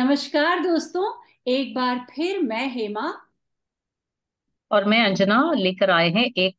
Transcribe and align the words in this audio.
नमस्कार 0.00 0.60
दोस्तों 0.60 1.04
एक 1.46 1.74
बार 1.74 1.98
फिर 2.10 2.40
मैं 2.42 2.66
हेमा। 2.74 3.12
और 4.70 4.84
मैं 4.84 5.02
अंजना 5.04 5.40
लेकर 5.52 5.90
आए 5.90 6.08
हैं 6.10 6.24
एक 6.24 6.54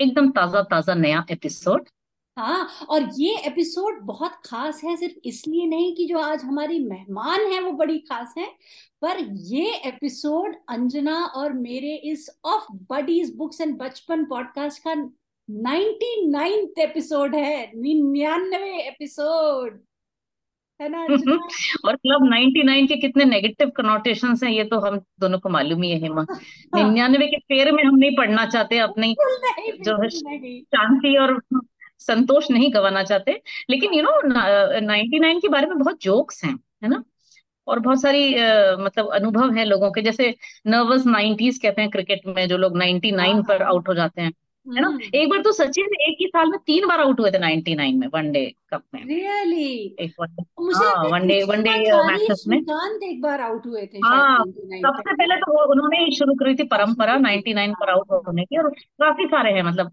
एकदम 0.00 0.28
ताज़ा 0.30 0.62
ताज़ा 0.62 0.94
नया 0.94 1.24
एपिसोड। 1.30 1.88
हाँ 2.36 2.68
और 2.88 3.08
ये 3.18 3.36
एपिसोड 3.46 4.00
बहुत 4.00 4.32
खास 4.46 4.82
है 4.84 4.96
सिर्फ़ 4.96 5.14
इसलिए 5.24 5.66
नहीं 5.66 5.94
कि 5.96 6.06
जो 6.06 6.18
आज 6.18 6.44
हमारी 6.44 6.78
मेहमान 6.78 7.46
है 7.52 7.60
वो 7.60 7.72
बड़ी 7.72 7.98
खास 8.10 8.34
है 8.38 8.46
पर 9.02 9.24
ये 9.46 9.74
एपिसोड 9.86 10.56
अंजना 10.68 11.16
और 11.24 11.52
मेरे 11.52 11.94
इस 12.12 12.28
ऑफ़ 12.44 12.66
बडीज 12.92 13.34
बुक्स 13.36 13.60
एंड 13.60 13.76
बचपन 13.78 14.24
पॉडकास्ट 14.24 14.82
का 14.82 14.94
नाइनटी 14.94 16.26
नाइन्थ 16.28 16.78
एपिसोड 16.78 17.34
है 17.34 17.70
निन्यानवे 17.76 18.78
एपिसोड। 18.88 19.80
है 20.80 20.88
ना 20.88 21.02
अंजना 21.04 21.34
और 21.88 21.96
क्लब 21.96 22.24
99 22.24 22.86
के 22.88 22.96
कितने 22.96 23.24
नेगेटिव 23.24 23.70
कनोटेशंस 23.70 24.42
हैं 24.44 24.50
ये 24.50 24.64
तो 24.64 24.78
हम 24.80 24.98
दोनों 25.20 25.38
को 25.38 25.48
मालूम 25.48 25.82
ही 25.82 25.90
है 25.90 25.98
हेमा। 26.00 26.24
हाँ, 26.30 26.38
निन्यानवे 26.74 27.26
के 27.26 27.38
फेर 27.38 27.72
में 27.72 27.82
हम 27.84 27.96
नहीं 27.96 28.16
पढ़ना 28.16 28.46
चाहते 28.46 28.78
अपनी 28.78 29.14
जो 29.84 29.96
है 30.02 30.08
शांति 30.60 31.16
और 31.16 31.40
संतोष 32.00 32.50
नहीं 32.50 32.72
गंवाना 32.74 33.02
चाहते। 33.02 33.40
लेकिन 33.70 33.94
यू 33.94 34.02
नो 34.02 34.10
99 34.80 35.40
के 35.40 35.48
बारे 35.48 35.66
में 35.66 35.78
बहुत 35.78 36.02
जोक्स 36.02 36.44
हैं 36.44 36.54
है 36.84 36.88
ना? 36.88 37.02
और 37.68 37.78
बहुत 37.80 38.02
सारी 38.02 38.34
अ, 38.34 38.76
मतलब 38.80 39.10
अनुभव 39.14 39.52
है 39.52 39.64
लोगों 39.64 39.90
के। 39.92 40.02
जैसे 40.02 40.34
नर्वस 40.66 41.06
नाइन्टीज 41.06 41.58
कहते 41.58 41.82
हैं 41.82 41.90
क्रिकेट 41.90 42.26
में 42.26 42.48
जो 42.48 42.56
लोग 42.58 42.76
हाँ 42.76 42.86
99 42.86 43.42
पर 43.48 43.62
हाँ। 43.62 43.70
आउट 43.70 43.88
हो 43.88 43.94
जाते 43.94 44.22
हैं। 44.22 44.32
है 44.66 44.80
ना? 44.80 44.88
हम्म। 44.88 45.00
एक 45.14 45.28
बार 45.28 45.40
तो 45.42 45.52
सचिन 45.52 45.84
एक 46.00 46.16
ही 46.20 46.26
साल 46.26 46.48
में 46.48 46.58
तीन 46.66 46.86
बार 46.86 47.00
आउट 47.00 47.20
हुए 47.20 47.30
थे 47.30 47.38
99 47.38 47.98
में 47.98 48.06
वनडे 48.14 48.54
कप 48.70 48.82
में। 48.94 49.04
रियली 49.04 49.96
एक 50.00 50.14
वनडे 50.20 50.44
मुझे 50.60 50.84
हाँ 50.84 51.04
वनडे 51.04 51.42
वनडे 51.42 51.70
मैचेस 52.06 52.44
में। 52.48 52.56
एक 53.02 53.20
बार 53.22 53.40
आउट 53.40 53.66
हुए 53.66 53.86
थे 53.86 53.98
हाँ 54.04 54.38
99 54.44 54.70
पे 54.70 54.78
सबसे 54.80 55.14
पहले 55.14 55.36
तो 55.36 55.72
उन्होंने 55.72 55.98
ही 56.04 56.16
शुरू 56.16 56.34
करी 56.34 56.54
थी 56.54 56.64
परंपरा 56.64 57.14
शुरू 57.14 57.36
की 57.36 57.40
थी 57.40 57.54
99 57.54 57.74
पर 57.80 57.90
हाँ 57.90 57.96
आउट 57.96 58.26
होने 58.26 58.44
की 58.44 58.58
और 58.58 58.70
काफ़ी 58.70 59.26
सारे 59.26 59.52
हैं 59.52 59.62
मतलब 59.62 59.90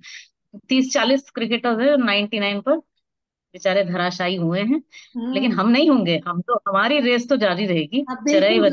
तीस 0.69 0.94
चालीस 0.94 1.30
क्रिकेटर्स 1.30 1.80
है 1.80 1.95
99 1.97 2.61
पर 2.61 2.77
बेचारे 3.53 3.83
धराशायी 3.83 4.36
हुए 4.36 4.61
हैं। 4.61 4.81
लेकिन 5.33 5.52
हम्म। 5.52 5.61
हम 5.61 5.69
नहीं 5.69 5.89
होंगे 5.89 6.22
हम 6.27 6.42
तो 6.42 6.55
हमारी 6.67 6.99
रेस 6.99 7.30
तो 7.30 7.38
जारी 7.38 7.66
रहेगी 7.66 7.99
अब 7.99 8.23
बिल्कुल 8.23 8.69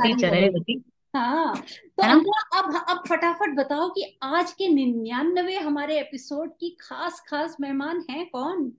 हाँ 1.16 1.56
तो 2.00 2.30
अब 2.58 2.84
अब 2.88 3.02
फटाफट 3.08 3.56
बताओ 3.56 3.88
कि 3.88 4.18
आज 4.22 4.52
के 4.52 4.68
निन्यानवे 4.68 5.58
हमारे 5.58 6.00
एपिसोड 6.00 6.50
की 6.50 6.76
खास 6.80 7.22
खास 7.28 7.56
मेहमान 7.60 8.04
हैं 8.10 8.30
कौन? 8.30 8.72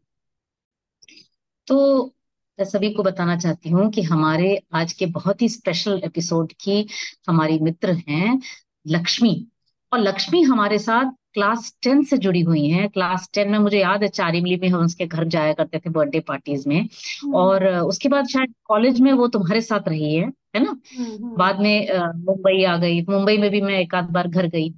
तो 1.68 2.06
मैं 2.60 2.66
सभी 2.66 2.94
को 2.94 3.04
बताना 3.04 3.38
चाहती 3.38 3.70
हूँ 3.70 3.92
कि 3.92 4.02
हमारे 4.02 4.62
आज 4.74 4.94
के 4.94 5.06
बहुत 5.06 5.42
ही 5.42 5.50
स्पेशल 5.50 6.02
एपिसोड 6.06 6.54
की 6.54 6.88
हमारी 7.30 7.60
मित्र 7.60 7.92
हैं 7.92 8.42
लक्ष्मी। 8.88 9.48
और 9.94 10.00
लक्ष्मी 10.00 10.42
हमारे 10.42 10.80
साथ 10.80 11.12
क्लास 11.34 11.78
टेन 11.82 12.04
से 12.04 12.18
जुड़ी 12.18 12.42
हुई 12.42 12.68
हैं। 12.68 12.90
क्लास 12.90 13.30
टेन 13.34 13.50
में 13.50 13.60
मुझे 13.60 13.80
याद 13.80 14.04
है 14.04 14.10
चार 14.10 14.36
इमली 14.36 14.56
में 14.56 14.70
हम 14.70 14.86
उसके 14.86 15.06
घर 15.06 15.28
जाया 15.28 15.54
करते 15.54 15.80
थे 15.80 15.90
बर्थडे 15.90 16.20
पार्टीज़ 16.20 16.70
में। 16.70 16.82
हम्म। 16.82 17.36
और 17.36 17.68
उसके 17.68 18.10
बाद 18.10 18.28
शायद 18.28 18.54
कॉलेज 18.64 19.02
में 19.02 19.14
वो 19.14 19.28
तुम्हारे 19.28 19.62
साथ 19.62 19.88
रही 19.88 20.16
है। 20.16 20.39
है 20.56 20.64
ना? 20.64 20.70
हम्म 20.98 21.06
हम्म। 21.26 21.36
बाद 21.38 21.60
में 21.60 21.88
मुंबई 22.26 22.64
आ 22.64 22.76
गई। 22.78 23.02
मुंबई 23.02 23.38
में 23.38 23.50
भी 23.52 23.62
मैं 23.62 23.80
एक 23.80 23.96
आध 23.96 24.10
बार 24.12 24.28
घर 24.28 24.48
गई। 24.48 24.74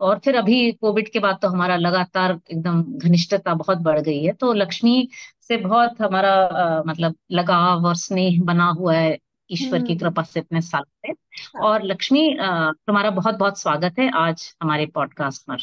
और 0.00 0.18
फिर 0.18 0.36
अभी 0.36 0.70
कोविड 0.72 1.08
के 1.12 1.18
बाद 1.18 1.38
तो 1.42 1.48
हमारा 1.48 1.76
लगातार 1.76 2.38
एकदम 2.52 2.82
घनिष्ठता 2.98 3.54
बहुत 3.54 3.78
बढ़ 3.78 3.98
गई 4.00 4.22
है। 4.24 4.32
तो 4.32 4.52
लक्ष्मी 4.52 5.08
से 5.48 5.56
बहुत 5.56 6.00
हमारा 6.00 6.32
अ, 6.44 6.82
मतलब 6.86 7.14
लगाव 7.32 7.86
और 7.86 7.94
स्नेह 7.96 8.42
बना 8.42 8.68
हुआ 8.70 8.94
है 8.94 9.18
ईश्वर 9.50 9.82
की 9.82 9.92
हम्म। 9.92 9.98
कृपा 9.98 10.22
से 10.22 10.40
इतने 10.40 10.60
साल 10.60 10.82
से। 10.82 11.12
हाँ, 11.12 11.62
और 11.62 11.82
लक्ष्मी 11.82 12.36
तुम्हारा 12.40 13.10
बहुत 13.10 13.34
बहुत 13.34 13.60
स्वागत 13.60 13.98
है 13.98 14.10
आज 14.14 14.54
हमारे 14.62 14.86
पॉडकास्ट 14.86 15.42
पर। 15.42 15.56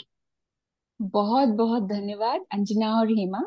बहुत 1.01 1.49
बहुत 1.49 1.83
धन्यवाद 1.83 2.41
अंजना 2.53 2.99
और 2.99 3.11
हेमा। 3.11 3.43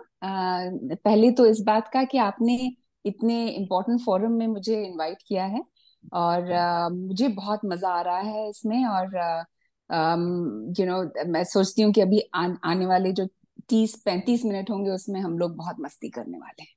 पहले 1.04 1.30
तो 1.30 1.46
इस 1.46 1.60
बात 1.60 1.88
का 1.88 2.04
कि 2.04 2.18
आपने 2.18 2.72
इतने 3.06 3.48
इम्पोर्टेंट 3.48 4.00
फोरम 4.00 4.32
में 4.32 4.46
मुझे 4.46 4.82
इनवाइट 4.84 5.18
किया 5.28 5.44
है। 5.44 5.62
और 6.12 6.50
अ, 6.50 6.88
मुझे 6.88 7.28
बहुत 7.28 7.60
मज़ा 7.64 7.88
आ 7.90 8.00
रहा 8.02 8.18
है 8.18 8.48
इसमें 8.50 8.84
और 8.86 9.04
यू 9.10 10.86
नो 10.86 11.02
you 11.02 11.06
know, 11.06 11.26
मैं 11.26 11.44
सोचती 11.44 11.82
हूँ 11.82 11.92
कि 11.92 12.00
अभी 12.00 12.20
आ, 12.34 12.46
आने 12.64 12.86
वाले 12.86 13.12
जो 13.12 13.26
तीस 13.68 13.94
पैंतीस 14.04 14.44
मिनट 14.44 14.70
होंगे 14.70 14.90
उसमें 14.90 15.20
हम 15.20 15.38
लोग 15.38 15.56
बहुत 15.56 15.76
मस्ती 15.80 16.08
करने 16.08 16.38
वाले 16.38 16.62
हैं। 16.62 16.68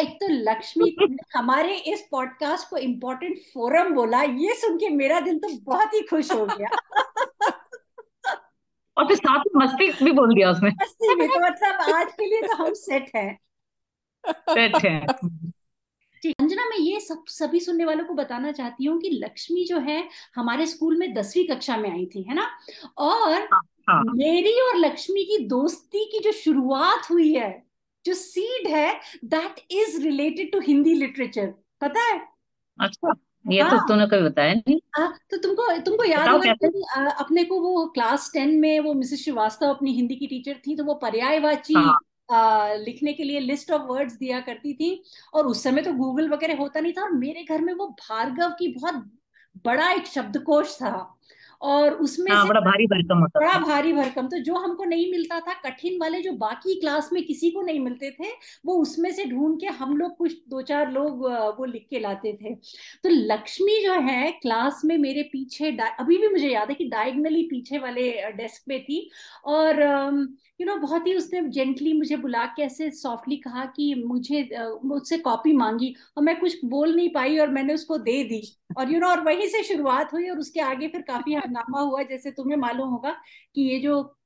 एक 0.00 0.10
तो 0.16 0.26
लक्ष्मी 0.30 0.96
हमारे 1.34 1.74
इस 1.92 2.06
पॉडकास्ट 2.10 2.68
को 2.70 2.76
इम्पोर्टेंट 2.78 3.38
फोरम 3.54 3.94
बोला 3.94 4.22
ये 4.22 4.54
सुन 4.54 4.76
के 4.78 4.88
मेरा 4.88 5.20
दिल 5.20 5.38
तो 5.38 5.48
बहुत 5.64 5.94
ही 5.94 6.02
खुश 6.02 6.32
हो 6.32 6.44
गया। 6.46 6.68
और 8.96 9.06
फिर 9.08 9.16
साथ 9.16 9.44
में 9.46 9.64
मस्ती 9.64 9.90
भी 10.04 10.12
बोल 10.12 10.34
दिया 10.34 10.50
उसने। 10.50 10.70
मस्ती 10.72 11.14
में 11.14 11.26
तो 11.28 11.40
मतलब 11.40 11.94
आज 11.94 12.12
के 12.12 12.26
लिए 12.26 12.42
तो 12.42 12.56
हम 12.56 12.72
सेट 12.74 13.10
हैं। 13.16 13.38
सेट 14.24 14.76
है। 14.84 15.06
ठीक 16.22 16.34
अंजना 16.40 16.64
मैं 16.68 16.76
ये 16.78 17.00
सब 17.00 17.24
सभी 17.28 17.60
सुनने 17.60 17.84
वालों 17.84 18.04
को 18.04 18.14
बताना 18.14 18.52
चाहती 18.52 18.84
हूँ 18.84 19.00
कि 19.00 19.10
लक्ष्मी 19.10 19.64
जो 19.64 19.78
है 19.78 20.08
हमारे 20.36 20.66
स्कूल 20.66 20.96
में 20.98 21.12
दसवीं 21.14 21.46
कक्षा 21.48 21.76
में 21.76 21.90
आई 21.90 22.06
थी 22.06 22.22
है 22.22 22.34
ना? 22.34 22.48
और 22.98 23.32
हाँ 23.32 23.60
हाँ। 23.88 24.02
मेरी 24.06 24.52
और 24.60 24.76
लक्ष्मी 24.76 25.24
की 25.24 25.38
दोस्ती 25.48 26.04
की 26.04 26.18
जो 26.18 26.32
शुरुआत 26.32 27.10
हुई 27.10 27.32
है 27.34 27.50
जो 28.04 28.14
सीड 28.14 28.66
है 28.68 29.00
that 29.24 29.60
is 29.70 30.00
related 30.02 30.52
to 30.52 30.60
Hindi 30.60 30.94
literature 30.94 31.46
पता 31.80 32.00
है? 32.00 32.20
अच्छा 32.78 33.14
ये 33.44 33.62
तो 33.62 33.76
हाँ। 33.76 33.86
तूने 33.88 34.06
कभी 34.06 34.22
बताया 34.22 34.54
नहीं। 34.54 34.78
आ, 34.98 35.06
तो 35.30 35.36
तुमको 35.36 35.76
तुमको 35.78 36.04
याद 36.04 36.28
होगा 36.28 36.52
कि 36.54 36.66
अपने 37.20 37.44
को 37.44 37.60
वो 37.60 37.86
क्लास 37.86 38.30
टेन 38.34 38.54
में 38.60 38.80
वो 38.80 38.94
मिसेस 38.94 39.22
श्रीवास्तव 39.24 39.66
अपनी 39.66 39.92
हिंदी 39.92 40.16
की 40.16 40.26
टीचर 40.26 40.60
थी 40.66 40.76
तो 40.76 40.84
वो 40.84 40.94
पर्यायवाची 40.94 41.74
हाँ। 41.74 41.98
लिखने 42.28 43.12
के 43.12 43.24
लिए 43.24 43.40
लिस्ट 43.40 43.70
ऑफ़ 43.70 43.82
वर्ड्स 43.82 44.14
दिया 44.14 44.40
करती 44.40 44.74
थी। 44.74 45.02
और 45.34 45.46
उस 45.46 45.62
समय 45.62 45.82
तो 45.82 45.92
गूगल 45.92 46.28
वगैरह 46.30 46.56
होता 46.58 46.80
नहीं 46.80 46.92
था 46.92 47.02
और 47.02 47.12
मेरे 47.12 47.42
घर 47.44 47.60
में 47.60 47.72
वो 47.74 47.86
भार्गव 48.00 48.50
की 48.58 48.68
बहुत 48.74 49.04
बड़ा 49.64 49.90
एक 49.92 50.06
शब्दकोश 50.06 50.76
था। 50.76 50.92
और 51.62 51.94
उसमें 51.98 52.30
हाँ 52.30 52.36
से 52.36 52.48
बड़ा 52.48 52.60
भारी 52.60 52.86
भरकम 52.86 53.18
होता 53.18 53.40
बड़ा 53.40 53.52
था 53.52 53.58
भारी 53.58 53.92
भरकम 53.92 54.26
तो 54.28 54.38
जो 54.38 54.54
हमको 54.54 54.84
नहीं 54.84 55.10
मिलता 55.10 55.38
था 55.40 55.52
कठिन 55.60 55.98
वाले 56.00 56.20
जो 56.22 56.32
बाकी 56.32 56.74
क्लास 56.80 57.08
में 57.12 57.22
किसी 57.26 57.50
को 57.50 57.62
नहीं 57.62 57.80
मिलते 57.80 58.10
थे 58.10 58.30
वो 58.66 58.74
उसमें 58.78 59.10
से 59.12 59.24
ढूंढ 59.24 59.60
के 59.60 59.66
हम 59.74 59.96
लोग 59.96 60.16
कुछ 60.16 60.32
दो 60.48 60.62
चार 60.62 60.92
लोग 60.92 61.24
वो 61.58 61.64
लिख 61.64 61.86
के 61.90 61.98
लाते 62.00 62.32
थे। 62.34 62.54
तो 63.04 63.08
लक्ष्मी 63.08 63.80
जो 63.84 63.94
है 64.00 64.30
क्लास 64.32 64.82
में 64.84 64.96
मेरे 64.98 65.22
पीछे 65.22 65.70
अभी 65.98 66.18
भी 66.18 66.28
मुझे 66.28 66.48
याद 66.48 66.68
है 66.68 66.74
कि 66.74 66.84
डायगनली 66.88 67.42
पीछे 67.42 67.78
वाले 67.78 68.10
डेस्क 68.32 68.62
पे 68.68 68.78
थी 68.80 69.10
और 69.46 69.82
यू 70.60 70.66
नो 70.66 70.76
बहुत 70.76 71.06
ही 71.06 71.14
उसने 71.14 71.40
जेंटली 71.50 71.92
मुझे 71.92 72.16
बुला 72.16 72.44
के 72.46 72.62
ऐसे 72.62 72.90
सॉफ्टली 72.90 73.36
कहा 73.36 73.64
कि 73.66 73.94
मुझे 74.06 74.42
मुझसे 74.84 75.18
कॉपी 75.18 75.52
मांगी 75.52 75.94
और 76.16 76.22
मैं 76.24 76.38
कुछ 76.40 76.58
बोल 76.64 76.94
नहीं 76.96 77.08
पाई 77.08 77.38
और 77.38 77.48
मैंने 77.48 77.74
उसको 77.74 77.98
दे 77.98 78.22
दी। 78.24 78.42
और 78.78 78.92
यू 78.92 79.00
नो 79.00 79.08
और 79.08 79.20
वहीं 79.20 79.48
से 79.48 79.62
शुरुआत 79.64 80.12
हुई 80.12 80.28
और 80.30 80.38
उसके 80.38 80.60
आगे 80.60 80.88
फिर 80.88 81.02
काफ़ी 81.02 81.34
हंगामा 81.52 81.80
हुआ 81.80 82.02
जैसे 82.02 82.30
तुम्हें 82.30 82.56
मालूम 82.58 82.88
होगा 82.88 83.10
कि 83.54 83.62
ये 83.62 83.78
जो 83.78 84.16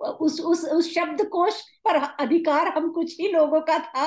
उस 0.00 0.40
उस 0.40 0.64
उस 0.64 0.94
शब्द 0.94 1.26
कोश 1.26 1.60
पर 1.84 1.96
अधिकार 1.96 2.68
हम 2.68 2.90
कुछ 2.92 3.20
ही 3.20 3.28
लोगों 3.28 3.60
का 3.60 3.78
था 3.78 4.06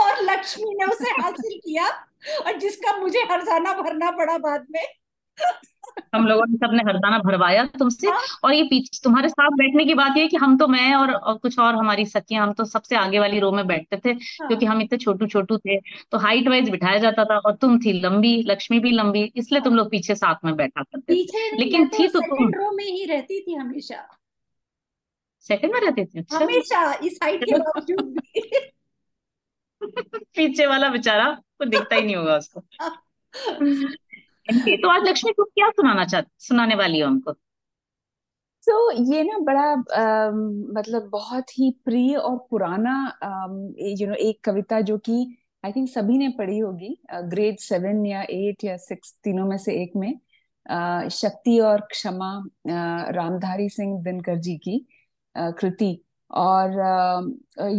और 0.00 0.22
लक्ष्मी 0.22 0.74
ने 0.74 0.84
उसे 0.84 1.10
हासिल 1.10 1.58
किया 1.58 1.88
और 2.46 2.58
जिसका 2.58 2.96
मुझे 2.96 3.18
हरजाना 3.20 3.72
भरना 3.72 4.10
पड़ा 4.10 4.38
बाद 4.38 4.66
में। 4.70 4.99
हम 6.14 6.26
लोगों 6.26 6.44
ने 6.48 6.56
सबने 6.56 6.82
हरदाना 6.82 7.18
भरवाया 7.18 7.64
तुमसे। 7.64 8.08
हाँ। 8.08 8.20
और 8.44 8.54
ये 8.54 8.62
पीछे 8.62 9.00
तुम्हारे 9.04 9.28
साथ 9.28 9.50
बैठने 9.50 9.84
की 9.84 9.94
बात 9.94 10.16
ये 10.16 10.26
कि 10.28 10.36
हम 10.36 10.58
तो 10.58 10.66
मैं 10.68 10.94
और, 10.94 11.12
और 11.12 11.38
कुछ 11.38 11.58
और 11.58 11.74
हमारी 11.74 12.06
सखियाँ 12.06 12.46
हम 12.46 12.52
तो 12.52 12.64
सबसे 12.64 12.96
आगे 12.96 13.18
वाली 13.18 13.40
रो 13.40 13.52
में 13.52 13.66
बैठते 13.66 13.96
थे 13.96 14.14
क्योंकि 14.14 14.66
हाँ 14.66 14.74
हम 14.74 14.82
इतने 14.82 14.98
छोटू 14.98 15.26
छोटू 15.26 15.58
थे। 15.58 15.80
तो 16.10 16.18
हाइट 16.18 16.48
वाइज 16.48 16.70
बिठाया 16.70 16.98
जाता 16.98 17.24
था 17.24 17.38
और 17.38 17.54
तुम 17.54 17.78
थी 17.78 17.92
लंबी 18.00 18.42
लक्ष्मी 18.42 18.80
भी 18.80 18.90
लंबी 18.90 19.32
इसलिए 19.36 19.60
तुम 19.60 19.72
हाँ। 19.72 19.78
लोग 19.78 19.90
पीछे 19.90 20.14
साथ 20.14 20.34
में 20.44 20.56
बैठा 20.56 20.82
करते 20.82 21.24
थे। 21.24 21.56
लेकिन 21.56 21.88
तो 21.88 21.98
थी 21.98 22.08
तो 22.08 22.20
तुम। 22.20 22.48
रो 22.48 22.72
में 22.72 22.84
ही 22.84 23.04
रहती 23.04 23.40
थी 23.40 23.54
हमेशा। 23.54 24.16
सेकंड 25.40 25.72
में 25.72 25.80
रहती 25.80 26.04
थी? 26.04 26.18
अच्छा। 26.18 26.38
हमेशा 26.38 26.94
इस 26.94 27.18
हाइट 27.22 27.44
के 27.44 27.58
बावजूद 27.58 28.20
पीछे 30.36 30.66
वाला 30.66 30.88
बेचारा 30.88 31.30
को 31.58 31.64
दिखता 31.64 31.96
ही 31.96 32.02
नहीं 32.02 32.16
होगा 32.16 32.36
उसको। 32.36 32.62
तो 34.76 34.88
आज 34.88 35.08
लक्ष्मी 35.08 35.32
तुम 35.32 35.44
क्या 35.46 35.70
सुनाना 35.70 36.04
चाह 36.06 36.22
सुनाने 36.40 36.74
वाली 36.76 37.00
हो 37.00 37.08
हमको? 37.08 37.32
तो 38.62 38.90
ये 39.14 39.22
ना 39.24 39.38
बड़ा 39.38 39.62
अम, 39.72 40.38
मतलब 40.78 41.08
बहुत 41.12 41.50
ही 41.58 41.70
प्रिय 41.84 42.16
और 42.16 42.36
पुराना 42.50 42.92
यू 43.90 44.06
नो 44.08 44.14
एक 44.20 44.40
कविता 44.44 44.80
जो 44.80 44.96
कि 44.98 45.12
आई 45.64 45.72
थिंक 45.72 45.88
सभी 45.88 46.18
ने 46.18 46.28
पढ़ी 46.38 46.58
होगी 46.58 46.96
ग्रेड 47.30 47.58
सेवन 47.60 48.04
या 48.06 48.22
एट 48.30 48.64
या 48.64 48.76
सिक्स 48.78 49.12
तीनों 49.24 49.46
में 49.46 49.56
से 49.58 49.74
एक 49.82 49.92
में 49.96 50.12
अ, 50.66 51.08
शक्ति 51.08 51.58
और 51.60 51.80
क्षमा 51.90 52.32
रामधारी 53.12 53.68
सिंह 53.68 54.02
दिनकर 54.04 54.36
जी 54.38 54.56
की 54.58 54.78
कृति। 55.36 55.96
और 56.30 56.70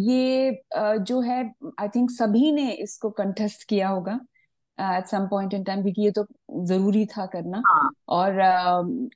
ये 0.07 0.61
जो 1.01 1.19
है 1.21 1.41
आई 1.79 1.87
थिंक 1.87 2.11
सभी 2.11 2.51
ने 2.51 2.71
इसको 2.73 3.09
कंठस्थ 3.11 3.67
किया 3.69 3.89
होगा। 3.89 4.19
At 4.81 5.05
some 5.05 5.27
point 5.27 5.53
in 5.53 5.63
time 5.63 5.81
क्योंकि 5.81 6.01
ये 6.01 6.11
तो 6.11 6.25
ज़रूरी 6.65 7.05
था 7.05 7.25
करना। 7.25 7.61
हाँ। 7.67 7.91
और 8.09 8.31
uh, 8.31 9.09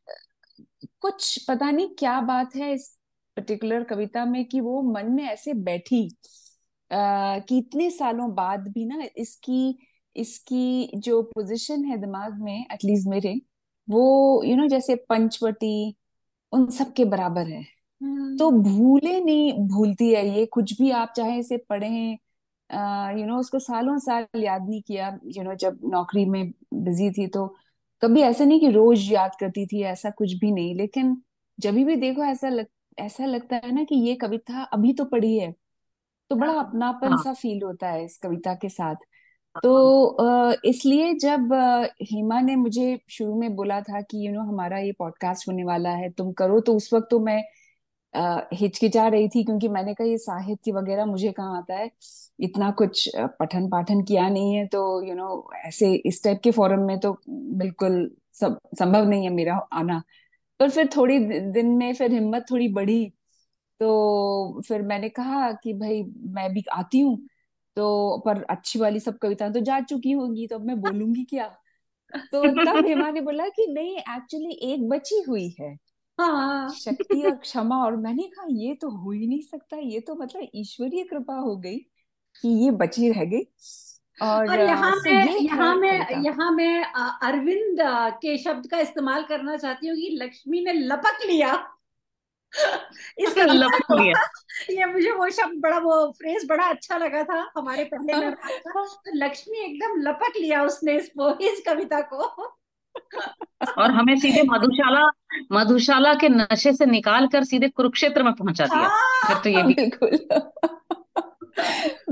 कुछ 1.00 1.46
पता 1.48 1.72
नहीं 1.72 1.90
क्या 2.00 2.22
बात 2.22 2.56
है 2.56 2.74
इस 2.74 3.00
पर्टिकुलर 3.38 3.84
कविता 3.84 4.26
में 4.26 4.46
कि 4.46 4.62
वो 4.62 4.82
मन 4.82 5.12
में 5.12 5.24
ऐसे 5.24 5.54
बैठी 5.54 6.10
uh, 6.10 7.48
कि 7.48 7.58
इतने 7.58 7.90
सालों 7.90 8.36
बाद 8.36 8.68
भी 8.68 8.86
ना 8.86 9.04
इसकी 9.18 9.80
इसकी 10.16 10.92
जो 10.96 11.22
पोजीशन 11.22 11.86
है 11.86 11.98
दिमाग 11.98 12.42
में 12.42 12.66
एटलीस्ट 12.72 13.08
मेरे 13.08 13.42
वो 13.90 14.44
यू 14.44 14.50
you 14.50 14.58
नो 14.58 14.64
know, 14.64 14.76
जैसे 14.76 14.96
पंचवटी 14.96 15.96
उन 16.52 16.70
सब 16.70 16.94
के 16.94 17.06
बराबर 17.06 17.48
है। 17.48 17.76
तो 18.40 18.50
हम्म 18.50 18.64
भूले 18.64 19.24
नहीं 19.24 19.54
भूलती 19.54 20.14
है 20.14 20.40
ये 20.40 20.46
कुछ 20.46 20.82
भी 20.82 20.92
आप 20.92 21.14
चाहे 21.18 21.40
इसे 21.40 21.58
पढ़ें 21.58 22.18
यू 23.20 23.26
नो 23.26 23.38
उसको 23.40 23.60
सालों 23.60 23.98
साल 24.00 24.28
याद 24.36 24.70
नहीं 24.70 24.82
किया 24.82 25.20
यू 25.28 25.44
नो 25.44 25.56
जब 25.56 25.80
नौकरी 25.84 26.26
में 26.26 26.52
बिज़ी 26.74 27.12
थी 27.12 27.28
तो 27.28 27.48
कभी 28.02 28.22
ऐसा 28.22 28.46
नहीं 28.46 28.60
कि 28.60 28.70
रोज 28.72 29.12
याद 29.12 29.36
करती 29.40 29.66
थी 29.68 29.84
ऐसा 29.84 30.10
कुछ 30.10 30.34
भी 30.34 30.52
नहीं। 30.52 30.76
लेकिन 30.76 31.22
जब 31.60 31.74
भी 31.76 31.96
देखो 31.96 32.24
ऐसा 32.24 32.50
लग 32.50 32.68
ऐसा 33.00 33.26
लगता 33.26 33.56
है 33.56 33.72
ना 33.76 33.84
कि 33.84 33.96
ये 33.96 34.16
कविता 34.16 34.64
अभी 34.64 34.94
तो 34.94 35.06
पढ़ी 35.06 35.38
है 35.38 35.52
तो 36.32 36.36
बड़ा 36.36 36.54
हाँ। 36.54 36.66
अपनापन 36.66 37.08
हाँ। 37.08 37.24
सा 37.24 37.34
फील 37.34 37.64
होता 37.64 37.90
है 37.90 38.06
इस 38.06 38.18
कविता 38.18 38.54
के 38.56 38.70
साथ। 38.70 38.96
तो 39.64 40.08
हाँ 40.22 40.54
अ, 40.54 40.56
इसलिए 40.66 41.14
जब 41.14 41.54
अ, 41.54 41.88
हेमा 42.04 42.42
ने 42.42 42.56
मुझे 42.56 43.00
शुरू 43.10 43.36
में 43.40 43.56
बोला 43.56 43.82
था 43.82 44.02
कि 44.02 44.18
यू 44.18 44.24
you 44.26 44.34
नो 44.34 44.42
know, 44.42 44.54
हमारा 44.54 44.80
ये 44.80 44.92
पॉडकास्ट 44.92 45.48
होने 45.50 45.64
वाला 45.64 45.90
है 45.92 46.10
तुम 46.12 46.32
करो 46.34 46.60
तो 46.60 46.76
उस 46.76 46.94
वक्त 46.94 47.08
तो 47.12 47.20
मैं 47.20 47.44
हिचकिचा 48.54 49.08
रही 49.08 49.28
थी 49.30 49.44
क्योंकि 49.44 49.68
मैंने 49.68 49.94
कहा 49.94 50.08
ये 50.08 50.18
साहित्य 50.18 50.72
वगैरह 50.72 51.06
मुझे 51.06 51.32
कहाँ 51.32 51.58
आता 51.58 51.76
है? 51.76 51.90
इतना 52.40 52.72
कुछ 52.72 53.10
पठन 53.40 53.70
पाठन 53.70 54.02
किया 54.04 54.28
नहीं 54.30 54.54
है 54.56 54.66
तो 54.68 54.82
यू 55.04 55.10
you 55.10 55.18
नो 55.18 55.28
know, 55.28 55.56
ऐसे 55.68 55.94
इस 56.06 56.24
टाइप 56.24 56.42
के 56.44 56.52
फोरम 56.52 56.82
में 56.82 57.00
तो 57.00 57.14
बिल्कुल 57.30 58.12
सब 58.34 58.60
संभव 58.80 59.10
नहीं 59.10 59.24
है 59.24 59.30
मेरा 59.30 59.56
आना। 59.74 60.02
पर 60.60 60.70
फिर 60.70 60.90
थोड़ी 60.98 61.20
दिन 61.54 61.68
में 61.78 61.94
फिर 61.94 62.12
हिम्मत 62.14 62.46
थोड़ी 62.52 62.68
बढ़ी। 62.70 63.06
तो 63.80 64.62
फिर 64.68 64.82
मैंने 64.84 65.10
कहा 65.10 65.52
कि 65.54 65.74
भाई 65.74 66.04
मैं 66.30 66.54
भी 66.54 66.64
आती 66.74 67.00
हूँ। 67.00 67.18
तो 67.78 68.18
पर 68.26 68.44
अच्छी 68.46 68.80
वाली 68.80 69.00
सब 69.00 69.18
कविताएँ 69.18 69.52
तो 69.54 69.60
जा 69.62 69.80
चुकी 69.82 70.12
होंगी 70.12 70.48
तो 70.48 70.56
अब 70.56 70.66
मैं 70.66 70.80
बोलूँगी 70.82 71.24
क्या? 71.26 71.48
तो 72.32 72.54
तब 72.64 72.86
हेमा 72.88 73.10
ने 73.12 73.22
बोला 73.22 73.48
कि 73.50 73.68
नहीं 73.74 73.98
एक्चुअली 73.98 74.54
एक 74.74 74.88
बची 74.90 75.22
हुई 75.30 75.50
है। 75.62 75.76
हाँ। 76.20 76.70
शक्ति 76.70 77.22
और 77.22 77.36
क्षमा 77.36 77.78
और 77.86 77.96
मैंने 77.96 78.24
कहा 78.24 78.46
ये 78.50 78.74
तो 78.76 78.90
हो 78.90 79.12
ही 79.12 79.28
नहीं 79.28 79.42
सकता 79.42 79.78
ये 79.78 80.00
तो 80.00 80.16
मतलब 80.16 80.48
ईश्वरीय 80.56 81.04
कृपा 81.04 81.36
हो 81.36 81.56
गई 81.58 81.78
कि 82.44 82.50
ये 82.64 82.72
बची 82.72 83.10
रह 83.12 83.24
गई। 83.26 83.44
और 84.18 84.50
और 84.50 84.60
यहाँ 84.60 84.92
सो 84.96 85.02
मैं 85.06 85.26
ये 85.26 85.40
यहाँ 85.40 85.76
मैं 85.76 85.92
कविता 85.92 86.22
यहाँ 86.26 86.52
मैं 86.52 86.84
अरविंद 87.24 87.78
के 88.22 88.38
शब्द 88.38 88.68
का 88.68 88.80
इस्तेमाल 88.80 89.24
करना 89.24 89.58
चाहती 89.58 89.88
हूँ 89.88 89.96
कि 89.98 90.18
लक्ष्मी 90.22 90.64
ने 90.66 90.74
लपक 90.74 91.26
लिया। 91.26 91.54
इस 93.20 93.38
लपक 93.38 93.92
लिया? 93.92 94.22
ये 94.70 94.86
मुझे 94.86 95.12
वो 95.12 95.30
शब्द 95.30 95.60
बड़ा 95.62 95.78
वो 95.78 96.12
फ्रेज 96.12 96.46
बड़ा 96.50 96.66
अच्छा 96.66 96.98
लगा 96.98 97.24
था 97.24 97.52
हमारे 97.58 97.84
पहले 97.94 98.30
लक्ष्मी 99.26 99.58
एकदम 99.58 100.02
लपक 100.02 100.38
लिया 100.42 100.64
उसने 100.64 100.98
इस 100.98 101.12
इस 101.42 101.64
कविता 101.68 102.02
को। 102.14 102.56
और 103.78 103.92
हमें 103.92 104.16
सीधे 104.16 104.44
मधुशाला 104.44 105.06
मधुशाला 105.52 106.14
के 106.14 106.30
नशे 106.30 106.74
से 106.74 106.86
निकाल 106.86 107.28
कर 107.28 107.44
सीधे 107.44 107.68
कुरुक्षेत्र 107.70 108.24
में 108.24 108.34
पहुँचा 108.34 108.66
दिया। 108.66 108.90
फिर 109.28 109.38
तो 109.44 109.50
ये 109.50 109.56
हाँ 109.56 109.68
भी 109.68 109.74
बिल्कुल। 109.74 110.18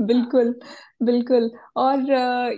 बिल्कुल 0.06 0.54
बिल्कुल। 1.02 1.50
और 1.76 2.00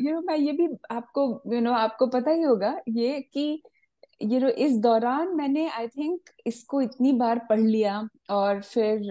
यू 0.02 0.12
नो 0.12 0.20
मैं 0.20 0.36
ये 0.36 0.52
भी 0.52 0.68
आपको 0.90 1.24
यू 1.54 1.60
नो 1.60 1.72
आपको 1.72 2.06
पता 2.06 2.30
ही 2.30 2.42
होगा 2.42 2.74
ये 2.88 3.20
कि 3.34 3.62
यू 4.22 4.40
नो 4.40 4.48
इस 4.48 4.76
दौरान 4.78 5.34
मैंने 5.36 5.68
आई 5.68 5.88
थिंक 5.88 6.30
इसको 6.46 6.80
इतनी 6.82 7.12
बार 7.12 7.38
पढ़ 7.50 7.60
लिया 7.60 8.08
और 8.30 8.60
फिर 8.62 9.02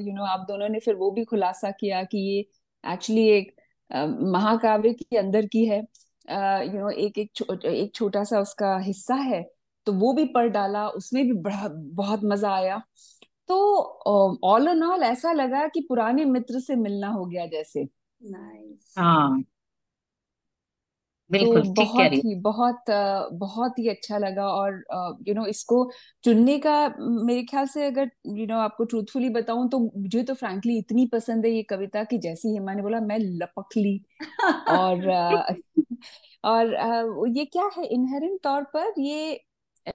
यू 0.00 0.14
नो 0.14 0.24
आप 0.24 0.44
दोनों 0.48 0.68
ने 0.68 0.78
फिर 0.78 0.94
वो 0.94 1.10
भी 1.10 1.24
खुलासा 1.24 1.70
किया 1.70 2.02
कि 2.04 2.18
ये 2.28 2.38
एक्चुअली 2.84 3.28
एक 3.28 3.54
महाकाव्य 4.34 4.92
के 4.92 5.16
अंदर 5.16 5.46
की 5.46 5.64
है। 5.66 5.82
यू 6.28 6.80
नो 6.80 6.90
एक 6.90 7.18
एक 7.18 7.30
छो, 7.34 7.44
एक 7.66 7.94
छोटा 7.94 8.24
सा 8.24 8.40
उसका 8.40 8.76
हिस्सा 8.78 9.14
है 9.16 9.42
तो 9.86 9.92
वो 9.92 10.12
भी 10.12 10.24
पढ़ 10.26 10.48
डाला 10.48 10.88
उसमें 10.90 11.24
भी 11.24 11.32
बड़ा 11.42 11.68
बहुत 11.96 12.20
मज़ा 12.24 12.50
आया। 12.54 12.78
तो 13.48 13.56
ऑल 14.44 14.68
एंड 14.68 14.84
ऑल 14.84 15.02
ऐसा 15.02 15.32
लगा 15.32 15.66
कि 15.68 15.80
पुराने 15.88 16.24
मित्र 16.26 16.60
से 16.60 16.76
मिलना 16.76 17.08
हो 17.08 17.24
गया 17.26 17.46
जैसे। 17.46 17.84
Nice. 17.84 18.94
हाँ। 18.98 19.42
बिल्कुल 21.32 21.62
ठीक 21.72 21.92
कह 21.96 22.06
बहुत 22.06 22.08
रही 22.08 22.20
ही। 22.20 22.34
बहुत 22.40 22.84
बहुत 23.38 23.78
ही 23.78 23.88
अच्छा 23.88 24.18
लगा 24.18 24.46
और 24.50 24.74
यू 25.28 25.34
नो 25.34 25.44
इसको 25.46 25.78
चुनने 26.24 26.58
का 26.60 26.72
मेरे 26.98 27.42
ख्याल 27.46 27.66
से 27.68 27.86
अगर 27.86 28.10
यू 28.32 28.46
नो 28.46 28.58
आपको 28.58 28.84
ट्रूथफुली 28.86 29.28
बताऊँ 29.30 29.68
तो 29.70 29.78
मुझे 29.96 30.22
तो 30.24 30.34
फ्रैंकली 30.34 30.78
इतनी 30.78 31.06
पसंद 31.08 31.46
है 31.46 31.52
ये 31.52 31.62
कविता 31.64 32.04
कि 32.04 32.18
जैसी 32.20 32.52
हिमा 32.52 32.74
ने 32.74 32.82
बोला 32.82 33.00
मैं 33.02 33.18
लपक 33.20 33.76
ली। 33.76 34.00
और 34.70 35.10
और 36.44 36.74
ये 37.30 37.44
क्या 37.46 37.70
है? 37.78 37.84
इनहेरेंट 37.86 38.40
तौर 38.44 38.62
पर 38.74 38.94
ये 39.00 39.40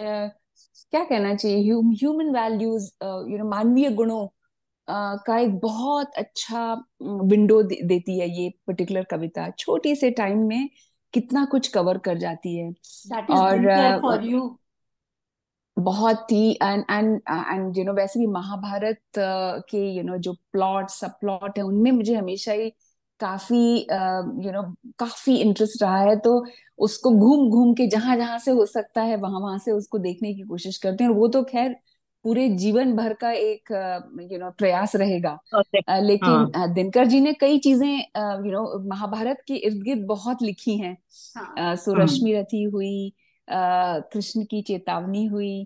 क्या 0.02 1.04
कहना 1.04 1.34
चाहिए? 1.36 1.58
ह्यूमन 1.94 2.30
वैल्यूज़ 2.34 2.90
यू 3.32 3.38
नो 3.38 3.46
मानवीय 3.50 3.90
गुणों 3.94 4.28
अ, 4.88 4.94
का 5.28 5.38
एक 5.40 5.60
बहुत 5.62 6.12
अच्छा 6.18 6.64
विंडो 7.26 7.62
दे, 7.64 7.80
देती 7.84 8.20
है 8.20 8.30
ये 8.32 8.50
पर्टिकुलर 8.68 9.04
कविता। 9.12 9.50
छोटी 9.60 9.96
से 9.96 10.12
टाइम 10.14 10.40
में 10.48 10.70
कितना 11.14 11.46
कुछ 11.46 11.68
कवर 11.70 11.98
कर 12.00 12.18
जाती 12.18 12.58
है। 12.58 12.72
और 13.32 13.68
बहुत 15.78 16.32
ही 16.32 16.52
and 16.64 16.84
and 16.92 17.22
and 17.30 17.78
you 17.78 17.84
know 17.86 17.94
वैसे 17.94 18.20
भी 18.20 18.28
महाभारत 18.28 19.02
के 19.18 19.78
यू 19.78 19.94
you 19.96 20.06
नो 20.06 20.12
know, 20.12 20.22
जो 20.24 20.34
प्लॉट 20.52 20.90
सब 20.90 21.12
प्लॉट 21.20 21.58
है 21.58 21.64
उनमें 21.64 21.92
मुझे 21.92 22.16
हमेशा 22.16 22.52
ही 22.52 22.70
काफ़ी 23.20 23.58
यू 24.46 24.52
नो 24.52 24.64
काफ़ी 25.00 25.36
इंटरेस्ट 25.38 25.82
रहा 25.84 26.00
है। 26.02 26.16
तो 26.20 26.46
उसको 26.80 27.12
घूम 27.12 27.50
घूम 27.52 27.74
के 27.74 27.88
जहाँ 27.88 28.16
जहाँ 28.18 28.40
से 28.40 28.52
हो 28.52 28.66
सकता 28.66 29.02
है 29.02 29.16
वहाँ 29.18 29.40
वहाँ 29.42 29.58
से 29.60 29.72
उसको 29.72 29.98
देखने 30.00 30.34
की 30.34 30.42
कोशिश 30.44 30.78
करते 30.78 31.04
हैं। 31.04 31.12
और 31.12 31.18
वो 31.18 31.28
तो 31.28 31.44
खैर 31.44 31.76
पूरे 32.28 32.48
जीवन 32.50 32.92
भर 32.96 33.14
का 33.14 33.32
एक 33.32 33.72
यू 34.32 34.38
नो 34.40 34.50
प्रयास 34.52 34.96
रहेगा। 34.96 35.38
लेकिन 35.90 36.52
हाँ। 36.56 36.74
दिनकर 36.74 37.06
जी 37.06 37.20
ने 37.22 37.34
कई 37.34 37.60
चीज़ें 37.60 37.90
यू 37.90 38.52
नो 38.52 38.80
महाभारत 38.88 39.44
के 39.48 39.56
इर्द 39.56 39.82
गिर्द 39.84 40.06
बहुत 40.06 40.42
लिखी 40.42 40.78
हैं। 40.78 40.96
हाँ। 41.36 41.76
सो 41.76 41.94
रश्मि 41.94 42.34
रथी 42.34 42.64
हुई 42.64 43.14
कृष्ण 43.48 44.44
की 44.44 44.62
चेतावनी 44.62 45.26
हुई 45.26 45.60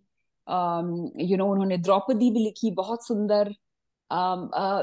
यू 1.26 1.38
नो 1.38 1.48
उन्होंने 1.52 1.78
द्रौपदी 1.78 2.30
भी 2.32 2.40
लिखी 2.40 2.72
बहुत 2.72 3.06
सुंदर। 3.06 3.54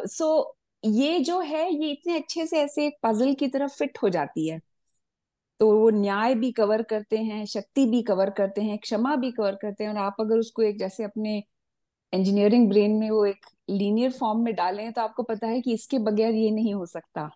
सो 0.09 0.57
ये 0.85 1.19
जो 1.21 1.41
है 1.41 1.63
ये 1.75 1.91
इतने 1.91 2.17
अच्छे 2.17 2.47
से 2.47 2.61
ऐसे 2.61 2.87
एक 2.87 2.99
पजल 3.03 3.35
की 3.35 3.49
तरफ़ 3.49 3.77
फिट 3.77 3.99
हो 4.03 4.09
जाती 4.09 4.49
है। 4.49 4.61
तो 5.61 5.71
वो 5.73 5.91
न्याय 5.91 6.35
भी 6.35 6.51
कवर 6.53 6.83
करते 6.83 7.19
हैं 7.19 7.45
शक्ति 7.47 7.87
भी 7.87 8.03
कवर 8.03 8.31
करते 8.31 8.63
हैं 8.63 8.79
क्षमा 8.79 9.15
भी 9.17 9.31
कवर 9.33 9.55
करते 9.55 9.85
हैं 9.85 9.91
और 9.91 9.97
आप 9.97 10.17
अगर 10.21 10.39
उसको 10.39 10.63
एक 10.63 10.79
जैसे 10.79 11.05
अपने 11.05 11.43
इंजीनियरिंग 12.13 12.69
ब्रेन 12.69 12.91
में 12.91 13.11
वो 13.11 13.25
एक 13.27 13.47
लीनियर 13.71 14.11
फॉर्म 14.11 14.41
में 14.41 14.55
डालें 14.55 14.93
तो 14.93 15.03
आपको 15.03 15.23
पता 15.23 15.47
है 15.47 15.61
कि 15.61 15.73
इसके 15.73 15.99
बगैर 15.99 16.35
ये 16.35 16.51
नहीं 16.51 16.75
हो 16.75 16.87
सकता। 16.87 17.31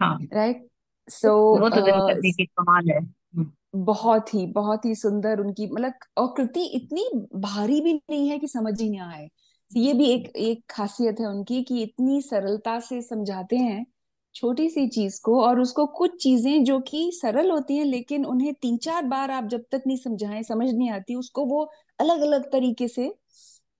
हाँ। 0.00 0.18
राइट 0.32 0.66
सो 1.08 1.58
वो 1.60 1.68
तो 1.68 1.82
की 2.22 2.44
कमाल 2.44 2.90
है। 2.90 2.98
हम्म, 2.98 3.50
बहुत 3.76 4.34
ही 4.34 4.46
बहुत 4.46 4.84
ही 4.84 4.94
सुंदर 4.94 5.40
उनकी 5.40 5.66
मतलब 5.66 5.92
और 6.16 6.34
कृति 6.36 6.64
इतनी 6.66 7.10
भारी 7.34 7.80
भी 7.80 7.94
नहीं 7.94 8.28
है 8.28 8.38
कि 8.38 8.48
समझ 8.48 8.80
ही 8.82 8.90
ना 8.90 9.10
आए। 9.10 9.28
ये 9.70 9.92
भी 9.92 10.06
एक 10.06 10.36
एक 10.36 10.62
खासियत 10.70 11.20
है 11.20 11.26
उनकी 11.26 11.62
कि 11.62 11.82
इतनी 11.82 12.20
सरलता 12.22 12.80
से 12.80 13.02
समझाते 13.02 13.56
हैं 13.56 13.86
छोटी 14.34 14.68
सी 14.70 14.88
चीज़ 14.88 15.20
को 15.24 15.40
और 15.42 15.60
उसको 15.60 15.86
कुछ 15.86 16.22
चीज़ें 16.22 16.64
जो 16.64 16.80
कि 16.80 17.10
सरल 17.14 17.50
होती 17.50 17.76
हैं 17.76 17.84
लेकिन 17.84 18.24
उन्हें 18.24 18.54
तीन 18.54 18.76
चार 18.76 19.02
बार 19.02 19.30
आप 19.30 19.44
जब 19.44 19.64
तक 19.72 19.82
नहीं 19.86 19.96
समझाएँ 19.96 20.42
समझ 20.42 20.70
नहीं 20.74 20.90
आती 20.90 21.14
उसको 21.14 21.44
वो 21.44 21.62
अलग 21.98 22.20
अलग 22.20 22.52
तरीके 22.52 22.88
से 22.88 23.14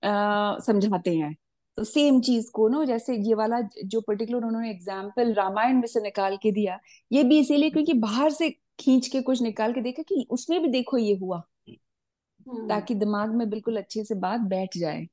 समझाते 0.02 1.14
हैं। 1.16 1.34
तो 1.78 1.84
सेम 1.84 2.20
चीज़ 2.20 2.50
को 2.50 2.68
ना 2.68 2.84
जैसे 2.84 3.16
ये 3.18 3.34
वाला 3.34 3.60
जो 3.84 4.00
पर्टिकुलर 4.00 4.44
उन्होंने 4.44 4.70
एग्ज़ाम्पल 4.70 5.32
रामायण 5.34 5.76
में 5.76 5.86
से 5.86 6.00
निकाल 6.00 6.36
के 6.36 6.52
दिया 6.52 6.78
ये 7.10 7.24
भी 7.24 7.38
इसीलिए 7.40 7.70
क्योंकि 7.70 7.92
बाहर 8.00 8.30
से 8.30 8.50
खींच 8.80 9.08
के 9.08 9.20
कुछ 9.22 9.42
निकाल 9.42 9.72
के 9.72 9.80
देखा 9.80 10.02
कि 10.02 10.26
उसमें 10.30 10.60
भी 10.62 10.68
देखो 10.68 10.98
ये 10.98 11.14
हुआ। 11.16 11.42
हम्म। 12.46 12.68
ताकि 12.68 12.94
दिमाग 12.94 13.34
में 13.34 13.48
बिल्कुल 13.50 13.76
अच्छे 13.76 14.04
से 14.04 14.14
बात 14.16 14.40
बैठ 14.48 14.76
जाए। 14.78 15.06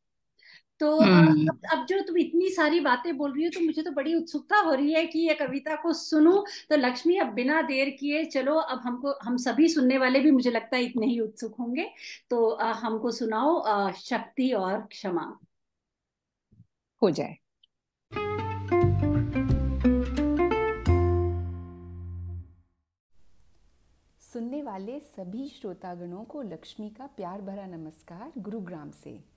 तो 0.80 1.00
हम्म। 1.00 1.48
अब 1.48 1.60
अब 1.74 1.86
जो 1.86 2.01
तुम 2.01 2.18
इतनी 2.18 2.50
सारी 2.50 2.80
बातें 2.80 3.18
बोल 3.18 3.34
रही 3.34 3.44
हो 3.44 3.50
तो 3.50 3.65
मुझे 3.65 3.82
तो 3.82 3.92
बड़ी 3.92 4.15
उत्सुकता 4.15 4.58
हो 4.58 4.74
रही 4.74 4.94
है 4.94 5.06
कि 5.06 5.20
ये 5.20 5.34
कविता 5.34 5.75
को 5.75 5.94
सुनूं। 5.94 6.42
तो 6.70 6.75
लक्ष्मी 6.77 7.18
अब 7.18 7.27
बिना 7.27 7.62
देर 7.62 7.89
किए 7.89 8.25
चलो 8.25 8.56
अब 8.56 8.80
हमको 8.80 9.13
हम 9.24 9.38
सभी 9.38 9.70
सुनने 9.70 9.98
वाले 9.98 10.20
भी 10.20 10.32
मुझे 10.32 10.51
लगता 10.51 10.77
है 10.77 10.84
इतने 10.84 11.06
ही 11.06 11.20
उत्सुक 11.20 11.56
होंगे। 11.60 11.89
तो 12.30 12.48
अ, 12.50 12.65
हमको 12.65 13.12
सुनाओ 13.12 13.56
अ, 13.56 13.92
शक्ति 13.92 14.51
और 14.51 14.80
क्षमा। 14.80 15.39
हो 17.01 17.12
जाए। 17.12 17.38
सुनने 24.34 24.63
वाले 24.63 25.00
सभी 25.00 25.50
श्रोतागणों 25.50 26.24
को 26.24 26.42
लक्ष्मी 26.42 26.89
का 26.89 27.06
प्यार 27.06 27.42
भरा 27.42 27.65
नमस्कार 27.65 28.32
गुरुग्राम 28.38 28.92
से। 28.92 29.32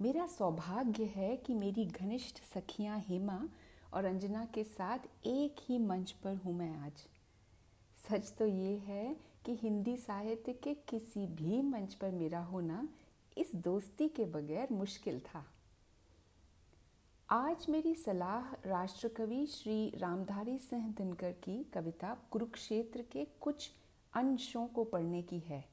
मेरा 0.00 0.26
सौभाग्य 0.26 1.04
है 1.04 1.36
कि 1.36 1.54
मेरी 1.54 1.84
घनिष्ठ 1.84 2.36
सखियाँ 2.44 2.98
हेमा 2.98 3.38
और 3.92 4.04
अंजना 4.04 4.44
के 4.44 4.62
साथ 4.64 5.06
एक 5.26 5.60
ही 5.60 5.78
मंच 5.78 6.10
पर 6.24 6.34
हूँ 6.34 6.54
मैं 6.54 6.70
आज। 6.76 7.02
सच 7.96 8.32
तो 8.38 8.46
ये 8.46 8.76
है 8.78 9.16
कि 9.46 9.56
हिंदी 9.62 9.96
साहित्य 9.96 10.52
के 10.52 10.74
किसी 10.88 11.26
भी 11.26 11.60
मंच 11.62 11.94
पर 11.94 12.10
मेरा 12.10 12.40
होना 12.40 12.86
इस 13.36 13.54
दोस्ती 13.54 14.08
के 14.08 14.24
बगैर 14.24 14.68
मुश्किल 14.72 15.18
था। 15.20 15.44
आज 17.28 17.66
मेरी 17.68 17.94
सलाह 17.94 18.52
राष्ट्रकवि 18.66 19.44
श्री 19.46 19.92
रामधारी 19.96 20.58
सिंह 20.58 20.88
दिनकर 20.88 21.32
की 21.44 21.62
कविता 21.74 22.16
कुरुक्षेत्र 22.30 23.02
के 23.12 23.26
कुछ 23.40 23.70
अंशों 24.12 24.66
को 24.66 24.84
पढ़ने 24.84 25.22
की 25.22 25.38
है। 25.38 25.64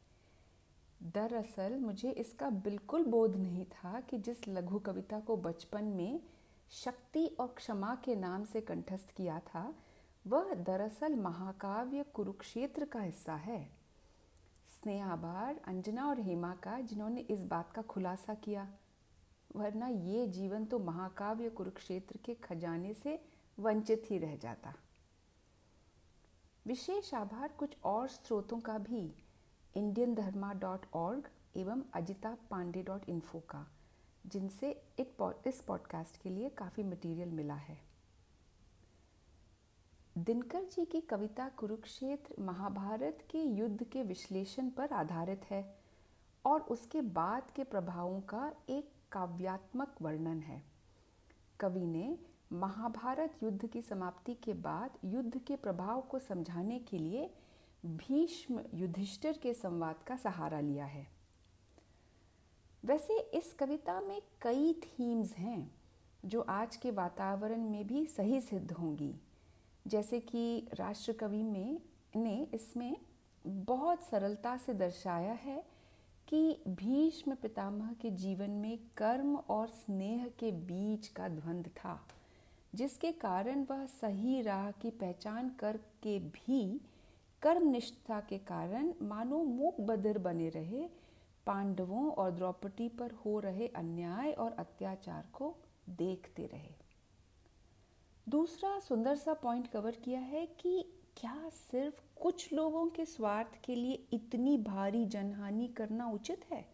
दरअसल 1.06 1.78
मुझे 1.78 2.12
इसका 2.12 2.50
बिल्कुल 2.50 3.04
बोध 3.04 3.36
नहीं 3.36 3.66
था 3.66 4.00
कि 4.00 4.18
जिस 4.18 4.48
लघु 4.48 4.80
कविता 4.80 5.20
को 5.20 5.38
बचपन 5.38 5.84
में 5.84 6.20
शक्ति 6.72 7.28
और 7.28 7.48
क्षमा 7.48 7.96
के 7.96 8.16
नाम 8.16 8.46
से 8.46 8.62
कंठस्थ 8.62 9.16
किया 9.18 9.40
था, 9.40 9.74
वह 10.28 10.54
दरअसल 10.54 11.16
महाकाव्य 11.16 12.04
कुरुक्षेत्र 12.04 12.86
का 12.86 13.02
हिस्सा 13.02 13.36
है। 13.36 13.70
स्नेहाबार, 14.68 15.62
अंजना 15.68 16.08
और 16.08 16.20
हेमा 16.20 16.54
का, 16.56 16.80
जिन्होंने 16.80 17.22
इस 17.22 17.44
बात 17.44 17.72
का 17.72 17.82
खुलासा 17.82 18.34
किया, 18.34 18.68
वरना 19.56 19.88
ये 19.88 20.28
जीवन 20.28 20.66
तो 20.66 20.80
महाकाव्य 20.80 21.50
कुरुक्षेत्र 21.50 22.20
के 22.26 22.34
खजाने 22.34 22.94
से 22.94 23.20
वंचित 23.60 24.08
ही 24.10 24.18
रह 24.18 24.36
जाता। 24.36 24.74
विशेष 26.68 27.14
आभार 27.14 27.48
कुछ 27.48 27.78
और 27.84 28.08
स्रोतों 28.08 28.60
का 28.60 28.78
भी। 28.78 29.25
इंडियन 29.76 30.16
धर्मा 30.16 30.54
डॉट 30.54 30.86
ऑर्ग 30.94 31.28
एवं 31.56 31.82
अजिता 31.94 32.38
पांडे 32.50 32.84
डॉट 32.84 33.10
इन्फो 33.10 33.40
का, 33.40 33.68
जिनसे 34.26 34.70
एक 35.00 35.44
इस 35.48 35.62
पॉडकास्ट 35.62 36.22
के 36.22 36.30
लिए 36.30 36.50
काफ़ी 36.50 36.84
मटेरियल 36.84 37.30
मिला 37.30 37.54
है। 37.54 37.78
दिनकर 40.18 40.64
जी 40.64 40.86
की 40.86 41.02
कविता 41.02 41.50
कुरुक्षेत्र 41.50 42.42
महाभारत 42.42 43.28
के 43.32 43.38
युद्ध 43.38 43.84
के 43.84 44.04
विश्लेषण 44.04 44.70
पर 44.70 44.94
आधारित 44.94 45.42
है 45.46 45.80
और 46.46 46.62
उसके 46.62 47.02
बाद 47.02 47.52
के 47.56 47.64
प्रभावों 47.64 48.22
का 48.22 48.54
एक 48.70 48.92
काव्यात्मक 49.12 49.96
वर्णन 50.02 50.40
है। 50.42 50.64
कवि 51.60 51.86
ने 51.86 52.20
महाभारत 52.54 53.44
युद्ध 53.44 53.68
की 53.68 53.82
समाप्ति 53.82 54.34
के 54.34 54.54
बाद 54.54 54.92
युद्ध 55.06 55.38
के 55.38 55.56
प्रभाव 55.56 56.02
को 56.02 56.20
समझाने 56.20 56.80
के 56.80 56.98
लिए 56.98 57.34
भीष्म 57.86 58.62
युधिष्ठिर 58.74 59.40
के 59.44 59.54
संवाद 59.54 59.96
का 60.08 60.16
सहारा 60.16 60.60
लिया 60.60 60.86
है। 60.86 61.08
वैसे 62.86 63.20
इस 63.20 63.54
कविता 63.54 64.02
में 64.02 64.22
कई 64.42 64.74
थीम्स 64.74 65.36
हैं, 65.36 65.72
जो 66.26 66.42
आज 66.42 66.76
के 66.76 66.92
वातावरण 66.92 67.62
में 67.62 67.88
भी 67.88 68.06
सही 68.06 68.42
सिद्ध 68.42 68.72
होंगी। 68.72 69.16
जैसे 69.88 70.20
कि 70.20 70.68
राष्ट्रकवि 70.74 71.44
में, 71.44 71.82
ने 72.16 72.48
इसमें 72.54 72.98
बहुत 73.48 74.04
सरलता 74.04 74.58
से 74.58 74.74
दर्शाया 74.74 75.34
है 75.34 75.64
कि 76.28 76.62
भीष्म 76.68 77.36
पितामह 77.36 77.94
के 77.94 78.12
जीवन 78.12 78.50
में 78.50 78.80
कर्म 78.98 79.36
और 79.36 79.68
स्नेह 79.68 80.28
के 80.40 80.52
बीच 80.52 81.08
का 81.08 81.28
द्वंद्व 81.28 81.70
था, 81.70 82.08
जिसके 82.76 83.12
कारण 83.12 83.66
वह 83.70 83.86
सही 83.86 84.42
राह 84.42 84.72
की 84.72 84.90
पहचान 84.90 85.50
करके 85.50 86.20
भी 86.20 86.82
कर्म 87.46 87.68
निष्ठा 87.68 88.20
के 88.20 88.38
कारण 88.38 88.94
मानो 89.02 89.44
मूक 89.44 89.82
बदर 89.82 90.18
बने 90.18 90.50
रहे, 90.50 90.88
पांडवों 91.46 92.12
और 92.12 92.32
द्रौपदी 92.32 92.90
पर 92.90 93.12
हो 93.12 93.40
रहे 93.40 93.68
अन्याय 93.68 94.32
और 94.32 94.52
अत्याचार 94.52 95.26
को 95.34 95.56
देखते 95.90 96.46
रहे। 96.46 96.70
दूसरा 98.30 98.80
सुंदर 98.80 99.16
सा 99.16 99.34
पॉइंट 99.34 99.68
कवर 99.68 99.92
किया 99.92 100.20
है 100.20 100.46
कि 100.46 100.86
क्या 101.18 101.50
सिर्फ़ 101.50 102.02
कुछ 102.22 102.54
लोगों 102.54 102.88
के 102.88 103.06
स्वार्थ 103.06 103.62
के 103.66 103.76
लिए 103.76 104.08
इतनी 104.14 104.58
भारी 104.58 105.06
जनहानि 105.06 105.68
करना 105.68 106.10
उचित 106.10 106.46
है? 106.52 106.66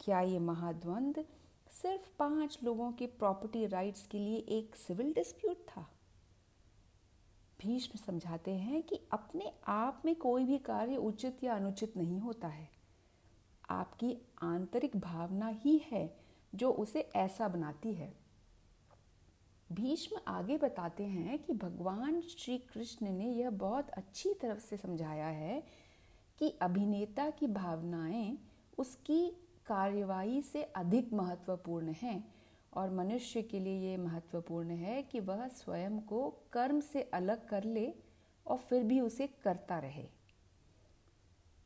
क्या 0.00 0.20
ये 0.20 0.38
महाद्वंद 0.38 1.24
सिर्फ़ 1.70 2.10
पाँच 2.18 2.58
लोगों 2.64 2.92
के 2.92 3.06
प्रॉपर्टी 3.06 3.66
राइट्स 3.66 4.06
के 4.06 4.18
लिए 4.18 4.36
एक 4.36 4.76
सिविल 4.76 5.12
डिस्प्यूट 5.12 5.56
था? 5.56 5.90
भीष्म 7.60 7.98
समझाते 7.98 8.50
हैं 8.50 8.82
कि 8.82 9.00
अपने 9.12 9.52
आप 9.68 10.02
में 10.04 10.14
कोई 10.14 10.44
भी 10.44 10.58
कार्य 10.58 10.96
उचित 10.96 11.44
या 11.44 11.56
अनुचित 11.56 11.96
नहीं 11.96 12.20
होता 12.20 12.48
है। 12.48 12.68
आपकी 13.70 14.18
आंतरिक 14.42 14.96
भावना 14.96 15.46
ही 15.46 15.78
है 15.78 16.16
जो 16.54 16.72
उसे 16.72 17.00
ऐसा 17.00 17.48
बनाती 17.48 17.94
है। 17.94 18.14
भीष्म 19.72 20.16
आगे 20.28 20.58
बताते 20.58 21.04
हैं 21.04 21.38
कि 21.38 21.52
भगवान 21.52 22.20
श्री 22.20 22.58
कृष्ण 22.58 23.10
ने 23.10 23.32
यह 23.32 23.50
बहुत 23.50 23.90
अच्छी 23.90 24.34
तरह 24.34 24.58
से 24.58 24.76
समझाया 24.76 25.26
है 25.26 25.66
कि 26.38 26.58
अभिनेता 26.62 27.30
की 27.30 27.46
भावनाएँ 27.46 28.38
उसकी 28.78 29.30
कार्यवाही 29.66 30.42
से 30.42 30.62
अधिक 30.62 31.12
महत्वपूर्ण 31.12 31.94
हैं। 32.02 32.35
और 32.76 32.90
मनुष्य 32.90 33.42
के 33.42 33.60
लिए 33.60 33.90
ये 33.90 33.96
महत्वपूर्ण 33.96 34.70
है 34.70 35.02
कि 35.02 35.20
वह 35.20 35.46
स्वयं 35.48 35.98
को 36.00 36.28
कर्म 36.52 36.80
से 36.82 37.02
अलग 37.14 37.46
कर 37.48 37.64
ले 37.64 37.92
और 38.46 38.58
फिर 38.58 38.82
भी 38.82 39.00
उसे 39.00 39.26
करता 39.44 39.78
रहे। 39.78 40.06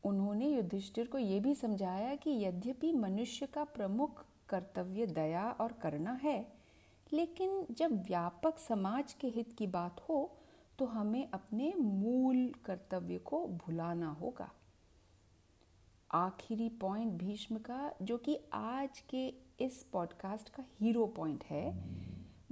उन्होंने 0.05 0.49
युधिष्ठिर 0.49 1.07
को 1.07 1.19
यह 1.19 1.41
भी 1.41 1.55
समझाया 1.55 2.15
कि 2.15 2.31
यद्यपि 2.45 2.93
मनुष्य 2.93 3.47
का 3.47 3.65
प्रमुख 3.65 4.25
कर्तव्य 4.49 5.07
दया 5.07 5.51
और 5.51 5.73
करना 5.73 6.19
है, 6.23 6.47
लेकिन 7.13 7.65
जब 7.71 8.03
व्यापक 8.03 8.59
समाज 8.59 9.13
के 9.13 9.29
हित 9.29 9.53
की 9.53 9.67
बात 9.67 10.01
हो 10.09 10.31
तो 10.79 10.85
हमें 10.87 11.29
अपने 11.31 11.73
मूल 11.77 12.51
कर्तव्य 12.65 13.19
को 13.19 13.47
भुलाना 13.59 14.11
होगा। 14.13 14.51
आखिरी 16.11 16.69
पॉइंट 16.81 17.13
भीष्म 17.15 17.57
का, 17.59 17.95
जो 18.03 18.17
कि 18.19 18.39
आज 18.53 19.01
के 19.11 19.29
इस 19.61 19.83
पॉडकास्ट 19.83 20.49
का 20.49 20.65
हीरो 20.81 21.07
पॉइंट 21.07 21.45
है। 21.45 21.85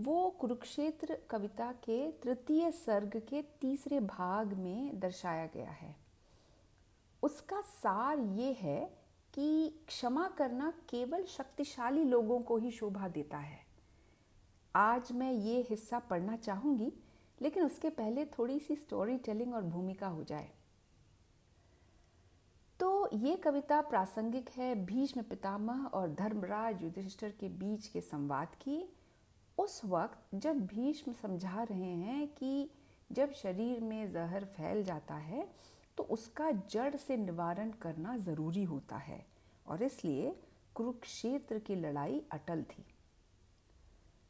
वो 0.01 0.31
कुरुक्षेत्र 0.31 1.19
कविता 1.31 1.73
के 1.73 2.13
तृतीय 2.13 2.71
सर्ग 2.71 3.23
के 3.29 3.43
तीसरे 3.43 4.01
भाग 4.01 4.53
में 4.53 5.01
दर्शाया 5.01 5.47
गया 5.47 5.71
है। 5.71 5.97
उसका 7.23 7.61
सार 7.61 8.19
ये 8.19 8.53
है 8.53 8.99
कि 9.35 9.69
क्षमा 9.87 10.29
करना 10.29 10.71
केवल 10.71 11.25
शक्तिशाली 11.25 12.05
लोगों 12.05 12.41
को 12.41 12.57
ही 12.57 12.71
शोभा 12.71 13.09
देता 13.09 13.39
है। 13.39 13.61
आज 14.77 15.13
मैं 15.13 15.33
ये 15.33 15.67
हिस्सा 15.71 15.99
पढ़ना 15.99 16.37
चाहूँगी, 16.37 16.93
लेकिन 17.43 17.65
उसके 17.65 17.91
पहले 17.91 18.25
थोड़ी 18.25 18.61
सी 18.61 18.77
स्टोरी 18.77 19.19
टेलिंग 19.19 19.55
और 19.55 19.63
भूमिका 19.63 20.09
हो 20.09 20.25
जाए। 20.25 20.51
ये 23.13 23.35
कविता 23.37 23.81
प्रासंगिक 23.81 24.49
है। 24.51 24.75
भीष्म 24.87 25.23
पितामह 25.23 25.85
और 25.87 26.09
धर्मराज 26.15 26.83
युधिष्ठिर 26.83 27.31
के 27.41 27.49
बीच 27.49 27.87
के 27.87 28.01
संवाद 28.01 28.55
की। 28.55 28.83
उस 29.59 29.81
वक्त 29.85 30.35
जब 30.35 30.61
भीष्म 30.67 31.13
समझा 31.13 31.63
रहे 31.63 31.95
हैं 31.97 32.27
कि 32.29 32.71
जब 33.11 33.33
शरीर 33.33 33.81
में 33.81 34.11
जहर 34.11 34.45
फैल 34.47 34.83
जाता 34.85 35.15
है 35.15 35.47
तो 35.99 36.03
उसका 36.11 36.51
जड़ 36.71 36.97
से 36.97 37.17
निवारण 37.17 37.71
करना 37.83 38.17
ज़रूरी 38.17 38.65
होता 38.65 38.97
है 38.97 39.25
और 39.67 39.83
इसलिए 39.83 40.35
कुरुक्षेत्र 40.75 41.59
की 41.59 41.75
लड़ाई 41.75 42.23
अटल 42.33 42.63
थी। 42.63 42.85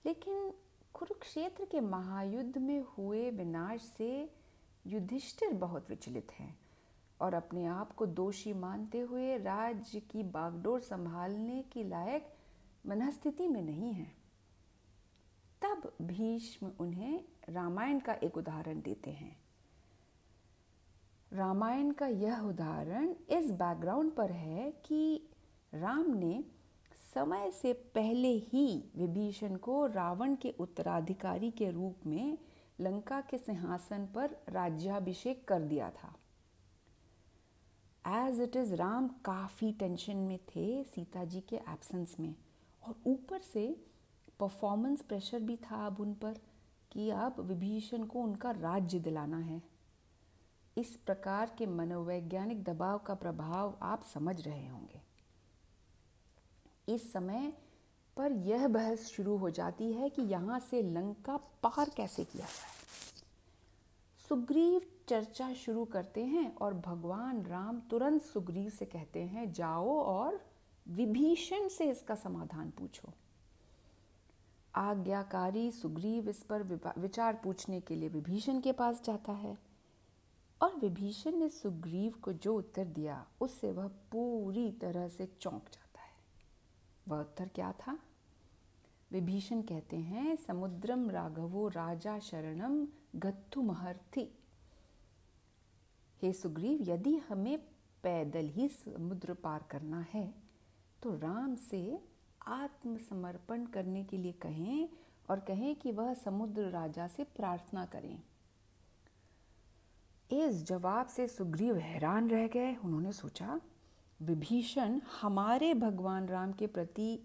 लेकिन 0.07 0.51
कुरुक्षेत्र 0.95 1.65
के 1.65 1.81
महायुद्ध 1.81 2.59
में 2.59 2.81
हुए 2.89 3.31
विनाश 3.31 3.81
से 3.97 4.31
युधिष्ठिर 4.85 5.53
बहुत 5.57 5.91
विचलित 5.91 6.33
हैं। 6.33 6.57
और 7.21 7.35
अपने 7.35 7.67
आप 7.67 7.93
को 7.93 8.07
दोषी 8.07 8.53
मानते 8.53 9.01
हुए 9.01 9.39
राज्य 9.39 10.01
की 10.01 10.23
बागडोर 10.23 10.81
संभालने 10.81 11.63
की 11.63 11.85
लायक 11.85 12.35
मनस्थिति 12.87 13.49
में 13.49 13.63
नहीं 13.63 13.93
है। 13.93 14.13
तब 15.63 15.93
भीष्म 16.03 16.73
उन्हें 16.81 17.25
रामायण 17.49 18.01
का 18.01 18.13
एक 18.13 18.37
उदाहरण 18.37 18.81
देते 18.81 19.11
हैं। 19.11 19.37
रामायण 21.33 21.91
का 21.91 22.07
यह 22.07 22.41
उदाहरण 22.41 23.15
इस 23.29 23.51
बैकग्राउंड 23.51 24.13
पर 24.13 24.33
है 24.33 24.71
कि 24.71 25.29
राम 25.75 26.15
ने 26.15 26.45
समय 27.15 27.51
से 27.51 27.73
पहले 27.73 28.29
ही 28.29 28.91
विभीषण 28.97 29.57
को 29.57 29.87
रावण 29.87 30.37
के 30.37 30.55
उत्तराधिकारी 30.59 31.51
के 31.51 31.71
रूप 31.71 32.07
में 32.07 32.39
लंका 32.81 33.21
के 33.21 33.39
सिंहासन 33.39 34.09
पर 34.15 34.37
राज्याभिषेक 34.49 35.49
कर 35.49 35.63
दिया 35.63 35.91
था। 35.91 36.15
एज 38.09 38.41
इट 38.41 38.57
इज़ 38.57 38.75
राम 38.75 39.09
काफ़ी 39.09 39.73
टेंशन 39.73 40.17
में 40.17 40.39
थे 40.39 40.85
सीता 40.85 41.25
जी 41.25 41.41
के 41.41 41.57
एब्सेंस 41.57 42.17
में। 42.21 42.35
और 42.83 42.95
ऊपर 43.07 43.41
से 43.41 43.67
परफॉर्मेंस 44.41 45.03
प्रेशर 45.03 45.41
भी 45.41 45.57
था 45.57 45.87
अब 45.87 46.01
उन 46.01 46.15
पर 46.15 46.41
कि 46.93 47.11
अब 47.11 47.41
विभीषण 47.41 48.05
को 48.05 48.19
उनका 48.19 48.51
राज्य 48.51 48.99
दिलाना 48.99 49.39
है। 49.39 49.63
इस 50.79 50.97
प्रकार 50.97 51.55
के 51.59 51.67
मनोवैज्ञानिक 51.67 52.63
दबाव 52.65 52.99
का 52.99 53.15
प्रभाव 53.15 53.79
आप 53.83 54.03
समझ 54.05 54.41
रहे 54.41 54.67
होंगे। 54.69 55.01
इस 56.95 57.13
समय 57.13 57.53
पर 58.17 58.33
यह 58.33 58.69
बहस 58.69 59.07
शुरू 59.07 59.37
हो 59.37 59.51
जाती 59.51 59.93
है 59.93 60.09
कि 60.09 60.23
यहाँ 60.23 60.59
से 60.61 60.83
लंका 60.83 61.37
पार 61.37 61.91
कैसे 61.97 62.25
किया 62.25 62.47
जाए? 62.47 62.77
सुग्रीव 64.29 64.81
चर्चा 65.09 65.53
शुरू 65.55 65.85
करते 65.85 66.25
हैं 66.25 66.55
और 66.57 66.75
भगवान 66.75 67.43
राम 67.43 67.81
तुरंत 67.81 68.23
सुग्रीव 68.23 68.69
से 68.71 68.85
कहते 68.85 69.23
हैं, 69.23 69.53
जाओ 69.53 69.99
और 69.99 70.41
विभीषण 70.89 71.69
से 71.69 71.91
इसका 71.91 72.15
समाधान 72.15 72.71
पूछो। 72.71 73.13
आज्ञाकारी 74.75 75.71
सुग्रीव 75.73 76.29
इस 76.29 76.43
पर 76.43 76.63
विचार 76.99 77.41
पूछने 77.45 77.81
के 77.81 77.95
लिए 77.95 78.09
विभीषण 78.09 78.61
के 78.61 78.73
पास 78.73 79.03
जाता 79.05 79.33
है 79.33 79.57
और 80.61 80.77
विभीषण 80.77 81.37
ने 81.37 81.49
सुग्रीव 81.49 82.15
को 82.23 82.33
जो 82.33 82.57
उत्तर 82.57 82.85
दिया, 82.85 83.25
उससे 83.41 83.73
वह 83.73 83.89
पूरी 84.13 84.71
तरह 84.73 85.09
से 85.09 85.27
चौंक 85.41 85.69
जाता 85.73 86.01
है। 86.01 86.13
वह 87.09 87.21
उत्तर 87.21 87.49
क्या 87.49 87.73
था? 87.73 87.99
विभीषण 89.13 89.63
कहते 89.63 89.97
हैं, 89.97 90.37
समुद्रम 90.37 91.11
राघवो 91.11 91.69
राजा 91.69 92.19
शरणम 92.19 92.87
गत्थु 93.17 93.63
महर्थी 93.63 94.29
हे 96.23 96.33
सुग्रीव, 96.33 96.79
यदि 96.83 97.17
हमें 97.29 97.59
पैदल 98.05 98.49
ही 98.49 98.69
समुद्र 98.69 99.35
पार 99.35 99.65
करना 99.71 100.05
है 100.15 100.33
तो 101.03 101.15
राम 101.15 101.55
से 101.55 101.99
आत्मसमर्पण 102.49 103.65
करने 103.67 104.05
के 104.05 104.17
लिए 104.17 104.33
कहें 104.33 104.89
और 105.31 105.41
कहें 105.41 105.75
कि 105.77 105.93
वह 105.93 106.13
समुद्र 106.15 106.69
राजा 106.71 107.07
से 107.07 107.25
प्रार्थना 107.37 107.85
करें। 107.85 108.21
इस 110.31 110.63
जवाब 110.65 111.07
से 111.07 111.27
सुग्रीव 111.29 111.77
हैरान 111.77 112.31
रह 112.31 112.47
गए। 112.47 112.75
उन्होंने 112.75 113.13
सोचा, 113.13 113.61
विभीषण 114.21 115.01
हमारे 115.21 115.73
भगवान 115.75 116.29
राम 116.29 116.53
के 116.53 116.67
प्रति 116.67 117.19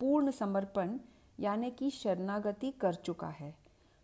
पूर्ण 0.00 0.30
समर्पण, 0.30 0.98
यानी 1.40 1.70
कि 1.70 1.90
शरणागति 1.90 2.70
कर 2.70 2.94
चुका 2.94 3.28
है। 3.30 3.54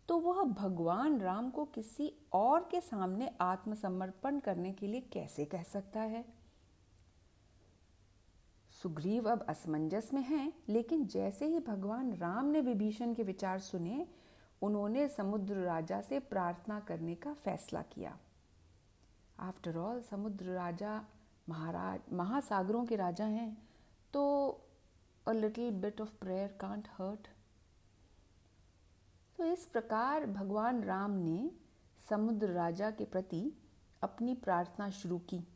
तो 0.09 0.19
वह 0.19 0.43
भगवान 0.43 1.21
राम 1.21 1.51
को 1.51 1.65
किसी 1.65 2.13
और 2.33 2.69
के 2.71 2.81
सामने 2.81 3.31
आत्मसमर्पण 3.41 4.39
करने 4.39 4.73
के 4.73 4.87
लिए 4.87 5.01
कैसे 5.01 5.45
कह 5.45 5.63
सकता 5.63 6.01
है? 6.01 6.25
सुग्रीव 8.83 9.29
अब 9.31 9.45
असमंजस 9.49 10.11
में 10.15 10.23
हैं, 10.23 10.53
लेकिन 10.69 11.07
जैसे 11.07 11.47
ही 11.47 11.61
भगवान 11.61 12.13
राम 12.13 12.45
ने 12.45 12.61
विभीषण 12.61 13.15
के 13.15 13.23
विचार 13.23 13.59
सुने, 13.59 14.07
उन्होंने 14.63 15.09
समुद्र 15.09 15.55
राजा 15.55 16.01
से 16.01 16.19
प्रार्थना 16.19 16.81
करने 16.81 17.15
का 17.15 17.33
फैसला 17.35 17.83
किया। 17.83 18.19
आफ्टर 19.41 19.77
ऑल 19.77 20.01
समुद्र 20.03 20.45
राजा 20.45 21.05
महाराज, 21.49 22.01
महासागरों 22.13 22.85
के 22.87 22.97
राजा 22.97 23.25
हैं 23.25 23.57
तो 24.13 24.25
a 25.27 25.33
little 25.33 25.71
bit 25.71 26.01
of 26.01 26.15
prayer 26.21 26.57
can't 26.61 26.89
hurt 26.89 27.29
तो 29.39 29.45
इस 29.45 29.65
प्रकार 29.67 30.27
भगवान 30.27 30.83
राम 30.83 31.11
ने 31.11 31.51
समुद्र 32.09 32.47
राजा 32.47 32.91
के 32.91 33.05
प्रति 33.05 33.53
अपनी 34.03 34.35
प्रार्थना 34.35 34.91
शुरू 34.91 35.19
की। 35.19 35.49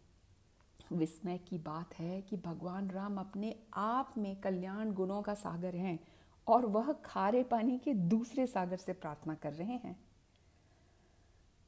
विस्मय 0.93 1.39
की 1.39 1.59
बात 1.59 1.95
है 1.95 2.21
कि 2.23 2.37
भगवान 2.37 2.91
राम 2.91 3.19
अपने 3.19 3.55
आप 3.75 4.15
में 4.19 4.41
कल्याण 4.41 4.93
गुणों 4.93 5.23
का 5.23 5.35
सागर 5.35 5.77
हैं 5.77 5.99
और 6.47 6.67
वह 6.67 6.93
खारे 6.93 7.43
पानी 7.43 7.79
के 7.79 7.95
दूसरे 7.95 8.47
सागर 8.47 8.77
से 8.77 8.93
प्रार्थना 8.93 9.35
कर 9.35 9.53
रहे 9.53 9.75
हैं। 9.75 9.97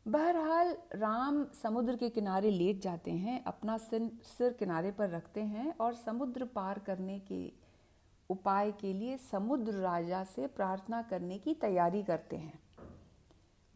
बहरहाल, 0.09 0.77
राम 0.95 1.45
समुद्र 1.63 1.97
के 1.97 2.11
किनारे 2.11 2.51
लेट 2.51 2.81
जाते 2.81 3.11
हैं, 3.11 3.45
अपना 3.45 3.79
सिर 3.79 4.11
सिर 4.25 4.53
किनारे 4.53 4.91
पर 4.91 5.11
रखते 5.11 5.43
हैं 5.43 5.77
और 5.77 5.95
समुद्र 5.95 6.45
पार 6.45 6.79
करने 6.79 7.19
के 7.19 7.64
उपाय 8.31 8.73
के 8.73 8.93
लिए 8.93 9.17
समुद्र 9.17 9.73
राजा 9.73 10.25
से 10.25 10.47
प्रार्थना 10.47 11.03
करने 11.03 11.39
की 11.39 11.55
तैयारी 11.55 12.03
करते 12.03 12.37
हैं। 12.37 12.61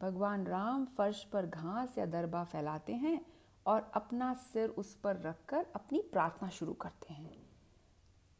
भगवान 0.00 0.46
राम 0.46 0.84
फर्श 0.84 1.24
पर 1.24 1.46
घास 1.46 1.98
या 1.98 2.06
दरबा 2.06 2.44
फैलाते 2.44 2.92
हैं 2.92 3.26
और 3.66 3.90
अपना 3.94 4.34
सिर 4.34 4.68
उस 4.68 4.94
पर 4.94 5.16
रखकर 5.16 5.66
अपनी 5.74 6.00
प्रार्थना 6.00 6.48
शुरू 6.48 6.72
करते 6.72 7.14
हैं। 7.14 7.36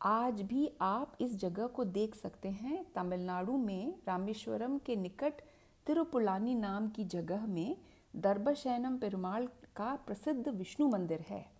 आज 0.03 0.43
भी 0.43 0.73
आप 0.81 1.17
इस 1.21 1.37
जगह 1.37 1.67
को 1.67 1.85
देख 1.85 2.15
सकते 2.15 2.49
हैं, 2.49 2.93
तमिलनाडु 2.93 3.57
में 3.57 3.95
रामेश्वरम 4.09 4.79
के 4.79 4.97
निकट 4.97 5.33
तिरुपुलानी 5.87 6.55
नाम 6.55 6.89
की 6.89 7.05
जगह 7.05 7.47
में 7.47 7.77
दर्बशैनम 8.17 8.99
पेरुमाल 8.99 9.47
का 9.47 9.95
प्रसिद्ध 9.95 10.49
विष्णु 10.49 10.89
मंदिर 10.89 11.21
है। 11.21 11.58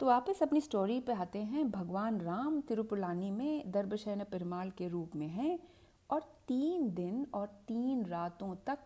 तो 0.00 0.06
वापस 0.06 0.42
अपनी 0.42 0.60
स्टोरी 0.60 1.00
पे 1.00 1.12
आते 1.12 1.38
हैं। 1.38 1.70
भगवान 1.70 2.20
राम 2.20 2.60
तिरुपुलानी 2.60 3.30
में 3.30 3.70
दर्बशैन 3.70 4.24
पेरुमाल 4.24 4.70
के 4.70 4.88
रूप 4.88 5.16
में 5.16 5.28
हैं 5.28 5.58
और 6.10 6.20
तीन 6.20 6.94
दिन 6.94 7.26
और 7.34 7.46
तीन 7.46 8.06
रातों 8.06 8.56
तक 8.56 8.78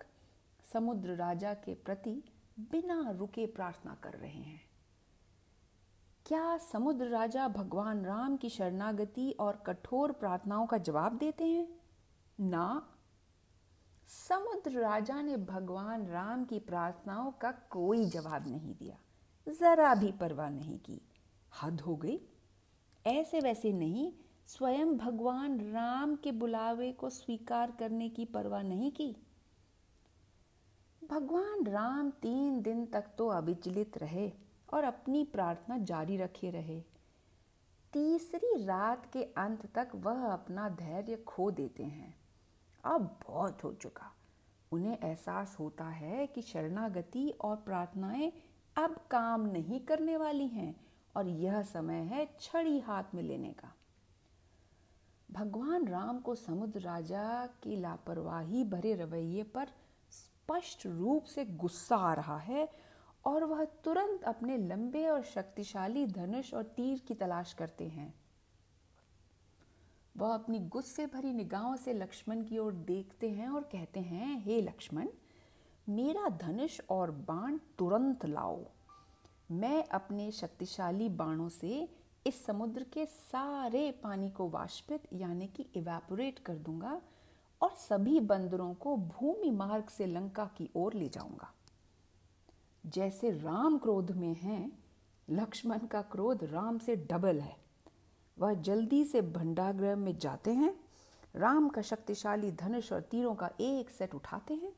समुद्र 0.73 1.14
राजा 1.14 1.55
के 1.55 1.75
प्रति 1.75 2.23
बिना 2.61 3.11
रुके 3.11 3.46
प्रार्थना 3.46 3.94
कर 3.94 4.12
रहे 4.12 4.38
हैं। 4.38 4.62
क्या 6.27 6.57
समुद्र 6.57 7.07
राजा 7.07 7.49
भगवान 7.49 8.05
राम 8.05 8.37
की 8.37 8.49
शरणागति 8.49 9.31
और 9.31 9.57
कठोर 9.66 10.12
प्रार्थनाओं 10.12 10.66
का 10.66 10.79
जवाब 10.79 11.18
देते 11.18 11.44
हैं? 11.44 11.68
ना। 12.40 12.88
समुद्र 14.07 14.70
राजा 14.70 15.23
ने 15.23 15.37
भगवान 15.37 16.07
राम 16.07 16.44
की 16.44 16.59
प्रार्थनाओं 16.59 17.31
का 17.31 17.53
कोई 17.53 18.05
जवाब 18.05 18.49
नहीं 18.49 18.75
दिया। 18.75 18.96
जरा 19.51 19.95
भी 19.95 20.13
परवाह 20.13 20.51
नहीं 20.51 20.79
की। 20.79 21.01
हद 21.63 21.81
हो 21.81 21.97
गई। 21.97 22.21
ऐसे 23.07 23.41
वैसे 23.41 23.73
नहीं, 23.73 24.13
स्वयं 24.47 24.99
भगवान 24.99 25.71
राम 25.71 26.17
के 26.17 26.33
बुलावे 26.33 26.93
को 26.93 27.11
स्वीकार 27.11 27.71
करने 27.71 28.09
की 28.09 28.25
परवाह 28.25 28.63
नहीं 28.63 28.93
की। 28.93 29.17
भगवान 31.11 31.67
राम 31.67 32.11
तीन 32.11 32.63
दिन 32.63 32.87
तक 32.87 33.05
तो 33.19 33.29
अविचलित 33.29 33.99
रहे 33.99 34.33
और 34.73 34.85
अपनी 34.85 35.25
प्रार्थना 35.25 35.79
जारी 35.79 36.17
रखे 36.17 36.51
रहे। 36.51 36.83
तीसरी 37.93 38.65
रात 38.65 39.13
के 39.13 39.23
अंत 39.23 39.67
तक 39.75 39.89
वह 39.95 40.27
अपना 40.27 40.69
धैर्य 40.69 41.17
खो 41.17 41.51
देते 41.51 41.85
हैं। 41.85 42.17
अब 42.85 43.19
बहुत 43.29 43.65
हो 43.65 43.73
चुका। 43.73 44.15
उन्हें 44.73 44.99
एहसास 44.99 45.57
होता 45.61 45.85
है 45.85 46.27
कि 46.27 46.43
शरणागति 46.43 47.31
और 47.41 47.57
प्रार्थनाएँ 47.57 48.33
अब 48.77 48.97
काम 49.11 49.47
नहीं 49.47 49.81
करने 49.81 50.17
वाली 50.17 50.47
हैं 50.47 50.75
और 51.17 51.29
यह 51.29 51.63
समय 51.63 52.03
है 52.05 52.29
छड़ी 52.41 52.79
हाथ 52.81 53.15
में 53.15 53.23
लेने 53.23 53.53
का। 53.53 53.75
भगवान 55.31 55.89
राम 55.89 56.19
को 56.19 56.35
समुद्र 56.35 56.81
राजा 56.81 57.47
की 57.63 57.77
लापरवाही 57.77 58.65
भरे 58.65 58.95
रवैये 58.95 59.43
पर 59.43 59.69
स्पष्ट 60.11 60.87
रूप 60.87 61.25
से 61.25 61.45
गुस्सा 61.45 61.97
आ 61.97 62.15
रहा 62.15 62.39
है 62.39 62.69
और 63.25 63.45
वह 63.45 63.65
तुरंत 63.65 64.25
अपने 64.25 64.57
लंबे 64.57 65.07
और 65.07 65.23
शक्तिशाली 65.23 66.07
धनुष 66.07 66.55
और 66.55 66.63
तीर 66.63 66.99
की 66.99 67.15
तलाश 67.15 67.53
करते 67.53 67.89
हैं। 67.89 68.15
वह 70.17 70.35
अपनी 70.35 70.59
गुस्से 70.59 71.07
भरी 71.07 71.33
निगाहों 71.33 71.77
से 71.77 71.93
लक्ष्मण 71.93 72.45
की 72.45 72.59
ओर 72.59 72.73
देखते 72.73 73.31
हैं 73.31 73.49
और 73.49 73.63
कहते 73.63 74.01
हैं, 74.01 74.41
हे 74.41 74.61
लक्ष्मण 74.61 75.09
मेरा 75.90 76.29
धनुष 76.29 76.81
और 76.90 77.11
बाण 77.11 77.59
तुरंत 77.79 78.26
लाओ। 78.26 78.64
मैं 79.50 79.85
अपने 79.85 80.31
शक्तिशाली 80.31 81.09
बाणों 81.09 81.48
से 81.48 81.88
इस 82.26 82.44
समुद्र 82.46 82.87
के 82.92 83.07
सारे 83.07 83.90
पानी 83.90 84.31
को 84.31 84.48
वाष्पित, 84.48 85.03
यानी 85.12 85.46
कि 85.46 85.66
इवेपोरेट 85.76 86.38
कर 86.38 86.55
दूँगा 86.55 87.00
और 87.62 87.70
सभी 87.70 88.20
बंदरों 88.20 88.74
को 88.74 88.96
भूमि 88.96 89.50
मार्ग 89.50 89.88
से 89.88 90.07
लंका 90.07 90.44
की 90.44 90.70
ओर 90.76 90.94
ले 90.94 91.09
जाऊँगा। 91.09 91.53
जैसे 92.87 93.31
राम 93.31 93.79
क्रोध 93.79 94.11
में 94.11 94.35
हैं, 94.35 94.79
लक्ष्मण 95.31 95.79
का 95.79 96.03
क्रोध 96.03 96.44
राम 96.44 96.79
से 96.79 96.96
डबल 96.96 97.40
है। 97.40 97.57
वह 98.38 98.55
जल्दी 98.55 99.05
से 99.05 99.22
भंडागृह 99.22 99.96
में 99.96 100.18
जाते 100.18 100.53
हैं, 100.53 100.81
राम 101.37 101.68
का 101.68 101.83
शक्तिशाली 101.83 102.53
धनुष 102.53 102.92
और 102.92 103.00
तीरों 103.00 103.35
का 103.35 103.50
एक 103.61 103.90
सेट 103.90 104.14
उठाते 104.14 104.55
हैं। 104.55 104.72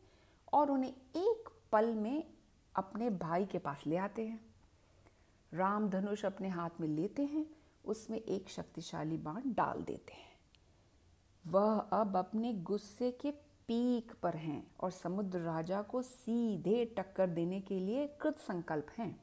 और 0.53 0.71
उन्हें 0.71 0.93
एक 1.17 1.49
पल 1.73 1.95
में 1.95 2.25
अपने 2.77 3.11
भाई 3.11 3.47
के 3.47 3.59
पास 3.59 3.83
ले 3.87 3.97
आते 3.97 4.27
हैं। 4.27 4.55
राम 5.55 5.89
धनुष 5.89 6.25
अपने 6.25 6.49
हाथ 6.49 6.71
में 6.81 6.89
लेते 6.89 7.23
हैं, 7.23 7.47
उसमें 7.85 8.19
एक 8.19 8.49
शक्तिशाली 8.49 9.17
बाण 9.17 9.43
डाल 9.47 9.83
देते 9.83 10.13
हैं। 10.13 10.33
वह 11.47 11.79
अब 11.79 12.17
अपने 12.17 12.53
गुस्से 12.53 13.11
के 13.11 13.31
पीक 13.69 14.13
पर 14.23 14.37
हैं 14.37 14.71
और 14.81 14.91
समुद्र 14.91 15.39
राजा 15.39 15.83
को 15.83 16.03
सीधे 16.03 16.85
टक्कर 16.85 17.27
देने 17.27 17.61
के 17.61 17.81
लिए 17.81 18.07
कृत 18.07 18.39
संकल्प 18.39 18.87
हैं। 18.99 19.23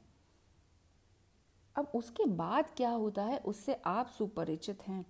अब 1.76 1.92
उसके 1.94 2.24
बाद 2.24 2.70
क्या 2.76 2.90
होता 2.90 3.22
है, 3.22 3.38
उससे 3.38 3.74
आप 3.74 4.06
सुपरिचित 4.06 4.88
हैं। 4.88 5.06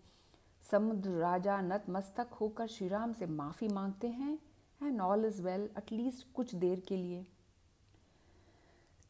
समुद्र 0.71 1.11
राजा 1.11 1.61
नतमस्तक 1.61 2.29
होकर 2.33 2.67
श्री 2.67 2.89
राम 2.89 3.13
से 3.13 3.27
माफ़ी 3.27 3.69
मांगते 3.69 4.09
हैं 4.09 4.39
and 4.83 5.01
all 5.01 5.25
is 5.25 5.43
well 5.43 5.69
at least 5.79 6.27
कुछ 6.35 6.55
देर 6.55 6.81
के 6.81 6.97
लिए। 6.97 7.25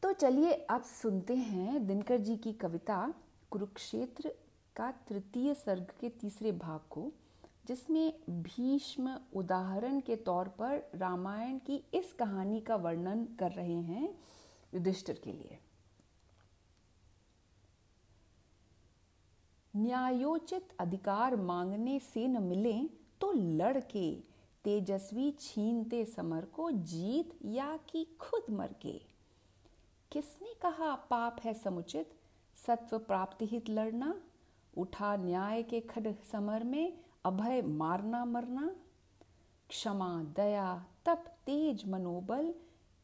तो 0.03 0.11
चलिए 0.13 0.53
अब 0.53 0.83
सुनते 0.83 1.35
हैं 1.35 1.85
दिनकर 1.87 2.17
जी 2.17 2.35
की 2.37 2.53
कविता, 2.53 3.13
कुरुक्षेत्र 3.51 4.33
का 4.75 4.91
तृतीय 5.07 5.53
सर्ग 5.53 5.91
के 5.99 6.09
तीसरे 6.09 6.51
भाग 6.51 6.79
को, 6.89 7.11
जिसमें 7.67 8.13
भीष्म 8.29 9.17
उदाहरण 9.35 9.99
के 9.99 10.15
तौर 10.15 10.47
पर 10.59 10.81
रामायण 10.95 11.57
की 11.57 11.83
इस 11.93 12.13
कहानी 12.13 12.59
का 12.59 12.75
वर्णन 12.75 13.25
कर 13.39 13.51
रहे 13.51 13.81
हैं 13.81 14.09
युधिष्ठिर 14.73 15.21
के 15.23 15.31
लिए। 15.31 15.59
न्यायोचित 19.73 20.75
अधिकार 20.79 21.35
मांगने 21.35 21.99
से 21.99 22.27
न 22.27 22.43
मिले 22.43 22.73
तो 23.21 23.31
लड़के 23.31 24.11
तेजस्वी 24.63 25.31
छीनते 25.31 26.05
समर 26.05 26.45
को 26.45 26.71
जीत 26.71 27.39
या 27.45 27.77
कि 27.77 28.17
खुद 28.19 28.53
मर 28.53 28.73
के 28.81 29.01
किसने 30.11 30.53
कहा 30.61 30.95
पाप 30.95 31.39
है 31.43 31.53
समुचित? 31.53 32.13
सत्व 32.55 32.99
प्राप्ति 32.99 33.45
हित 33.45 33.69
लड़ना? 33.69 34.21
उठा 34.77 35.15
न्याय 35.15 35.63
के 35.63 35.79
खड 35.79 36.15
समर 36.31 36.63
में, 36.63 36.99
अभय 37.25 37.61
मारना 37.61 38.25
मरना? 38.25 38.75
क्षमा, 39.69 40.23
दया, 40.23 40.85
तप, 41.05 41.25
तेज 41.45 41.89
मनोबल, 41.89 42.53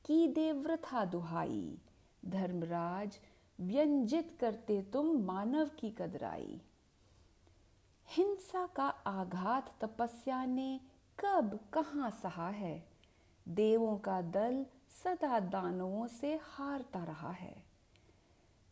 की 0.05 0.27
देवृथा 0.27 1.05
दुहाई? 1.05 1.77
धर्मराज, 2.25 3.19
व्यंजित 3.61 4.37
करते 4.39 4.81
तुम 4.81 5.21
मानव 5.21 5.69
की 5.79 5.89
कदराई। 5.89 6.61
हिंसा 8.07 8.67
का 8.67 8.87
आघात 8.87 9.75
तपस्या 9.81 10.45
ने 10.45 10.79
कब, 11.19 11.59
कहाँ 11.73 12.09
सहा 12.09 12.49
है? 12.49 12.87
देवों 13.47 13.97
का 13.97 14.21
दल 14.21 14.65
सदा 14.89 15.39
दानवों 15.39 16.07
से 16.07 16.39
हारता 16.43 17.03
रहा 17.03 17.31
है। 17.31 17.63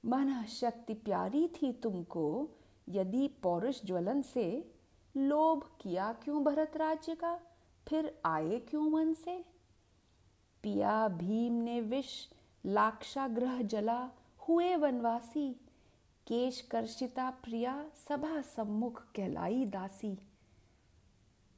मन 0.05 0.43
शक्ति 0.43 0.93
प्यारी 0.93 1.47
थी 1.47 1.73
तुमको, 1.73 2.49
यदि 2.89 3.27
पौरुष 3.27 3.85
ज्वलन 3.85 4.21
से 4.21 4.71
लोभ 5.17 5.77
किया 5.81 6.13
क्यों 6.13 6.43
भरत 6.43 6.77
राज्य 6.77 7.15
का, 7.15 7.39
फिर 7.87 8.21
आए 8.25 8.59
क्यों 8.59 8.89
मन 8.89 9.13
से? 9.13 9.45
पिया 10.63 11.07
भीम 11.07 11.53
ने 11.53 11.81
विष, 11.81 12.27
लाक्षाग्रह 12.65 13.61
जला, 13.61 14.11
हुए 14.49 14.75
वनवासी। 14.75 15.53
केश 16.27 16.61
कर्षिता 16.61 17.29
प्रिया 17.29 17.89
सभा 18.07 18.41
सम्मुख 18.41 19.11
कहलाई 19.11 19.65
दासी। 19.65 20.19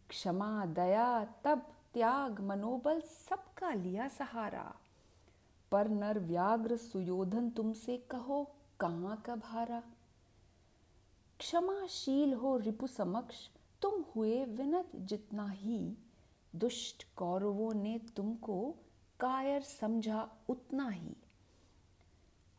क्षमा, 0.09 0.65
दया 0.65 1.25
तब 1.25 1.73
त्याग, 1.93 2.39
मनोबल 2.39 3.01
सबका 3.01 3.73
लिया 3.73 4.07
सहारा। 4.07 4.75
पर 5.71 5.87
नर 5.87 6.19
व्याग्र 6.19 6.77
सुयोधन 6.77 7.49
तुमसे 7.49 7.97
कहो, 7.97 8.51
कहाँ 8.79 9.23
कब 9.25 9.41
हारा 9.45 9.83
क्षमाशील 11.39 12.33
हो 12.33 12.57
रिपु 12.57 12.87
समक्ष, 12.87 13.35
तुम 13.81 14.05
हुए 14.15 14.45
विनत 14.45 14.91
जितना 14.95 15.47
ही। 15.49 15.97
दुष्ट 16.55 17.07
कौरवों 17.15 17.73
ने 17.73 17.99
तुमको 17.99 18.75
कायर 19.19 19.61
समझा 19.61 20.29
उतना 20.49 20.89
ही। 20.89 21.15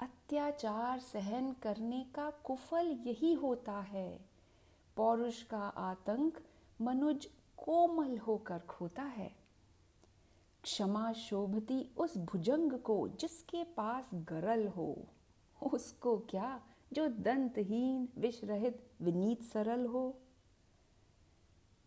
अत्याचार 0.00 0.98
सहन 0.98 1.52
करने 1.52 2.06
का 2.14 2.30
कुफल 2.30 2.86
यही 2.86 3.34
होता 3.34 3.80
है। 3.80 4.20
पौरुष 4.96 5.42
का 5.42 5.62
आतंक 5.62 6.40
मनुज 6.80 7.28
कोमल 7.58 8.18
होकर 8.18 8.58
खोता 8.58 9.02
है। 9.02 9.36
क्षमा 10.62 11.12
शोभती 11.12 11.90
उस 11.96 12.18
भुजंग 12.18 12.72
को 12.72 13.08
जिसके 13.08 13.64
पास 13.64 14.10
गरल 14.14 14.68
हो। 14.68 15.04
उसको 15.72 16.18
क्या 16.18 16.62
जो 16.92 17.08
दंतहीन 17.08 18.08
विष 18.18 18.44
रहित 18.44 18.90
विनीत 19.02 19.42
सरल 19.42 19.86
हो? 19.86 20.18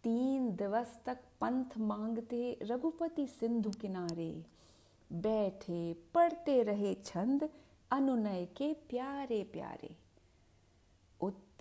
तीन 0.04 0.56
दिवस 0.56 1.02
तक 1.06 1.18
पंथ 1.42 1.78
मांगते 1.78 2.60
रघुपति 2.62 3.28
सिंधु 3.28 3.72
किनारे। 3.72 4.46
बैठे, 5.12 5.94
पढ़ते 5.94 6.64
रहे 6.64 6.94
छंद 6.94 7.50
अनुनय 7.92 8.46
के 8.46 8.74
प्यारे 8.74 9.44
प्यारे 9.44 9.96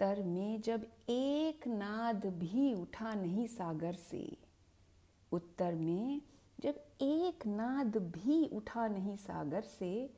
उत्तर 0.00 0.22
में 0.22 0.60
जब 0.60 0.86
एक 1.08 1.66
नाद 1.66 2.26
भी 2.26 2.74
उठा 2.74 3.14
नहीं 3.14 3.46
सागर 3.46 3.92
से, 3.92 4.36
उत्तर 5.32 5.74
में 5.74 6.22
जब 6.60 6.80
एक 7.02 7.46
नाद 7.46 7.96
भी 7.96 8.46
उठा 8.46 8.88
नहीं 8.88 9.16
सागर 9.16 9.60
से, 9.60 10.14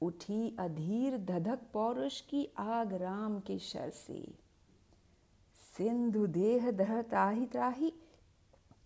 उठी 0.00 0.56
अधीर 0.58 1.18
धधक 1.18 1.58
पौरुष 1.72 2.20
की 2.20 2.48
आग 2.58 2.92
राम 2.92 3.40
के 3.40 3.58
शर 3.58 3.90
से। 3.90 4.34
सिंधु 5.76 6.26
देह 6.26 6.70
दह 6.70 7.02
त्राही 7.02 7.46
त्राही, 7.46 7.92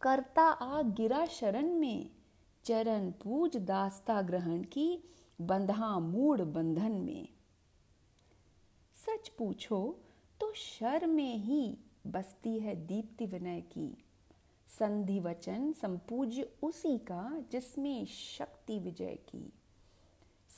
करता 0.00 0.42
आग 0.42 0.94
गिरा 0.94 1.26
शरण 1.26 1.66
में, 1.66 2.10
चरण 2.64 3.10
पूज 3.10 3.56
दास्ता 3.56 4.22
ग्रहण 4.22 4.62
की, 4.62 5.04
बंधा 5.40 5.98
मूड 5.98 6.40
बंधन 6.40 6.92
में। 6.92 7.28
सच 8.94 9.28
पूछो 9.28 10.02
तो 10.40 10.52
शर 10.52 11.06
में 11.06 11.36
ही 11.36 11.78
बसती 12.06 12.58
है 12.58 12.86
दीप्ति 12.86 13.26
विनय 13.26 13.60
की। 13.60 14.04
संधि 14.68 15.20
वचन 15.20 15.72
संपूज्य 15.72 16.52
उसी 16.62 16.98
का 16.98 17.44
जिसमें 17.52 18.06
शक्ति 18.06 18.78
विजय 18.78 19.14
की। 19.14 19.52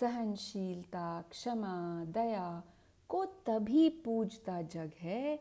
सहनशीलता, 0.01 1.23
क्षमा, 1.23 2.05
दया 2.05 2.63
को 3.09 3.25
तभी 3.25 3.89
पूजता 3.89 4.63
जग 4.63 4.93
है, 5.01 5.41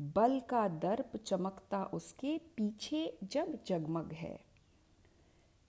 बल 0.00 0.40
का 0.40 0.68
दर्प 0.68 1.16
चमकता 1.16 1.84
उसके 1.84 2.38
पीछे 2.38 3.18
जब 3.24 3.64
जगमग 3.66 4.12
है। 4.12 4.44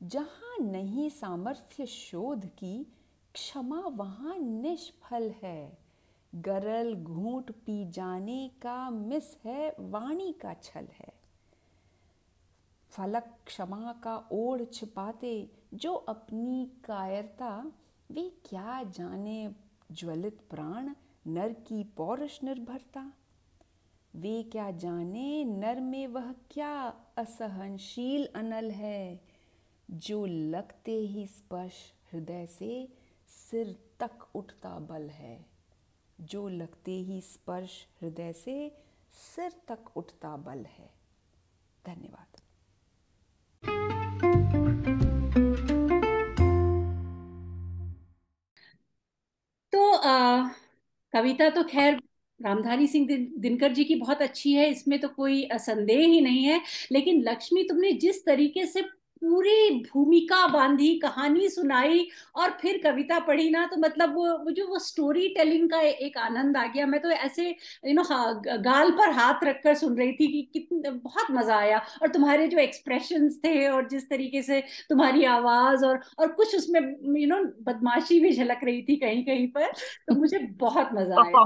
जहाँ 0.03 0.57
नहीं 0.61 1.09
सामर्थ्य 1.09 1.85
शोध 1.85 2.45
की, 2.45 2.83
क्षमा 3.33 3.79
वहाँ 3.79 4.37
निष्फल 4.39 5.33
है। 5.43 5.82
गरल 6.35 6.95
घूट 6.95 7.51
पी 7.51 7.89
जाने 7.89 8.51
का 8.61 8.89
मिस 8.89 9.37
है, 9.45 9.75
वाणी 9.79 10.33
का 10.33 10.53
छल 10.53 10.87
है। 10.93 11.13
फलक 12.89 13.37
क्षमा 13.45 13.93
का 14.03 14.29
ओढ़ 14.31 14.63
छिपाते 14.63 15.51
जो 15.73 15.93
अपनी 15.93 16.71
कायरता, 16.85 17.71
वे 18.11 18.29
क्या 18.45 18.83
जाने 18.83 19.55
ज्वलित 19.91 20.41
प्राण, 20.49 20.95
नर 21.27 21.53
की 21.53 21.83
पौरुष 21.83 22.43
निर्भरता? 22.43 23.13
वे 24.15 24.43
क्या 24.43 24.71
जाने 24.71 25.45
नर 25.45 25.79
में 25.79 26.07
वह 26.07 26.35
क्या 26.51 26.93
असहनशील 27.17 28.27
अनल 28.35 28.71
है, 28.71 29.21
जो 29.91 30.25
लगते 30.25 30.91
ही 30.91 31.27
स्पर्श 31.27 31.93
हृदय 32.11 32.45
से 32.45 32.93
सिर 33.27 33.79
तक 33.99 34.35
उठता 34.35 34.79
बल 34.79 35.09
है? 35.09 35.52
जो 36.23 36.49
लगते 36.49 36.91
ही 36.91 37.21
स्पर्श 37.21 37.87
हृदय 38.01 38.33
से 38.33 38.77
सिर 39.11 39.51
तक 39.67 39.97
उठता 39.97 40.35
बल 40.37 40.65
है। 40.65 40.93
धन्यवाद। 41.85 42.41
तो 49.71 49.91
आ, 49.91 50.47
कविता 51.13 51.49
तो 51.49 51.63
खैर 51.63 51.99
रामधारी 52.41 52.87
सिंह 52.87 53.07
दिन, 53.07 53.33
दिनकर 53.37 53.73
जी 53.73 53.83
की 53.83 53.95
बहुत 53.95 54.21
अच्छी 54.21 54.53
है 54.53 54.69
इसमें 54.69 54.99
तो 54.99 55.07
कोई 55.07 55.49
संदेह 55.53 55.99
ही 55.99 56.21
नहीं 56.21 56.43
है 56.43 56.61
लेकिन 56.91 57.21
लक्ष्मी 57.21 57.63
तुमने 57.63 57.91
जिस 57.91 58.25
तरीके 58.25 58.65
से 58.65 58.81
पूरी 59.23 59.69
भूमिका 59.83 60.45
बांधी 60.47 60.93
कहानी 60.99 61.47
सुनाई 61.49 62.07
और 62.35 62.49
फिर 62.61 62.77
कविता 62.83 63.19
पढ़ी 63.19 63.49
ना 63.49 63.65
तो 63.65 63.77
मतलब 63.77 64.15
वो 64.15 64.25
वो 64.37 64.51
जो 64.51 64.65
वो 64.67 64.79
स्टोरी 64.79 65.27
टेलिंग 65.35 65.69
का 65.69 65.79
एक 65.81 66.17
आनंद 66.17 66.57
आ 66.57 66.65
गया। 66.67 66.85
मैं 66.85 67.01
तो 67.01 67.09
ऐसे 67.09 67.47
यू 67.49 67.93
नो 67.93 68.03
गाल 68.61 68.91
पर 68.91 69.11
हाथ 69.11 69.43
रखकर 69.43 69.75
सुन 69.75 69.97
रही 69.97 70.11
थी 70.13 70.27
कि 70.27 70.41
कितने 70.53 70.91
बहुत 70.91 71.31
मज़ा 71.31 71.57
आया। 71.57 71.77
और 72.01 72.07
तुम्हारे 72.09 72.47
जो 72.47 72.57
एक्सप्रेशन 72.59 73.29
थे 73.45 73.67
और 73.67 73.87
जिस 73.89 74.09
तरीके 74.09 74.41
से 74.41 74.61
तुम्हारी 74.89 75.25
आवाज़ 75.27 75.85
और 75.85 75.99
और 76.19 76.31
कुछ 76.33 76.55
उसमें 76.55 76.81
यू 77.21 77.27
नो 77.27 77.43
बदमाशी 77.63 78.19
भी 78.19 78.31
झलक 78.31 78.63
रही 78.63 78.81
थी 78.81 78.95
कहीं 78.97 79.23
कहीं 79.25 79.47
पर 79.47 79.71
तो 80.07 80.15
मुझे 80.15 80.39
बहुत 80.59 80.89
मज़ा 80.93 81.23
आया। 81.23 81.39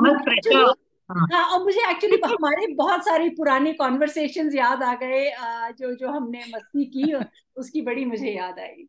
हाँ।, 1.09 1.25
हाँ 1.33 1.43
और 1.53 1.63
मुझे 1.63 1.89
एक्चुअली 1.91 2.17
हमारे 2.25 2.67
बहुत 2.75 3.05
सारे 3.05 3.29
पुराने 3.29 3.73
कॉन्वर्सेशंस 3.73 4.55
याद 4.55 4.83
आ 4.83 4.93
गए 4.95 5.29
जो 5.73 5.93
जो 5.95 6.11
हमने 6.11 6.43
मस्ती 6.47 6.85
की 6.87 7.13
उसकी 7.57 7.81
बड़ी 7.81 8.05
मुझे 8.05 8.31
याद 8.31 8.59
आई 8.59 8.87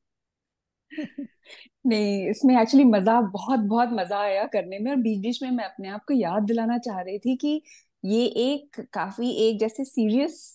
नहीं 1.86 2.28
इसमें 2.30 2.54
एक्चुअली 2.60 2.84
मज़ा 2.84 3.20
बहुत 3.22 3.60
बहुत 3.68 3.88
मज़ा 3.92 4.18
आया 4.20 4.44
करने 4.46 4.78
में 4.78 4.90
और 4.90 4.96
बीच 4.98 5.20
बीच 5.22 5.42
में 5.42 5.50
मैं 5.50 5.64
अपने 5.64 5.88
आप 5.88 6.04
को 6.08 6.14
याद 6.14 6.42
दिलाना 6.42 6.78
चाह 6.78 7.00
रही 7.00 7.18
थी 7.18 7.36
कि 7.36 7.60
ये 8.04 8.24
एक 8.44 8.80
काफ़ी 8.94 9.30
एक 9.48 9.58
जैसे 9.60 9.84
सीरियस 9.84 10.54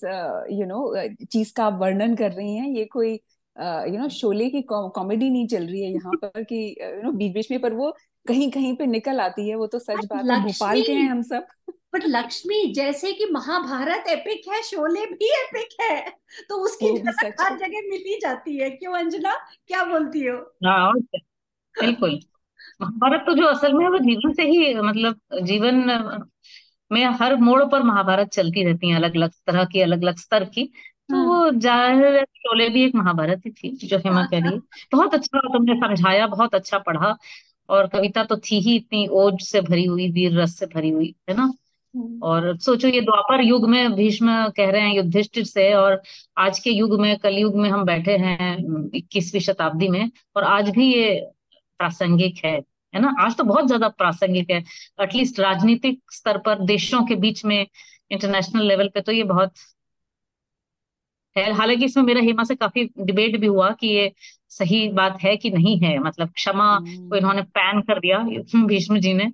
यू 0.52 0.66
नो 0.66 0.82
चीज़ 1.26 1.54
का 1.56 1.66
आप 1.66 1.80
वर्णन 1.82 2.16
कर 2.16 2.32
रही 2.32 2.56
हैं 2.56 2.70
ये 2.70 2.86
कोई 2.86 3.14
यू 3.14 3.98
नो 4.00 4.08
शोले 4.10 4.50
की 4.50 4.62
कॉमेडी 4.72 5.30
नहीं 5.30 5.48
चल 5.48 5.66
रही 5.68 5.82
है 5.84 5.92
यहाँ 5.92 6.14
पर 6.24 6.44
कि 6.44 6.56
यू 6.82 7.02
नो 7.04 7.12
बीच 7.14 7.34
बीच 7.34 7.52
में 7.52 7.60
पर 7.62 7.74
वो 7.74 7.96
कहीं 8.26 8.50
कहीं 8.52 8.76
पे 8.76 8.86
निकल 8.86 9.20
आती 9.20 9.48
है 9.50 9.56
वो 9.56 9.68
तो 9.68 9.80
सच 9.80 10.06
बात 10.06 10.26
है। 10.26 10.42
भोपाल 10.44 10.82
के 10.82 10.92
हैं 10.94 11.10
हम 11.10 11.22
सब। 11.24 11.48
बट 11.94 12.04
लक्ष्मी 12.08 12.64
जैसे 12.74 13.12
कि 13.14 13.26
महाभारत 13.32 14.08
एपिक 14.10 14.48
है 14.50 14.62
शोले 14.64 15.06
भी 15.08 15.32
एपिक 15.34 15.82
है 15.82 16.00
तो 16.50 16.58
उसकी 16.66 16.92
झलक 16.94 17.42
हर 17.42 17.58
जगह 17.58 17.90
मिल 17.90 18.04
ही 18.08 18.20
जाती 18.22 18.58
है। 18.58 18.70
क्यों 18.72 18.94
अंजना? 18.94 19.34
क्या 19.68 19.84
बोलती 19.84 20.26
हो? 20.26 20.38
हाँ 20.66 20.94
बिल्कुल। 21.76 22.20
महाभारत 22.82 23.24
तो 23.26 23.36
जो 23.36 23.46
असल 23.48 23.74
में 23.74 23.88
वो 23.88 23.98
जीवन 24.00 24.34
से 24.34 24.44
ही 24.44 24.74
मतलब 24.76 25.20
जीवन 25.44 26.24
में 26.92 27.04
हर 27.22 27.36
मोड़ 27.38 27.64
पर 27.66 27.84
महाभारत 27.84 28.30
चलती 28.30 28.64
रहती 28.64 28.90
है 28.90 28.96
अलग 28.96 29.16
अलग 29.16 29.32
तरह 29.48 29.66
की 29.66 29.82
अलग 29.82 30.02
अलग 30.04 30.18
स्तर 30.18 30.44
की। 30.46 30.66
तो 31.10 31.16
वो 31.18 31.36
हम्म। 31.36 31.60
ज़ाहिर 31.60 32.24
शोले 32.26 32.68
भी 32.70 32.84
एक 32.86 32.96
महाभारत 32.96 33.42
ही 33.46 33.52
थी 33.54 33.88
जो 33.88 33.98
हेमा 33.98 34.26
कह 34.26 34.40
रही 34.40 34.54
है। 34.54 34.60
बहुत 34.94 35.14
अच्छा 35.14 35.40
तुमने 35.48 35.76
समझाया 35.78 36.28
बहुत 36.28 36.56
अच्छा 36.56 36.78
पढ़ा। 36.80 37.16
और 37.70 37.88
कविता 37.88 38.24
तो 38.24 38.38
थी 38.38 38.60
ही 38.62 38.76
इतनी 38.76 39.08
ओज 39.14 39.42
से 39.42 39.62
भरी 39.62 39.86
हुई 39.86 40.10
वीर 40.12 40.40
रस 40.40 40.58
से 40.60 40.66
भरी 40.66 40.90
हुई 40.90 41.14
है 41.30 41.36
ना? 41.38 41.44
हम्म। 41.96 42.20
और 42.24 42.58
सोचो 42.58 42.88
ये 42.88 43.02
द्वापर 43.02 43.42
युग 43.42 43.68
में 43.70 43.94
भीष्म 43.96 44.28
कह 44.58 44.70
रहे 44.72 44.82
हैं 44.82 44.96
युधिष्ठिर 44.96 45.44
से 45.46 45.74
और 45.74 46.02
आज 46.38 46.60
के 46.60 46.72
युग 46.72 47.00
में 47.02 47.18
कलयुग 47.20 47.56
में 47.56 47.70
हम 47.70 47.84
बैठे 47.86 48.18
हैं 48.18 48.90
इक्कीसवीं 48.96 49.42
शताब्दी 49.42 49.88
में 49.90 50.10
और 50.36 50.44
आज 50.46 50.70
भी 50.70 50.94
ये 50.94 51.20
प्रासंगिक 51.80 52.44
है 52.46 52.56
है 52.94 53.02
ना? 53.02 53.14
आज 53.20 53.36
तो 53.38 53.44
बहुत 53.44 53.68
ज़्यादा 53.68 53.88
प्रासंगिक 53.90 54.50
है। 54.52 54.64
एटलीस्ट 55.02 55.40
राजनीतिक 55.40 56.02
स्तर 56.14 56.38
पर 56.38 56.64
देशों 56.66 57.04
के 57.08 57.16
बीच 57.18 57.44
में 57.46 57.66
इंटरनेशनल 58.12 58.68
लेवल 58.68 58.90
पे 58.96 59.02
तो 59.02 59.12
ये 59.12 59.24
बहुत 59.26 59.54
है। 61.36 61.52
हालाँकि 61.54 61.86
इसमें 61.86 62.04
मेरा 62.04 62.22
हेमा 62.22 62.44
से 62.44 62.56
काफ़ी 62.56 62.84
डिबेट 63.00 63.40
भी 63.40 63.48
हुआ 63.48 63.70
कि 63.80 63.88
ये 63.88 64.12
सही 64.58 64.90
बात 64.90 65.18
है 65.22 65.38
कि 65.38 65.50
नहीं 65.50 65.80
है? 65.80 66.00
मतलब 66.00 66.30
क्षमा 66.30 66.80
को 66.80 66.86
हम्म। 66.86 67.16
इन्होंने 67.16 67.42
पैन 67.42 67.82
कर 67.82 68.00
दिया 68.00 68.18
भीष्म 68.68 69.00
जी 69.00 69.14
ने। 69.14 69.32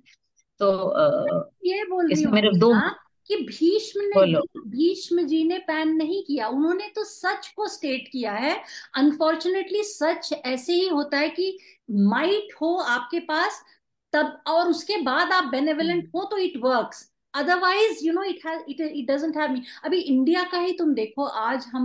तो 0.58 0.88
आ, 0.88 1.50
ये 1.64 1.84
बोल 1.84 2.12
रही 2.12 2.26
मेरे 2.26 2.50
दो 2.52 2.74
कि 3.28 3.36
भीष्म 3.36 4.00
ने 4.00 4.32
भीष्म 4.58 5.22
जी 5.22 5.44
ने 5.44 5.58
पैन 5.58 5.88
नहीं 5.88 6.22
किया। 6.22 6.48
उन्होंने 6.48 6.88
तो 6.94 7.04
सच 7.04 7.54
को 7.56 7.68
स्टेट 7.68 8.08
किया 8.12 8.32
है। 8.32 8.62
अनफॉर्चुनेटली 8.96 9.82
सच 9.82 10.32
ऐसे 10.44 10.72
ही 10.72 10.88
होता 10.88 11.18
है 11.18 11.28
कि 11.28 11.58
माइट 11.90 12.48
हो 12.60 12.76
आपके 12.76 13.20
पास 13.20 13.62
तब 14.12 14.42
और 14.46 14.68
उसके 14.68 14.96
बाद 14.96 15.32
आप 15.32 15.44
बेनेवलेंट 15.44 16.04
हम्म। 16.04 16.18
हो 16.18 16.24
तो 16.24 16.38
it 16.38 16.52
works. 16.56 17.09
Otherwise 17.34 18.04
you 18.06 18.12
know 18.12 18.22
it 18.22 18.40
has 18.46 18.62
it 18.68 18.80
it 18.80 19.10
doesn't 19.10 19.36
have 19.36 19.50
me 19.52 19.62
अभी 19.84 19.98
इंडिया 20.12 20.42
का 20.52 20.58
ही 20.58 20.72
तुम 20.78 20.94
देखो 20.94 21.24
आज 21.42 21.66
हम 21.72 21.84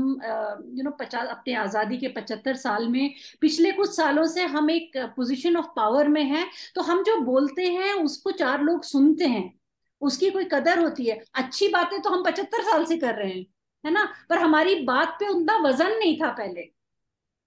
यू 0.78 0.84
नो 0.84 0.92
पचास 1.00 1.28
अपने 1.30 1.54
आज़ादी 1.56 1.98
के 1.98 2.08
पचहत्तर 2.16 2.56
साल 2.58 2.88
में 2.90 3.14
पिछले 3.42 3.72
कुछ 3.72 3.96
सालों 3.96 4.26
से 4.28 4.44
हम 4.56 4.70
एक 4.72 4.98
पोजीशन 5.16 5.58
ऑफ़ 5.58 5.68
पावर 5.76 6.08
में 6.08 6.24
हैं 6.24 6.48
तो 6.76 6.82
हम 6.82 7.04
जो 7.04 7.18
बोलते 7.26 7.68
हैं 7.72 7.94
उसको 7.94 8.32
चार 8.34 8.62
लोग 8.64 8.84
सुनते 8.84 9.26
हैं। 9.26 9.54
उसकी 10.02 10.30
कोई 10.30 10.46
कदर 10.52 10.80
होती 10.80 11.06
है। 11.06 11.20
अच्छी 11.36 11.68
बातें 11.70 12.02
तो 12.02 12.10
हम 12.10 12.24
पचहत्तर 12.24 12.64
साल 12.64 12.86
से 12.86 12.98
कर 12.98 13.16
रहे 13.16 13.32
हैं 13.32 13.46
है 13.84 13.92
ना? 13.92 14.04
पर 14.30 14.38
हमारी 14.38 14.76
बात 14.86 15.16
पे 15.20 15.28
उतना 15.28 15.58
वज़न 15.60 15.98
नहीं 16.00 16.18
था 16.22 16.30
पहले। 16.32 16.62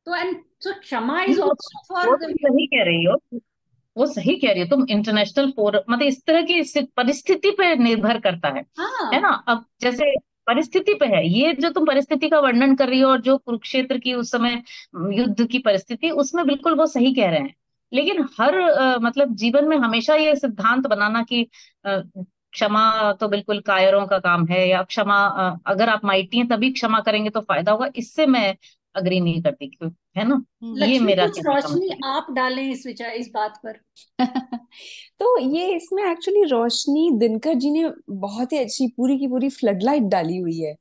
तो 0.07 0.15
एंड 0.15 0.37
सो 0.61 0.73
क्षमा 0.81 1.23
इज़ 1.23 1.41
ऑल्सो 1.41 1.83
फॉर 1.89 2.17
सही 2.23 2.67
कह 2.67 2.85
रही 2.85 3.05
हो। 3.05 3.17
वो 3.99 4.07
सही 4.07 4.35
कह 4.37 4.53
रही 4.53 4.63
हो 4.63 4.69
तुम 4.69 4.87
इंटरनेशनल 4.91 5.51
फोरम 5.51 5.93
मतलब 5.93 6.03
इस 6.03 6.25
तरह 6.27 6.43
की 6.43 6.63
परिस्थिति 6.97 7.51
पे 7.51 7.75
निर्भर 7.77 8.19
करता 8.21 8.49
है। 8.49 8.65
हाँ. 8.79 9.11
है 9.15 9.21
ना? 9.21 9.29
अब 9.49 9.65
जैसे 9.81 10.15
परिस्थिति 10.47 10.95
पे 10.95 11.07
है 11.07 11.27
ये 11.29 11.53
जो 11.53 11.71
तुम 11.71 11.87
परिस्थिति 11.87 12.29
का 12.29 12.39
वर्णन 12.41 12.75
कर 12.77 12.89
रही 12.89 13.01
हो 13.01 13.11
और 13.11 13.21
जो 13.21 13.37
कुरुक्षेत्र 13.39 13.99
की 13.99 14.15
उस 14.15 14.31
समय 14.31 14.63
युद्ध 15.13 15.47
की 15.47 15.59
परिस्थिति 15.59 16.11
उसमें 16.11 16.47
बिल्कुल 16.47 16.75
वो 16.75 16.87
सही 16.87 17.15
कह 17.15 17.31
रहे 17.31 17.41
हैं। 17.41 17.55
लेकिन 17.93 18.25
हर 18.41 18.59
आ, 18.61 18.99
मतलब 18.99 19.35
जीवन 19.35 19.65
में 19.65 19.77
हमेशा 19.77 20.15
ये 20.15 20.35
सिद्धांत 20.37 20.87
बनाना 20.87 21.23
कि 21.23 21.47
क्षमा 21.87 23.13
तो 23.13 23.29
बिल्कुल 23.29 23.61
कायरों 23.61 24.07
का 24.07 24.19
काम 24.19 24.47
है 24.47 24.69
या 24.69 24.83
क्षमा 24.83 25.17
अगर 25.67 25.89
आप 25.89 26.05
माइटी 26.05 26.39
हैं 26.39 26.47
तभी 26.49 26.71
क्षमा 26.73 27.01
करेंगे 27.01 27.31
तो 27.31 27.41
फ़ायदा 27.41 27.73
होगा। 27.73 27.89
इससे 27.97 28.27
मैं 28.27 28.55
अग्री 28.99 29.21
नहीं 29.21 29.43
करती 29.43 29.67
क्यों? 29.67 29.91
है 30.17 30.29
ना? 30.29 30.43
ये 30.87 30.99
मेरा 30.99 31.25
रोशनी 31.25 31.91
आप 32.05 32.27
डालें 32.31 32.63
इस 32.71 32.87
विचार 32.87 33.11
इस 33.11 33.31
बात 33.35 33.61
पर। 33.67 33.81
तो 35.21 35.39
ये 35.41 35.77
इसमें 35.77 36.03
एक्चुअली 36.11 36.43
रोशनी 36.43 37.11
दिनकर 37.19 37.55
जी 37.55 37.71
ने 37.71 37.91
बहुत 38.11 38.53
ही 38.53 38.59
अच्छी 38.59 38.89
पूरी 38.89 39.19
की 39.19 39.29
पूरी 39.29 39.49
फ्लडलाइट 39.49 40.03
डाली 40.03 40.37
हुई 40.37 40.59
है। 40.61 40.75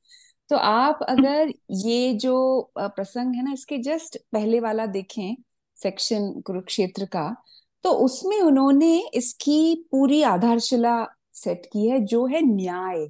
तो 0.50 0.56
आप 0.56 0.98
अगर 1.08 1.52
ये 1.86 2.12
जो 2.14 2.36
प्रसंग 2.78 3.34
है 3.34 3.44
ना 3.44 3.52
इसके 3.52 3.78
जस्ट 3.78 4.18
पहले 4.32 4.60
वाला 4.60 4.86
देखें 4.86 5.36
सेक्शन 5.76 6.40
कुरुक्षेत्र 6.40 7.04
का 7.04 7.34
तो 7.84 7.90
उसमें 7.92 8.40
उन्होंने 8.40 9.10
इसकी 9.14 9.88
पूरी 9.90 10.22
आधारशिला 10.22 11.06
सेट 11.34 11.66
की 11.66 11.88
है 11.88 12.00
जो 12.00 12.26
है 12.26 12.40
न्याय। 12.42 13.06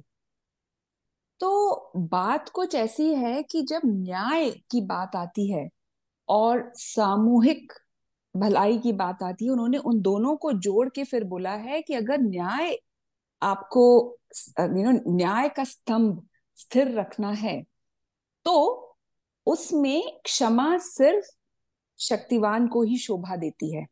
तो 1.41 1.91
बात 1.97 2.49
कुछ 2.49 2.75
ऐसी 2.75 3.13
है 3.15 3.41
कि 3.43 3.61
जब 3.63 3.81
न्याय 3.85 4.49
की 4.71 4.81
बात 4.85 5.15
आती 5.15 5.51
है 5.51 5.67
और 6.29 6.71
सामूहिक 6.75 7.73
भलाई 8.35 8.77
की 8.79 8.91
बात 8.93 9.23
आती 9.23 9.45
है, 9.45 9.51
उन्होंने 9.51 9.77
उन 9.79 10.01
दोनों 10.01 10.35
को 10.37 10.51
जोड़ 10.53 10.87
के 10.95 11.03
फिर 11.03 11.23
बोला 11.25 11.51
है 11.57 11.81
कि 11.81 11.93
अगर 11.95 12.21
न्याय 12.21 12.77
आपको 13.41 13.83
यू 14.59 14.91
नो 14.91 15.15
न्याय 15.17 15.49
का 15.49 15.63
स्तंभ 15.63 16.21
स्थिर 16.57 16.91
रखना 16.99 17.31
है 17.33 17.61
तो 18.45 18.55
उसमें 19.47 20.03
क्षमा 20.25 20.77
सिर्फ़ 20.79 21.27
शक्तिवान 21.99 22.67
को 22.67 22.83
ही 22.83 22.97
शोभा 22.97 23.35
देती 23.35 23.73
है। 23.75 23.85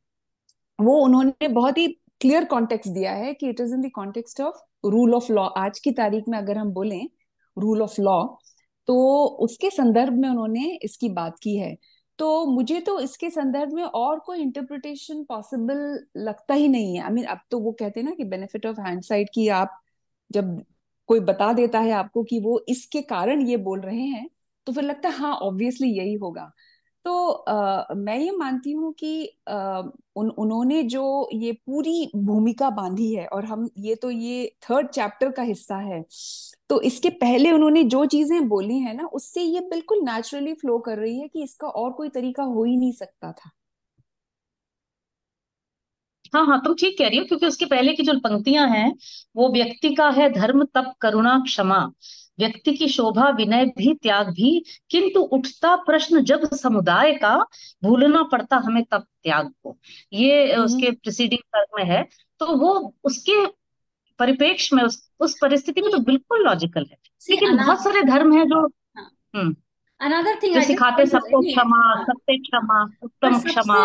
वो 0.79 0.97
उन्होंने 1.05 1.47
बहुत 1.47 1.77
ही 1.77 1.87
क्लियर 2.21 2.45
कॉन्टेक्स्ट 2.45 2.91
दिया 2.93 3.11
है 3.13 3.33
कि 3.33 3.49
it 3.49 3.59
is 3.61 3.73
in 3.73 3.81
the 3.81 3.91
context 3.95 4.41
of 4.41 4.57
rule 4.85 5.15
of 5.15 5.31
law 5.33 5.45
आज 5.59 5.79
की 5.79 5.91
तारीख 5.93 6.23
में 6.29 6.37
अगर 6.39 6.57
हम 6.57 6.71
बोलें 6.73 7.07
रूल 7.57 7.81
ऑफ़ 7.81 7.99
लॉ 8.01 8.21
तो 8.87 8.95
उसके 9.39 9.69
संदर्भ 9.69 10.13
में 10.13 10.27
उन्होंने 10.29 10.65
इसकी 10.83 11.09
बात 11.11 11.35
की 11.43 11.55
है। 11.57 11.75
तो 12.19 12.45
मुझे 12.47 12.79
तो 12.81 12.99
इसके 12.99 13.29
संदर्भ 13.29 13.73
में 13.73 13.83
और 13.83 14.19
कोई 14.19 14.39
इंटरप्रिटेशन 14.41 15.23
पॉसिबल 15.23 15.77
लगता 16.19 16.53
ही 16.53 16.67
नहीं 16.67 16.95
है। 16.95 17.03
आई 17.03 17.09
I 17.09 17.13
मीन 17.13 17.23
mean, 17.23 17.31
अब 17.31 17.41
तो 17.51 17.59
वो 17.59 17.71
कहते 17.71 17.99
हैं 17.99 18.07
ना 18.07 18.13
कि 18.15 18.23
बेनिफिट 18.25 18.65
ऑफ़ 18.65 18.79
हैंडसाइड 18.81 19.29
की 19.33 19.47
आप 19.53 19.79
जब 20.31 20.57
कोई 21.09 21.19
बता 21.21 21.51
देता 21.53 21.79
है 21.79 21.91
आपको 21.91 22.23
कि 22.23 22.39
वो 22.39 22.59
इसके 22.69 23.01
कारण 23.03 23.41
ये 23.41 23.57
बोल 23.59 23.81
रहे 23.81 24.01
हैं 24.01 24.27
तो 24.67 24.71
फिर 24.73 24.83
लगता 24.83 25.09
है 25.09 25.17
हाँ 25.17 25.33
ऑब्वियसली 25.39 25.89
यही 25.89 26.13
होगा। 26.15 26.51
तो 27.07 27.29
आ, 27.31 27.93
मैं 27.95 28.17
ये 28.19 28.31
मानती 28.31 28.71
हूँ 28.71 28.93
कि 28.93 29.11
आ, 29.49 29.81
उन 30.15 30.29
उन्होंने 30.37 30.81
जो 30.85 31.03
ये 31.33 31.51
पूरी 31.65 32.11
भूमिका 32.17 32.69
बांधी 32.71 33.13
है 33.15 33.27
और 33.27 33.45
हम 33.45 33.69
ये 33.79 33.95
तो 33.95 34.11
ये 34.11 34.47
थर्ड 34.63 34.89
चैप्टर 34.89 35.31
का 35.31 35.43
हिस्सा 35.43 35.77
है 35.79 36.03
तो 36.69 36.81
इसके 36.81 37.09
पहले 37.17 37.51
उन्होंने 37.51 37.83
जो 37.85 38.05
चीज़ें 38.07 38.47
बोली 38.49 38.79
है 38.79 38.95
ना 38.97 39.07
उससे 39.13 39.41
ये 39.43 39.59
बिल्कुल 39.69 40.01
नेचुरली 40.03 40.53
फ्लो 40.55 40.79
कर 40.79 40.97
रही 40.97 41.19
है 41.19 41.27
कि 41.27 41.43
इसका 41.43 41.67
और 41.69 41.91
कोई 41.93 42.09
तरीका 42.09 42.43
हो 42.45 42.63
ही 42.63 42.77
नहीं 42.77 42.91
सकता 42.93 43.31
था। 43.33 43.51
हाँ 46.33 46.45
हाँ 46.45 46.59
तुम 46.63 46.73
ठीक 46.75 46.97
कह 46.99 47.07
रही 47.07 47.17
हो 47.19 47.25
क्योंकि 47.25 47.45
उसके 47.45 47.65
पहले 47.65 47.93
की 47.93 48.03
जो 48.03 48.13
पंक्तियाँ 48.19 48.67
हैं 48.69 48.91
वो 49.35 49.49
व्यक्ति 49.53 49.93
का 49.95 50.09
है 50.11 50.29
धर्म 50.31 50.63
तप 50.65 50.93
करुणा 51.01 51.37
क्षमा। 51.45 51.79
व्यक्ति 52.39 52.73
की 52.73 52.87
शोभा 52.87 53.29
विनय 53.29 53.65
भी 53.65 53.93
त्याग 53.93 54.29
भी 54.29 54.65
किंतु 54.89 55.19
उठता 55.19 55.75
प्रश्न 55.75 56.23
जब 56.23 56.55
समुदाय 56.55 57.11
का 57.11 57.45
भूलना 57.83 58.23
पड़ता 58.23 58.57
हमें 58.57 58.83
तब 58.83 59.05
त्याग 59.23 59.53
को। 59.63 59.77
ये 60.13 60.53
हम्म। 60.53 60.65
उसके 60.65 60.91
प्रिसीडिंग 60.91 61.39
तर्क 61.39 61.67
में 61.75 61.85
है। 61.85 62.03
तो 62.39 62.45
वो 62.57 62.95
उसके 63.03 63.47
परिपेक्ष 64.19 64.73
में 64.73 64.83
उस, 64.83 65.11
उस 65.19 65.37
परिस्थिति 65.41 65.81
में 65.81 65.91
तो 65.91 65.97
बिल्कुल 65.97 66.43
लॉजिकल 66.43 66.85
है। 66.91 66.97
लेकिन 67.29 67.57
बहुत 67.57 67.83
सारे 67.83 68.01
धर्म 68.01 68.37
है 68.37 68.45
जो 68.45 68.67
हाँ। 69.35 69.53
अनदर 70.01 70.35
थिंग 70.43 70.61
सिखाते 70.63 71.05
सबको 71.05 71.39
क्षमा 71.41 72.03
सबसे 72.03 72.37
क्षमा 72.37 72.81
उत्तम 73.03 73.39
क्षमा। 73.39 73.77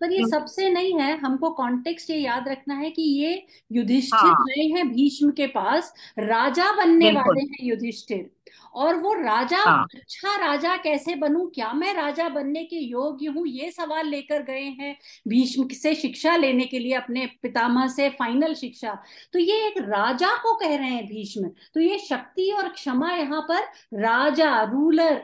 पर 0.00 0.12
ये 0.12 0.24
सबसे 0.30 0.70
नहीं 0.70 0.98
है 1.00 1.16
हमको 1.18 1.50
कॉन्टेक्स्ट 1.50 2.10
ये 2.10 2.16
याद 2.16 2.48
रखना 2.48 2.74
है 2.74 2.90
कि 2.90 3.02
ये 3.02 3.46
युधिष्ठिर 3.72 4.30
हाँ, 4.30 4.44
गए 4.48 4.66
हैं 4.66 4.88
भीष्म 4.92 5.30
के 5.30 5.46
पास 5.46 5.94
राजा 6.18 6.70
बनने 6.72 7.12
वाले 7.12 7.40
हैं 7.40 7.68
युधिष्ठिर। 7.68 8.30
और 8.74 8.96
वो 8.96 9.12
राजा 9.14 9.58
हाँ, 9.58 9.86
अच्छा 9.94 10.36
राजा 10.36 10.76
कैसे 10.76 11.14
बनूं? 11.14 11.46
क्या 11.46 11.72
मैं 11.72 11.94
राजा 11.94 12.28
बनने 12.28 12.64
के 12.64 12.76
योग्य 12.76 13.26
हूँ? 13.26 13.46
ये 13.46 13.70
सवाल 13.70 14.06
लेकर 14.06 14.42
गए 14.42 14.64
हैं 14.80 14.96
भीष्म 15.28 15.66
से 15.68 15.94
शिक्षा 15.94 16.36
लेने 16.36 16.64
के 16.64 16.78
लिए 16.78 16.94
अपने 16.94 17.26
पितामह 17.42 17.88
से 17.88 18.08
फाइनल 18.10 18.54
शिक्षा। 18.54 18.98
तो 19.32 19.38
ये 19.38 19.66
एक 19.66 19.78
राजा 19.78 20.36
को 20.42 20.54
कह 20.54 20.76
रहे 20.76 20.88
हैं 20.88 21.06
भीष्म। 21.06 21.50
तो 21.74 21.80
ये 21.80 21.98
शक्ति 21.98 22.50
और 22.50 22.68
क्षमा 22.68 23.10
यहाँ 23.12 23.40
पर 23.42 23.62
राजा 24.00 24.62
रूलर 24.62 25.22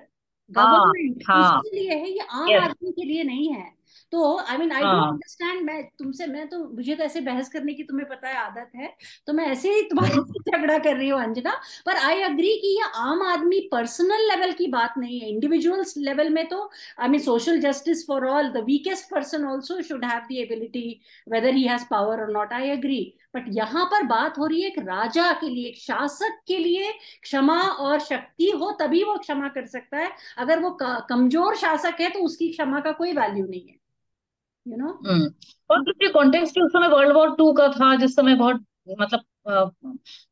गवर्नमेंट 0.50 1.24
हाँ, 1.28 1.42
हाँ, 1.42 1.60
इसके 1.64 1.76
लिए 1.76 1.94
है 1.94 2.10
ये 2.10 2.20
आम 2.30 2.48
आदमी 2.64 2.92
के 2.92 3.04
लिए 3.04 3.24
नहीं 3.24 3.52
है? 3.54 3.75
तो 4.12 4.36
I 4.38 4.56
mean 4.56 4.72
I 4.72 4.82
don't 4.82 5.02
understand 5.04 5.62
मैं 5.66 5.82
तुमसे 5.98 6.26
मैं 6.26 6.46
तो 6.48 6.58
मुझे 6.70 6.94
तो 6.94 7.04
ऐसे 7.04 7.20
बहस 7.22 7.48
करने 7.48 7.74
की 7.74 7.82
तुम्हें 7.84 8.08
पता 8.08 8.28
है 8.28 8.36
आदत 8.38 8.70
है 8.76 8.92
तो 9.26 9.32
मैं 9.32 9.46
ऐसे 9.46 9.72
ही 9.74 9.82
तुम्हारे 9.90 10.22
से 10.22 10.50
झगड़ा 10.50 10.78
कर 10.78 10.96
रही 10.96 11.08
हूँ 11.08 11.20
अंजना। 11.22 11.52
पर 11.86 11.96
आई 11.98 12.20
अग्री 12.22 12.54
कि 12.60 12.68
ये 12.70 12.88
आम 12.96 13.22
आदमी 13.24 13.60
पर्सनल 13.72 14.26
लेवल 14.30 14.52
की 14.52 14.66
बात 14.68 14.94
नहीं 14.98 15.20
है। 15.20 15.28
इंडिविजुअल्स 15.28 15.94
लेवल 15.98 16.30
में 16.30 16.46
तो 16.48 16.70
I 17.00 17.08
mean 17.08 17.20
social 17.20 17.60
justice 17.60 18.06
for 18.06 18.26
all 18.28 18.48
the 18.50 18.64
weakest 18.66 19.10
person 19.10 19.44
also 19.46 19.80
should 19.82 20.04
have 20.04 20.20
the 20.22 20.36
ability 20.38 20.88
whether 21.26 21.54
he 21.54 21.62
has 21.64 21.84
power 21.90 22.20
और 22.20 22.32
नॉट 22.32 22.52
आई 22.52 22.70
अग्री 22.70 23.00
बट 23.36 23.44
यहाँ 23.52 23.84
पर 23.86 24.02
बात 24.06 24.38
हो 24.38 24.46
रही 24.46 24.60
है 24.62 24.68
एक 24.68 24.78
राजा 24.78 25.32
के 25.40 25.48
लिए 25.48 25.68
एक 25.68 25.78
शासक 25.78 26.38
के 26.48 26.58
लिए 26.58 26.92
क्षमा 27.22 27.60
और 27.60 27.98
शक्ति 28.00 28.50
हो 28.52 28.70
तभी 28.80 29.02
वो 29.04 29.16
क्षमा 29.18 29.48
कर 29.48 29.66
सकता 29.66 29.98
है। 29.98 30.10
अगर 30.38 30.60
वो 30.60 30.70
कमज़ोर 30.82 31.56
शासक 31.56 32.00
है 32.00 32.10
तो 32.10 32.20
उसकी 32.20 32.48
क्षमा 32.52 32.80
का 32.80 32.92
कोई 32.92 33.12
वैल्यू 33.12 33.46
नहीं 33.46 33.66
है। 33.68 33.74
यू 34.66 34.76
नो 34.76 34.88
हम्म 35.06 35.30
और 35.70 35.82
दूसरी 35.82 36.08
कॉन्टेक्स्ट 36.08 36.58
उस 36.58 36.70
समय 36.72 36.88
वर्ल्ड 36.88 37.12
वॉर 37.12 37.34
टू 37.36 37.52
का 37.52 37.68
था 37.68 37.94
जिस 37.96 38.16
समय 38.16 38.34
बहुत 38.34 38.64
मतलब 39.00 39.72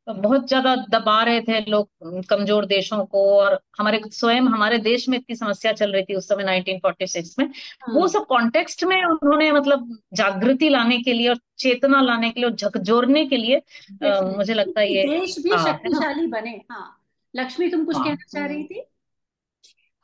बहुत 0.08 0.46
ज़्यादा 0.48 0.74
दबा 0.90 1.22
रहे 1.22 1.40
थे 1.40 1.60
लोग 1.70 2.24
कमज़ोर 2.28 2.66
देशों 2.66 3.04
को 3.06 3.20
और 3.38 3.58
हमारे 3.78 4.00
स्वयं 4.12 4.46
हमारे 4.46 4.78
देश 4.78 5.08
में 5.08 5.16
इतनी 5.18 5.36
समस्या 5.36 5.72
चल 5.72 5.92
रही 5.92 6.02
थी 6.02 6.14
उस 6.14 6.28
समय 6.28 6.44
1946 6.44 7.34
में। 7.38 7.46
वो 7.90 8.00
हाँ। 8.00 8.08
सब 8.08 8.26
कॉन्टेक्स्ट 8.26 8.84
में 8.84 8.96
उन्होंने 9.04 9.50
मतलब 9.52 9.98
जागृति 10.14 10.68
लाने 10.68 10.98
के 10.98 11.12
लिए 11.12 11.28
और 11.28 11.38
चेतना 11.58 12.00
लाने 12.00 12.30
के 12.30 12.40
लिए 12.40 12.50
और 12.50 12.56
झकझोरने 12.56 13.24
के 13.26 13.36
लिए 13.36 13.56
अ, 13.56 14.20
मुझे 14.36 14.54
लगता 14.54 14.80
है 14.80 14.92
ये 14.92 15.02
देश 15.08 15.38
भी 15.38 15.50
है। 15.50 15.64
शक्तिशाली 15.64 16.26
बने 16.26 16.60
हाँ। 16.70 17.00
लक्ष्मी 17.34 17.68
तुम 17.68 17.84
कुछ 17.84 17.96
हाँ। 17.96 18.04
कहना 18.04 18.24
चाह 18.32 18.46
रही 18.46 18.64
थी? 18.64 18.84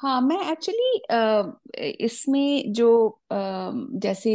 हाँ 0.01 0.21
मैं 0.21 0.37
एक्चुअली 0.53 1.87
इसमें 2.01 2.73
जो 2.73 2.89
अ, 3.31 3.35
जैसे 3.97 4.33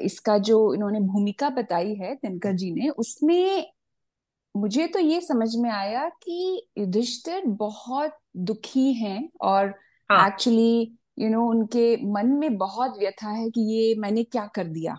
इसका 0.00 0.36
जो 0.40 0.58
इन्होंने 0.74 1.00
भूमिका 1.02 1.48
बताई 1.52 1.94
है 1.94 2.14
दिनकर 2.16 2.52
जी 2.54 2.70
ने 2.72 2.88
उसमें 2.96 3.66
मुझे 4.54 4.86
तो 4.88 4.98
ये 4.98 5.20
समझ 5.20 5.48
में 5.56 5.70
आया 5.70 6.08
कि 6.22 6.66
युधिष्ठिर 6.78 7.46
बहुत 7.58 8.18
दुखी 8.38 8.92
हैं 8.94 9.28
और 9.42 9.74
एक्चुअली 10.18 10.68
यू 11.18 11.28
नो 11.30 11.44
उनके 11.50 11.96
मन 12.12 12.28
में 12.34 12.56
बहुत 12.58 12.98
व्यथा 12.98 13.30
है 13.30 13.48
कि 13.50 13.60
ये 13.72 13.94
मैंने 13.96 14.24
क्या 14.24 14.46
कर 14.48 14.64
दिया। 14.68 14.96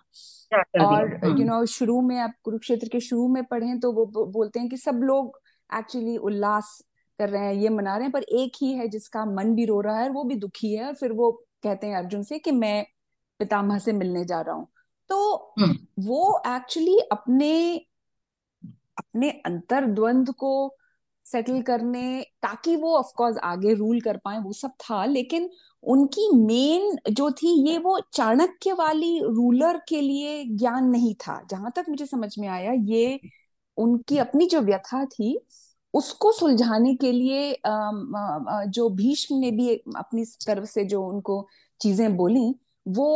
क्या 0.51 0.61
कर 0.65 0.81
और 0.81 1.19
यू 1.29 1.43
हम्म 1.43 1.45
नो 1.45 1.65
शुरू 1.67 2.01
में 2.01 2.17
आप 2.19 2.33
कुरुक्षेत्र 2.43 2.87
के 2.89 2.99
शुरू 2.99 3.27
में 3.29 3.43
पढ़ें 3.45 3.79
तो 3.79 3.91
वो 3.93 4.05
बोलते 4.27 4.59
हैं 4.59 4.69
कि 4.69 4.77
सब 4.77 4.99
लोग 5.03 5.39
एक्चुअली 5.69 6.17
उल्लास 6.19 6.77
कर 7.19 7.29
रहे 7.29 7.45
हैं 7.45 7.53
ये 7.53 7.69
मना 7.69 7.95
रहे 7.95 8.03
हैं 8.03 8.11
पर 8.11 8.23
एक 8.23 8.51
ही 8.61 8.71
है 8.73 8.87
जिसका 8.87 9.25
मन 9.25 9.55
भी 9.55 9.65
रो 9.65 9.81
रहा 9.81 9.99
है 9.99 10.09
वो 10.09 10.23
भी 10.23 10.35
दुखी 10.35 10.73
है 10.75 10.85
और 10.87 10.95
फिर 10.95 11.11
वो 11.11 11.31
कहते 11.63 11.87
हैं 11.87 11.97
अर्जुन 11.97 12.23
से 12.23 12.39
कि 12.39 12.51
मैं 12.51 12.85
पितामह 13.39 13.79
से 13.79 13.93
मिलने 13.93 14.25
जा 14.25 14.41
रहा 14.41 14.55
हूँ। 14.55 14.67
तो 15.09 15.35
हम्म। 15.59 15.77
वो 15.99 16.41
एक्चुअली 16.47 16.97
अपने 17.11 17.77
अपने 18.97 19.29
अंतर्द्वंद 19.45 20.31
को 20.33 20.77
सेटल 21.25 21.61
करने 21.61 22.21
ताकि 22.41 22.75
वो 22.75 22.97
ऑफ़ 22.97 23.11
कोर्स 23.17 23.37
आगे 23.43 23.73
रूल 23.73 24.01
कर 24.01 24.17
पाए 24.17 24.39
वो 24.39 24.53
सब 24.53 24.71
था 24.81 25.05
लेकिन 25.05 25.49
उनकी 25.83 26.29
मेन 26.35 26.97
जो 27.11 27.31
थी 27.31 27.69
ये 27.69 27.77
वो 27.77 27.99
चाणक्य 28.13 28.73
वाली 28.73 29.19
रूलर 29.19 29.81
के 29.89 30.01
लिए 30.01 30.43
ज्ञान 30.45 30.85
नहीं 30.85 31.13
था। 31.15 31.41
जहाँ 31.51 31.71
तक 31.75 31.85
मुझे 31.89 32.05
समझ 32.05 32.39
में 32.39 32.47
आया 32.47 32.71
ये 32.73 33.19
उनकी 33.77 34.17
अपनी 34.17 34.45
जो 34.47 34.61
व्यथा 34.61 35.05
थी 35.05 35.39
उसको 35.95 36.31
सुलझाने 36.31 36.95
के 36.95 37.11
लिए 37.11 37.57
जो 38.69 38.89
भीष्म 38.89 39.35
ने 39.39 39.51
भी 39.51 39.75
अपनी 39.97 40.25
तरफ़ 40.47 40.65
से 40.65 40.85
जो 40.85 41.03
उनको 41.07 41.47
चीज़ें 41.81 42.15
बोली 42.17 42.53
वो 42.85 43.07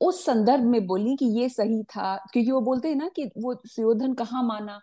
उस 0.00 0.24
संदर्भ 0.26 0.64
में 0.64 0.86
बोली 0.86 1.16
कि 1.16 1.26
ये 1.40 1.48
सही 1.48 1.82
था। 1.84 2.16
क्योंकि 2.32 2.50
वो 2.50 2.60
बोलते 2.60 2.88
हैं 2.88 2.96
ना 2.96 3.08
कि 3.16 3.30
वो 3.38 3.54
सुयोधन 3.66 4.14
कहाँ 4.14 4.42
माना? 4.44 4.80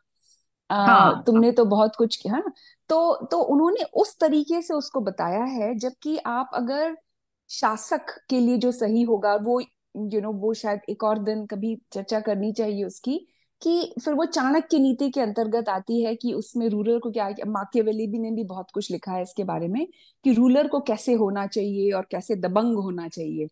आ, 0.69 0.75
हाँ। 0.87 1.23
तुमने 1.27 1.51
तो 1.51 1.65
बहुत 1.65 1.95
कुछ 1.95 2.15
किया 2.17 2.37
ना। 2.37 2.51
तो 2.89 3.27
तो 3.31 3.39
उन्होंने 3.43 3.83
उस 3.95 4.17
तरीके 4.19 4.61
से 4.61 4.73
उसको 4.73 5.01
बताया 5.01 5.43
है 5.45 5.73
जबकि 5.79 6.17
आप 6.27 6.51
अगर 6.55 6.97
शासक 7.49 8.05
के 8.29 8.39
लिए 8.39 8.57
जो 8.57 8.71
सही 8.71 9.01
होगा 9.03 9.35
वो 9.37 9.59
यू 9.61 9.67
you 10.09 10.21
नो 10.21 10.29
know, 10.29 10.41
वो 10.41 10.53
शायद 10.53 10.81
एक 10.89 11.03
और 11.03 11.19
दिन 11.19 11.45
कभी 11.45 11.75
चर्चा 11.93 12.19
करनी 12.19 12.51
चाहिए 12.53 12.83
उसकी 12.85 13.19
कि 13.61 13.93
फिर 14.05 14.13
वो 14.13 14.25
चाणक्य 14.25 14.79
नीति 14.79 15.09
के 15.09 15.21
अंतर्गत 15.21 15.69
आती 15.69 16.01
है 16.03 16.15
कि 16.15 16.33
उसमें 16.33 16.67
रूलर 16.69 16.99
को 16.99 17.11
क्या 17.11 17.29
माकियावेली 17.47 18.07
भी 18.07 18.19
ने 18.19 18.31
भी 18.31 18.43
बहुत 18.43 18.67
कुछ 18.73 18.91
लिखा 18.91 19.11
है 19.11 19.21
इसके 19.21 19.43
बारे 19.43 19.67
में 19.67 19.87
कि 20.25 20.33
रूलर 20.33 20.67
को 20.67 20.79
कैसे 20.79 21.13
होना 21.13 21.45
चाहिए 21.47 21.91
और 21.91 22.07
कैसे 22.11 22.35
दबंग 22.35 22.77
होना 22.77 23.07
चाहिए। 23.07 23.47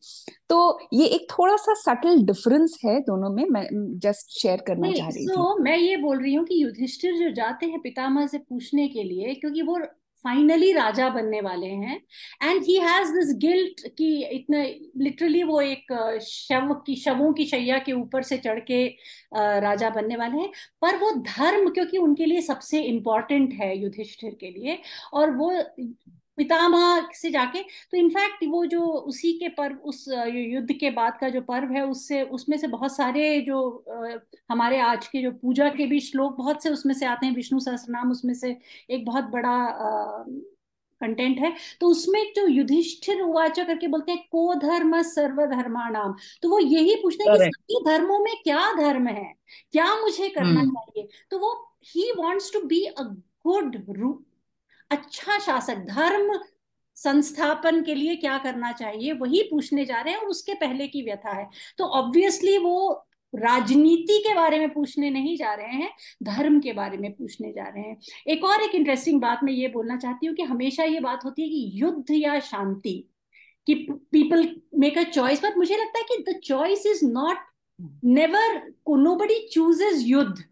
तो 0.49 0.79
ये 0.93 1.05
एक 1.05 1.27
थोड़ा 1.31 1.55
सा 1.55 1.73
सटल 1.73 2.23
डिफरेंस 2.23 2.77
है 2.85 2.99
दोनों 2.99 3.29
में 3.29 3.45
मैं 3.49 3.67
जस्ट 3.99 4.41
शेयर 4.41 4.63
करना 4.67 4.91
चाह 4.91 5.09
रही 5.09 5.25
हूँ 5.25 5.55
so, 5.55 5.59
मैं 5.59 5.77
ये 5.77 5.97
बोल 5.97 6.21
रही 6.21 6.33
हूँ 6.33 6.45
कि 6.45 6.63
युधिष्ठिर 6.63 7.15
जो 7.15 7.31
जाते 7.31 7.65
हैं 7.65 7.79
पितामह 7.79 8.27
से 8.27 8.37
पूछने 8.37 8.87
के 8.87 9.03
लिए 9.03 9.35
क्योंकि 9.35 9.61
वो 9.61 9.79
फाइनली 10.23 10.71
राजा 10.73 11.09
बनने 11.09 11.41
वाले 11.41 11.67
हैं। 11.67 11.95
And 12.43 12.63
he 12.63 12.75
has 12.79 13.11
this 13.13 13.33
guilt 13.39 13.81
कि 13.97 14.07
इतने 14.25 14.63
लिटरली 14.97 15.43
वो 15.43 15.59
एक 15.61 15.93
शव 16.23 16.73
की, 16.85 16.95
शवों 16.95 17.31
की 17.33 17.45
शैया 17.45 17.77
के 17.79 17.91
ऊपर 17.93 18.23
से 18.23 18.37
चढ़ 18.37 18.59
के 18.61 18.85
राजा 19.61 19.89
बनने 19.89 20.15
वाले 20.15 20.41
हैं। 20.41 20.49
पर 20.81 20.97
वो 20.97 21.11
धर्म, 21.17 21.69
क्योंकि 21.69 21.97
उनके 21.97 22.25
लिए 22.25 22.41
सबसे 22.41 22.81
इंपॉर्टेंट 22.83 23.53
है 23.53 23.77
युधिष्ठिर 23.77 24.37
के 24.41 24.49
लिए, 24.49 24.77
और 25.13 25.31
वो 25.31 25.51
पितामह 26.39 27.09
से 27.13 27.29
जाके 27.31 27.61
तो 27.91 27.97
इनफैक्ट 27.97 28.45
वो 28.47 28.65
जो 28.65 28.81
उसी 28.81 29.33
के 29.33 29.49
पर्व 29.49 29.75
उस 29.75 30.05
युद्ध 30.33 30.73
के 30.73 30.89
बाद 30.89 31.17
का 31.21 31.29
जो 31.29 31.41
पर्व 31.41 31.73
है 31.73 31.85
उससे 31.85 32.21
उसमें 32.23 32.57
से 32.57 32.67
बहुत 32.67 32.95
सारे 32.95 33.41
जो 33.41 33.85
हमारे 34.51 34.79
आज 34.79 35.07
के 35.07 35.21
जो 35.21 35.31
पूजा 35.31 35.69
के 35.69 35.85
भी 35.85 35.99
श्लोक 35.99 36.37
बहुत 36.37 36.63
से 36.63 36.69
उसमें 36.69 36.93
से 36.93 37.05
आते 37.05 37.25
हैं 37.25 37.35
विष्णु 37.35 37.59
सहस्त्रनाम 37.59 38.11
उसमें 38.11 38.33
से 38.33 38.57
एक 38.89 39.05
बहुत 39.05 39.23
बड़ा 39.23 39.55
कंटेंट 41.01 41.39
है। 41.39 41.53
तो 41.81 41.87
उसमें 41.87 42.33
जो 42.35 42.47
युधिष्ठिर 42.47 43.21
उवाच 43.21 43.59
करके 43.59 43.87
बोलते 43.87 44.11
हैं 44.11 44.23
को 44.31 44.53
धर्म 44.55 45.01
सर्वधर्माणाम 45.01 46.15
तो 46.41 46.49
वो 46.49 46.59
यही 46.59 46.95
पूछते 46.95 47.23
हैं 47.23 47.37
कि 47.39 47.45
सभी 47.45 47.83
धर्मों 47.85 48.19
में 48.19 48.33
क्या 48.43 48.71
धर्म 48.77 49.07
है? 49.07 49.33
क्या 49.71 49.95
मुझे 50.01 50.29
करना 50.29 50.59
हम्म। 50.59 50.71
चाहिए? 50.71 51.07
तो 51.31 51.39
वो 51.39 51.53
he 51.85 52.11
wants 52.17 52.53
to 52.53 52.61
be 52.61 52.83
a 52.85 53.03
good 53.47 53.77
अच्छा 54.91 55.37
शासक, 55.39 55.77
धर्म 55.87 56.39
संस्थापन 56.97 57.81
के 57.83 57.95
लिए 57.95 58.15
क्या 58.15 58.37
करना 58.37 58.71
चाहिए? 58.71 59.11
वही 59.13 59.41
पूछने 59.43 59.85
जा 59.85 60.01
रहे 60.01 60.13
हैं 60.13 60.21
और 60.21 60.27
उसके 60.27 60.53
पहले 60.55 60.87
की 60.87 61.01
व्यथा 61.01 61.31
है। 61.31 61.47
तो 61.77 61.85
ऑब्वियसली 61.99 62.57
वो 62.57 63.05
राजनीति 63.33 64.17
के 64.19 64.33
बारे 64.35 64.59
में 64.59 64.69
पूछने 64.73 65.09
नहीं 65.09 65.35
जा 65.37 65.53
रहे 65.53 65.73
हैं, 65.73 65.89
धर्म 66.23 66.59
के 66.59 66.73
बारे 66.73 66.97
में 66.97 67.11
पूछने 67.11 67.51
जा 67.53 67.63
रहे 67.65 67.83
हैं। 67.83 67.97
एक 68.27 68.43
और 68.43 68.61
एक 68.61 68.75
इंटरेस्टिंग 68.75 69.21
बात 69.21 69.43
मैं 69.43 69.53
ये 69.53 69.67
बोलना 69.67 69.97
चाहती 69.97 70.27
हूँ 70.27 70.35
कि 70.35 70.43
हमेशा 70.43 70.83
ये 70.83 70.99
बात 70.99 71.25
होती 71.25 71.41
है 71.41 71.49
कि 71.49 71.71
युद्ध 71.75 72.11
या 72.11 72.39
शांति, 72.41 73.03
कि 73.67 73.75
people 74.11 74.49
make 74.79 74.97
a 74.97 75.03
choice 75.03 75.43
but 75.43 75.57
मुझे 75.57 75.75
लगता 75.75 75.99
है 75.99 76.05
कि 76.05 76.23
the 76.23 76.39
choice 76.39 76.85
is 76.87 77.05
not 77.05 77.37
never 78.05 78.61
nobody 78.97 79.39
chooses 79.51 80.03
युद्ध। 80.05 80.43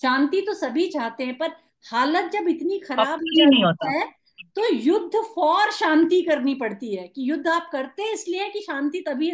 शांति 0.00 0.40
तो 0.40 0.54
सभी 0.54 0.86
चाहते 0.88 1.24
हैं, 1.24 1.36
पर 1.38 1.52
हालत 1.90 2.30
जब 2.32 2.48
इतनी 2.48 2.78
खराब 2.78 3.20
नहीं 3.22 3.64
होता। 3.64 3.90
है 3.90 4.24
तो 4.56 4.74
युद्ध 4.74 5.16
फॉर 5.16 5.70
शांति 5.70 6.22
करनी 6.22 6.54
पड़ती 6.54 6.94
है 6.94 7.08
कि 7.08 7.30
युद्ध 7.30 7.48
आप 7.48 7.68
करते 7.72 8.02
हैं 8.02 8.12
इसलिए 8.12 8.48
कि 8.48 8.60
शांति 8.60 9.00
तभी 9.00 9.32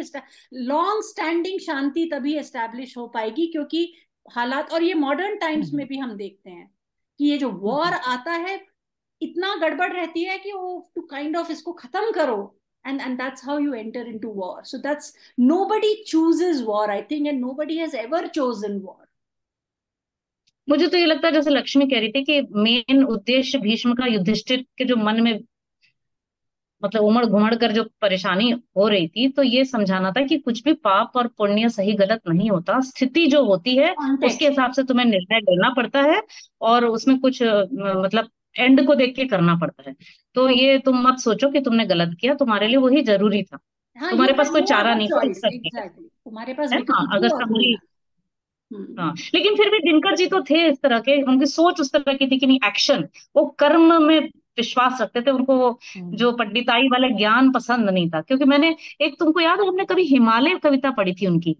लॉन्ग 0.53 1.03
स्टैंडिंग 1.03 1.59
शांति 1.59 2.05
तभी 2.13 2.35
एस्टेब्लिश 2.35 2.97
हो 2.97 3.07
पाएगी 3.07 3.47
क्योंकि 3.47 3.93
हालात 4.31 4.71
और 4.71 4.83
ये 4.83 4.93
मॉडर्न 4.93 5.35
टाइम्स 5.35 5.73
में 5.73 5.87
भी 5.87 5.97
हम 5.97 6.15
देखते 6.15 6.49
हैं 6.49 6.71
कि 7.19 7.25
ये 7.25 7.37
जो 7.37 7.49
वॉर 7.49 7.93
आता 7.93 8.31
है 8.31 8.67
इतना 9.21 9.55
गड़बड़ 9.55 9.91
रहती 9.93 10.23
है 10.23 10.37
कि 10.37 10.51
वो 10.51 10.91
टू 10.95 11.01
काइंड 11.01 11.37
ऑफ़ 11.37 11.51
इसको 11.51 11.71
खत्म 11.71 12.11
करो 12.11 12.57
and 12.85 13.01
and 13.01 13.19
that's 13.19 13.41
how 13.41 13.57
you 13.57 13.73
enter 13.73 14.01
into 14.01 14.29
war. 14.29 14.63
So 14.63 14.77
that's 14.77 15.13
nobody 15.37 16.03
chooses 16.03 16.63
war 16.63 16.89
i 16.89 17.01
think 17.01 17.27
and 17.27 17.39
nobody 17.39 17.77
has 17.77 17.93
ever 17.93 18.27
chosen 18.27 18.81
war. 18.81 19.10
मुझे 20.69 20.87
तो 20.87 20.97
ये 20.97 21.05
लगता 21.05 21.27
है 21.27 21.33
जैसे 21.33 21.49
लक्ष्मी 21.49 21.85
कह 21.85 21.99
रही 21.99 22.11
थी 22.11 22.23
कि 22.23 22.41
मेन 22.51 23.03
उद्देश्य 23.03 23.57
भीष्म 23.57 23.93
का 23.93 24.05
युधिष्ठिर 24.05 24.65
के 24.77 24.85
जो 24.85 24.95
मन 24.95 25.21
में 25.21 25.39
मतलब 26.83 27.03
उमड़ 27.03 27.25
घुमड़ 27.25 27.55
कर 27.55 27.71
जो 27.71 27.83
परेशानी 28.01 28.51
हो 28.51 28.87
रही 28.87 29.07
थी 29.07 29.29
तो 29.29 29.43
ये 29.43 29.65
समझाना 29.65 30.11
था 30.11 30.25
कि 30.25 30.37
कुछ 30.37 30.63
भी 30.63 30.73
पाप 30.73 31.11
और 31.15 31.27
पुण्य 31.27 31.69
सही 31.69 31.93
गलत 31.93 32.21
नहीं 32.27 32.49
होता। 32.49 32.79
स्थिति 32.79 33.25
जो 33.27 33.43
होती 33.45 33.75
है 33.77 33.93
उसके 34.25 34.47
हिसाब 34.47 34.71
से 34.71 34.83
तुम्हें 34.83 35.05
निर्णय 35.05 35.39
लेना 35.39 35.69
पड़ता 35.69 36.01
है 36.01 36.21
और 36.61 36.85
उसमें 36.85 37.19
कुछ 37.19 37.43
मतलब 37.43 38.29
एंड 38.57 38.87
को 38.87 38.95
देख 38.95 39.15
के 39.15 39.25
करना 39.25 39.55
पड़ता 39.55 39.89
है। 39.89 39.95
तो 40.35 40.49
ये 40.49 40.77
तुम 40.79 41.07
मत 41.07 41.19
सोचो 41.19 41.49
कि 41.49 41.61
तुमने 41.61 41.85
गलत 41.85 42.17
किया 42.21 42.33
तुम्हारे 42.33 42.67
लिए 42.67 42.77
वही 42.77 43.01
ज़रूरी 43.01 43.43
था। 43.43 43.59
हाँ 43.97 44.11
तुम्हारे 44.11 44.33
पास 44.33 44.49
कोई 44.49 44.61
चारा 44.61 44.95
नहीं 44.95 45.09
था। 45.09 45.19
तुम्हारे 45.19 46.53
पास 46.53 46.73
अगर 46.73 46.77
ही 46.77 47.27
और 47.29 47.45
नहीं 47.45 47.75
तुम्हारी 47.75 47.75
था 47.75 47.79
हम्म 47.79 47.87
हाँ 48.71 49.13
लेकिन 49.35 49.55
फिर 49.55 49.69
भी 49.69 49.79
दिनकर 49.79 50.15
जी 50.15 50.27
तो 50.27 50.41
थे 50.41 50.67
इस 50.69 50.81
तरह 50.83 50.99
के 50.99 51.21
उनकी 51.23 51.45
सोच 51.45 51.79
उस 51.81 51.91
तरह 51.91 52.13
की 52.13 52.27
थी 52.27 52.37
कि 52.39 52.45
नहीं 52.45 52.59
एक्शन 52.67 53.07
वो 53.35 53.45
कर्म 53.59 54.01
में 54.03 54.19
विश्वास 54.57 55.01
रखते 55.01 55.21
थे 55.21 55.31
उनको 55.31 55.55
वो 55.57 55.69
हम्म। 55.97 56.15
जो 56.15 56.31
पंडिताई 56.31 56.87
वाला 56.87 57.07
ज्ञान 57.07 57.51
पसंद 57.51 57.89
नहीं 57.89 58.09
था 58.09 58.21
क्योंकि 58.21 58.45
मैंने 58.45 58.75
एक 59.01 59.19
तुमको 59.19 59.39
याद 59.39 59.61
है 59.61 59.67
हमने 59.67 59.85
कभी 59.85 60.03
हिमालय 60.03 60.55
कविता 60.63 60.91
पढ़ी 60.91 61.13
थी 61.13 61.27
उनकी? 61.27 61.55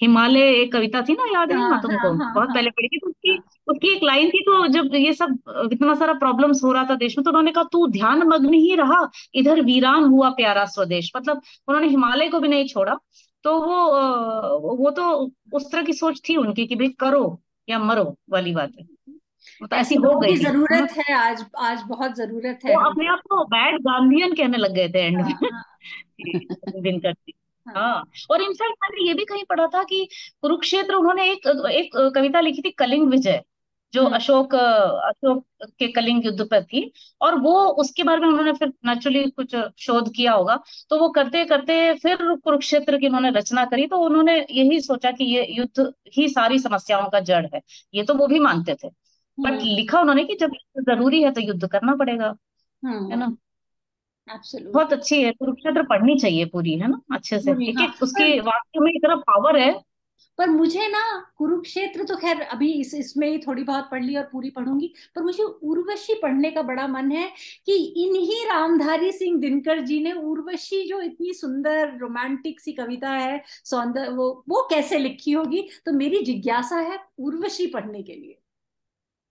हिमालय 0.00 0.40
एक 0.52 0.72
कविता 0.72 1.00
थी 1.02 1.12
ना 1.12 1.24
याद 1.34 1.52
है 1.52 1.56
ना 1.58 1.66
हाँ 1.66 1.80
तुमको? 1.82 2.08
हाँ 2.08 2.34
बहुत 2.34 2.48
हाँ। 2.48 2.54
पहले 2.54 2.70
पढ़ी 2.70 2.88
थी 2.88 2.98
तो 2.98 3.08
उसकी 3.08 3.36
उसकी 3.68 3.88
एक 3.88 4.02
लाइन 4.04 4.28
थी 4.30 4.40
तो 4.42 4.66
जब 4.66 4.94
ये 4.94 5.12
सब 5.12 5.38
इतना 5.72 5.94
सारा 5.94 6.12
प्रॉब्लम्स 6.14 6.62
हो 6.64 6.72
रहा 6.72 6.84
था 6.84 6.94
देश 6.94 7.18
में 7.18 7.24
तो 7.24 7.30
उन्होंने 7.30 7.52
कहा 7.52 7.64
तू 7.72 7.86
ध्यान 7.88 8.22
मग्न 8.22 8.52
ही 8.54 8.74
रहा 8.76 9.00
इधर 9.34 9.60
वीरान 9.62 10.04
हुआ 10.04 10.30
प्यारा 10.30 10.64
स्वदेश। 10.66 11.12
मतलब 11.16 11.42
उन्होंने 11.68 11.88
हिमालय 11.88 12.28
को 12.28 12.40
भी 12.40 12.48
नहीं 12.48 12.66
छोड़ा 12.68 12.98
तो 13.44 13.58
वो 13.60 14.76
वो 14.76 14.90
तो 14.90 15.04
उस 15.52 15.70
तरह 15.72 15.82
की 15.82 15.92
सोच 15.92 16.20
थी 16.28 16.36
उनकी 16.36 16.66
कि 16.66 16.74
भाई 16.74 16.88
करो 17.00 17.22
या 17.68 17.78
मरो 17.78 18.14
वाली 18.30 18.54
बात 18.54 18.72
है। 18.78 18.84
मतलब 19.62 19.78
ऐसी 19.78 19.94
हो 19.94 20.18
गई 20.20 20.30
है 20.30 20.50
ज़रूरत 20.50 20.92
है 20.98 21.14
आज 21.14 21.44
आज 21.58 21.82
बहुत 21.88 22.14
ज़रूरत 22.16 22.64
है। 22.64 22.74
वो 22.74 22.80
अपने 22.90 23.08
आप 23.08 23.20
को 23.30 23.44
बैड 23.44 23.80
गांधीयन 23.82 24.34
कहने 24.34 24.58
लग 24.58 24.72
गए 24.72 24.88
थे 24.88 25.06
एंड 25.06 25.16
हाँ 25.16 25.24
में। 25.26 25.50
हाँ 25.52 25.62
दिनकर 26.82 27.12
जी 27.12 27.32
हाँ। 27.66 27.74
हाँ 27.76 28.04
और 28.30 28.42
इनफैक्ट 28.42 28.76
मैंने 28.82 29.08
ये 29.08 29.14
भी 29.14 29.24
कहीं 29.24 29.44
पढ़ा 29.44 29.66
था 29.66 29.82
कि 29.82 30.08
कुरुक्षेत्र 30.42 30.94
उन्होंने 30.94 31.30
एक 31.32 31.46
एक 31.72 31.96
कविता 32.14 32.40
लिखी 32.40 32.62
थी 32.62 32.70
कलिंग 32.70 33.08
विजय। 33.08 33.42
जो 33.92 34.02
हम्म। 34.04 34.14
अशोक 34.14 34.54
अशोक 34.54 35.44
के 35.78 35.86
कलिंग 35.88 36.24
युद्ध 36.26 36.46
पर 36.50 36.62
थी 36.64 36.90
और 37.20 37.34
वो 37.40 37.52
उसके 37.82 38.02
बारे 38.02 38.20
में 38.20 38.28
उन्होंने 38.28 38.52
फिर 38.52 38.72
नेचुरली 38.86 39.24
कुछ 39.30 39.56
शोध 39.78 40.12
किया 40.14 40.32
होगा। 40.32 40.58
तो 40.90 40.98
वो 40.98 41.08
करते 41.08 41.44
करते 41.44 41.94
फिर 41.94 42.16
कुरुक्षेत्र 42.34 42.98
की 42.98 43.06
उन्होंने 43.06 43.30
रचना 43.30 43.64
करी 43.64 43.86
तो 43.86 43.98
उन्होंने 43.98 44.38
यही 44.40 44.80
सोचा 44.80 45.10
कि 45.10 45.24
ये 45.24 45.46
युद्ध 45.50 45.92
ही 46.16 46.28
सारी 46.28 46.58
समस्याओं 46.58 47.08
का 47.08 47.20
जड़ 47.22 47.44
है 47.54 47.60
ये 47.94 48.02
तो 48.02 48.14
वो 48.14 48.26
भी 48.26 48.38
मानते 48.38 48.74
थे। 48.74 48.88
But 49.38 49.50
hmm. 49.50 49.60
लिखा 49.66 50.00
उन्होंने 50.00 50.24
कि 50.24 50.34
जब 50.34 50.50
युद्ध 50.54 50.90
ज़रूरी 50.90 51.22
है 51.22 51.30
तो 51.30 51.40
युद्ध 51.40 51.66
करना 51.68 51.94
पड़ेगा 51.94 52.34
है 52.82 53.16
ना? 53.16 53.24
हम्म 53.24 53.36
बहुत 54.28 54.34
एब्सोल्युटली 54.34 54.96
अच्छी 54.96 55.22
है 55.22 55.30
कुरुक्षेत्र 55.32 55.82
पढ़नी 55.82 56.16
चाहिए 56.18 56.44
पूरी 56.44 56.74
है 56.78 56.88
ना? 56.88 57.00
अच्छे 57.12 57.38
से 57.38 57.52
पूरी 57.52 57.68
एक 57.68 57.78
हाँ। 57.78 57.86
एक 57.86 57.92
पर 57.92 58.04
उसके 58.04 58.40
वाक्य 58.40 58.80
में 58.80 58.90
इतना 58.92 59.16
पावर 59.16 59.58
है 59.58 59.72
पर 60.38 60.50
मुझे 60.50 60.86
ना 60.88 61.02
कुरुक्षेत्र 61.38 62.04
तो 62.04 62.16
खैर 62.16 62.40
अभी 62.42 62.72
इस, 62.72 62.94
इसमें 62.94 63.28
ही 63.30 63.38
थोड़ी 63.38 63.62
बहुत 63.62 63.88
पढ़ 63.90 64.04
ली 64.04 64.16
और 64.16 64.28
पूरी 64.32 64.50
पढ़ूँगी, 64.50 64.92
पर 65.16 65.22
मुझे 65.22 65.42
उर्वशी 65.42 66.14
पढ़ने 66.22 66.50
का 66.50 66.62
बड़ा 66.62 66.86
मन 66.88 67.10
है 67.12 67.28
कि 67.66 67.76
इन्हीं 68.04 68.44
रामधारी 68.46 69.12
सिंह 69.12 69.38
दिनकर 69.40 69.80
जी 69.80 70.00
ने 70.00 70.12
उर्वशी 70.12 70.82
जो 70.88 71.00
इतनी 71.00 71.32
सुंदर 71.34 71.96
रोमांटिक 71.98 72.60
सी 72.60 72.72
कविता 72.72 73.10
है, 73.10 73.42
सौंदर्य, 73.64 74.08
वो 74.08 74.44
वो 74.48 74.66
कैसे 74.70 74.98
लिखी 74.98 75.32
होगी? 75.32 75.68
तो 75.86 75.92
मेरी 75.92 76.22
जिज्ञासा 76.24 76.76
है 76.80 76.98
उर्वशी 77.18 77.66
पढ़ने 77.66 78.02
के 78.02 78.14
लिए। 78.14 78.37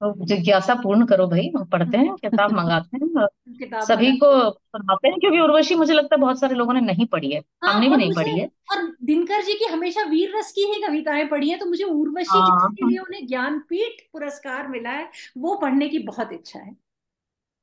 जिज्ञासा 0.02 0.74
पूर्ण 0.74 1.06
करो 1.06 1.28
भाई 1.28 1.52
हम 1.56 1.64
पढ़ते 1.66 1.98
हैं 1.98 2.14
किताब 2.16 2.52
मंगाते 2.52 2.98
हैं 2.98 3.82
सभी 3.82 4.12
को 4.18 4.28
पढ़ाते 4.28 4.78
सुनाते 4.78 5.08
हैं 5.08 5.20
क्योंकि 5.20 5.40
उर्वशी 5.40 5.76
मुझे 5.76 5.94
लगता 5.94 6.16
है 6.16 6.22
बहुत 6.22 6.40
सारे 6.40 6.56
लोगों 6.56 6.74
ने 6.74 6.82
नहीं 6.82 7.06
पढ़ी 7.06 7.32
है। 7.32 7.42
हाँ 7.64 7.74
हमने 7.74 7.90
भी 7.90 7.98
नहीं 7.98 8.14
पढ़ी 8.14 8.40
है। 8.40 8.50
और 8.72 8.84
दिनकर 9.04 9.42
जी 9.42 9.54
की 9.54 9.66
हमेशा 9.66 10.04
वीर 10.04 10.38
रस 10.38 10.52
की 10.52 10.62
ही 10.62 10.82
कविताएँ 10.82 11.26
पढ़ी 11.28 11.50
है 11.50 11.58
तो 11.58 11.66
मुझे 11.66 11.84
उर्वशी 11.84 12.38
हाँ 12.38 12.70
जिसके 12.70 12.90
लिए 12.90 12.98
उन्हें 12.98 13.28
ज्ञानपीठ 13.28 14.02
पुरस्कार 14.14 14.68
मिला 14.68 14.90
है 14.90 15.10
वो 15.38 15.56
पढ़ने 15.56 15.90
की 15.90 16.00
बहुत 16.00 16.34
इच्छा 16.34 16.60
है। 16.60 16.76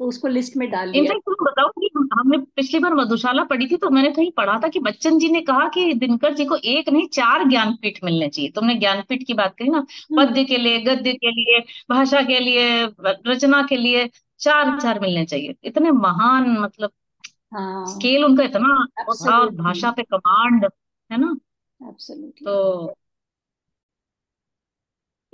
तो 0.00 0.04
उसको 0.04 0.28
लिस्ट 0.28 0.56
में 0.56 0.68
डाल 0.70 0.88
लिया। 0.88 1.02
इनफैक्ट 1.02 1.20
तुम्हें 1.20 1.44
बताओ 1.44 1.68
कि 1.70 1.90
हमने 2.12 2.38
पिछली 2.56 2.78
बार 2.80 2.94
मधुशाला 2.94 3.42
पढ़ी 3.44 3.66
थी 3.66 3.76
तो 3.76 3.90
मैंने 3.90 4.10
कहीं 4.10 4.30
पढ़ा 4.30 4.58
था 4.64 4.68
कि 4.68 4.80
बच्चन 4.80 5.18
जी 5.18 5.28
ने 5.28 5.40
कहा 5.40 5.68
कि 5.68 5.92
दिनकर 5.94 6.34
जी 6.34 6.44
को 6.44 6.56
एक 6.56 6.88
नहीं 6.88 7.06
चार 7.08 7.44
ज्ञानपीठ 7.48 7.98
मिलने 8.04 8.28
चाहिए। 8.28 8.50
तुमने 8.50 8.74
ज्ञानपीठ 8.74 9.22
की 9.26 9.34
बात 9.34 9.54
करी 9.58 9.68
ना? 9.68 9.78
हम्म। 9.78 10.24
पद्य 10.24 10.44
के 10.44 10.56
लिए 10.56 10.80
गद्य 10.80 11.12
के 11.14 11.30
लिए 11.30 11.60
भाषा 11.90 12.22
के 12.22 12.38
लिए 12.40 12.84
रचना 13.26 13.62
के 13.62 13.76
लिए 13.76 14.08
चार 14.40 14.78
चार 14.80 15.00
मिलने 15.00 15.24
चाहिए। 15.24 15.54
इतने 15.64 15.90
महान 15.90 16.50
मतलब 16.58 16.90
हाँ। 17.54 17.86
स्केल 17.86 18.24
उनका 18.24 18.44
इतना 18.44 18.74
और 19.32 19.50
भाषा 19.54 19.90
पे 19.90 20.02
कमांड 20.02 20.64
है 21.10 21.20
ना? 21.20 21.36
एब्सोल्युटली 21.80 22.44
तो 22.44 22.94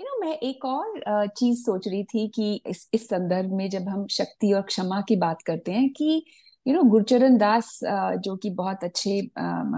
यू 0.01 0.05
नो 0.07 0.19
मैं 0.21 0.37
एक 0.41 0.65
और 0.65 1.27
चीज़ 1.39 1.59
सोच 1.61 1.87
रही 1.89 2.03
थी 2.05 2.27
कि 2.35 2.53
इस 2.67 2.89
इस 2.95 3.07
संदर्भ 3.09 3.53
में 3.55 3.69
जब 3.71 3.89
हम 3.89 4.07
शक्ति 4.11 4.53
और 4.53 4.63
क्षमा 4.63 5.01
की 5.09 5.17
बात 5.17 5.43
करते 5.47 5.73
हैं 5.73 5.89
कि 5.93 6.23
यू 6.67 6.75
नो 6.75 6.83
गुरचरण 6.91 7.37
दास 7.39 7.79
जो 7.85 8.37
कि 8.37 8.51
बहुत 8.53 8.85
अच्छे 8.85 9.21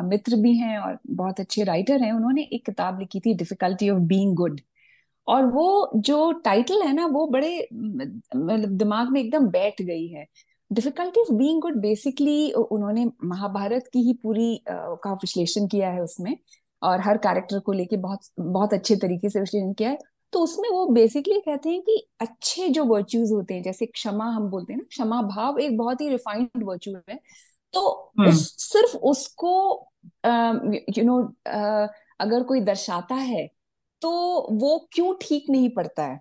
मित्र 0.04 0.36
भी 0.36 0.54
हैं 0.58 0.78
और 0.78 0.98
बहुत 1.10 1.40
अच्छे 1.40 1.64
राइटर 1.64 2.02
हैं, 2.02 2.12
उन्होंने 2.12 2.42
एक 2.52 2.64
किताब 2.66 3.00
लिखी 3.00 3.20
थी 3.20 3.34
डिफिकल्टी 3.34 3.90
ऑफ़ 3.90 3.98
बीइंग 4.04 4.34
गुड 4.36 4.60
और 5.28 5.46
वो 5.48 5.90
जो 5.98 6.30
टाइटल 6.44 6.82
है 6.82 6.92
ना, 6.94 7.06
वो 7.06 7.26
बड़े 7.28 7.68
मतलब 7.74 8.76
दिमाग 8.78 9.10
में 9.12 9.20
एकदम 9.20 9.46
बैठ 9.50 9.82
गई 9.82 10.06
है। 10.08 10.26
Difficulty 10.70 11.20
of 11.20 11.32
being 11.34 11.60
good 11.62 11.80
basically 11.82 12.50
उन्होंने 12.52 13.06
महाभारत 13.26 13.90
की 13.92 14.02
ही 14.02 14.12
पूरी 14.22 14.56
का 14.70 15.12
विश्लेषण 15.14 15.66
किया 15.68 15.90
है 15.90 16.02
उसमें, 16.02 16.36
और 16.82 17.00
हर 17.00 17.18
कैरेक्टर 17.18 17.58
को 17.60 17.72
लेके 17.72 17.96
बहुत 17.98 18.20
बहुत 18.40 18.74
अच्छे 18.74 18.96
तरीके 18.98 19.30
से 19.30 19.40
विश्लेषण 19.40 19.72
किया 19.74 19.90
है। 19.90 19.98
तो 20.32 20.40
उसमें 20.40 20.68
वो 20.70 20.86
बेसिकली 20.86 21.40
कहते 21.40 21.70
हैं 21.70 21.80
कि 21.82 21.96
अच्छे 22.20 22.68
जो 22.68 22.84
वर्च्यूज 22.84 23.32
होते 23.32 23.54
हैं 23.54 23.62
जैसे 23.62 23.86
क्षमा 23.86 24.24
हम 24.26 24.48
बोलते 24.50 24.72
हैं 24.72 24.78
ना 24.80 24.86
क्षमा 24.90 25.20
भाव 25.22 25.58
एक 25.58 25.76
बहुत 25.78 26.00
ही 26.00 26.08
रिफाइंड 26.08 26.64
वर्च्यू 26.64 26.94
है। 27.10 27.18
तो 27.74 27.88
हम्म। 28.18 28.28
उस 28.28 28.54
सिर्फ़ 28.72 28.96
उसको 28.96 29.52
यू 30.98 31.04
नो 31.04 31.18
अगर 32.20 32.42
कोई 32.42 32.60
दर्शाता 32.60 33.14
है 33.14 33.46
तो 34.02 34.10
वो 34.52 34.78
क्यों 34.92 35.14
ठीक 35.22 35.46
नहीं 35.50 35.68
पड़ता 35.70 36.04
है? 36.04 36.20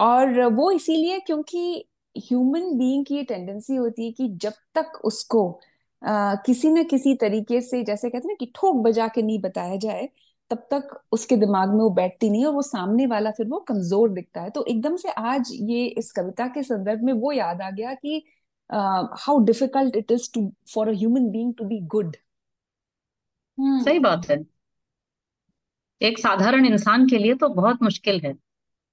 और 0.00 0.42
वो 0.54 0.70
इसीलिए 0.70 1.20
क्योंकि 1.20 1.84
ह्यूमन 2.16 2.78
बीइंग 2.78 3.04
की 3.06 3.16
ये 3.16 3.22
टेंडेंसी 3.24 3.76
होती 3.76 4.04
है 4.06 4.12
कि 4.12 4.28
जब 4.42 4.52
तक 4.74 5.00
उसको 5.04 5.60
आ, 6.02 6.34
किसी 6.46 6.68
न 6.68 6.84
किसी 6.84 7.14
तरीके 7.14 7.60
से 7.60 7.82
जैसे 7.84 8.10
कहते 8.10 8.28
हैं 8.28 8.34
ना 8.34 8.36
कि 8.40 8.52
ठोक 8.56 8.76
बजा 8.84 9.08
के 9.08 9.22
नहीं 9.22 9.40
बताया 9.40 9.76
जाए 9.76 10.08
तब 10.52 10.66
तक 10.72 11.00
उसके 11.12 11.36
दिमाग 11.36 11.68
में 11.68 11.80
वो 11.80 11.90
बैठती 11.92 12.30
नहीं 12.30 12.44
और 12.46 12.54
वो 12.54 12.62
सामने 12.62 13.06
वाला 13.06 13.30
फिर 13.30 13.46
वो 13.48 13.60
कमज़ोर 13.68 14.10
दिखता 14.10 14.40
है। 14.40 14.50
तो 14.50 14.64
एकदम 14.66 14.96
से 14.96 15.10
आज 15.10 15.50
ये 15.62 15.84
इस 15.98 16.12
कविता 16.12 16.46
के 16.48 16.62
संदर्भ 16.62 17.02
में 17.04 17.12
वो 17.14 17.32
याद 17.32 17.62
आ 17.62 17.70
गया 17.72 17.94
कि 17.96 18.22
how 18.70 19.44
difficult 19.44 19.96
it 19.96 20.12
is 20.12 20.30
to 20.34 20.52
for 20.74 20.88
a 20.88 20.92
human 20.92 21.30
being 21.30 21.54
to 21.54 21.64
be 21.64 21.80
good 21.88 22.16
सही 23.58 23.98
बात 23.98 24.30
है। 24.30 24.36
एक 26.00 26.18
साधारण 26.18 26.66
इंसान 26.66 27.06
के 27.08 27.18
लिए 27.18 27.34
तो 27.34 27.48
बहुत 27.50 27.82
मुश्किल 27.82 28.20
है 28.20 28.32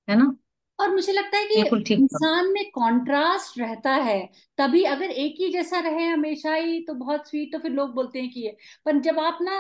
है 0.07 0.15
ना? 0.15 0.35
और 0.79 0.89
मुझे 0.89 1.13
लगता 1.13 1.37
है 1.37 1.45
कि 1.45 1.93
इंसान 1.93 2.51
में 2.53 2.63
कंट्रास्ट 2.71 3.59
रहता 3.59 3.91
है 3.93 4.19
तभी 4.57 4.83
अगर 4.85 5.11
एक 5.13 5.35
ही 5.39 5.49
जैसा 5.53 5.79
रहे 5.79 6.05
हमेशा 6.05 6.53
ही 6.53 6.79
तो 6.85 6.93
बहुत 6.95 7.27
स्वीट 7.29 7.51
तो 7.53 7.59
फिर 7.59 7.71
लोग 7.71 7.93
बोलते 7.93 8.21
हैं 8.21 8.29
कि 8.31 8.41
ये। 8.41 8.55
पर 8.85 8.99
जब 9.01 9.19
आप 9.19 9.37
ना 9.41 9.59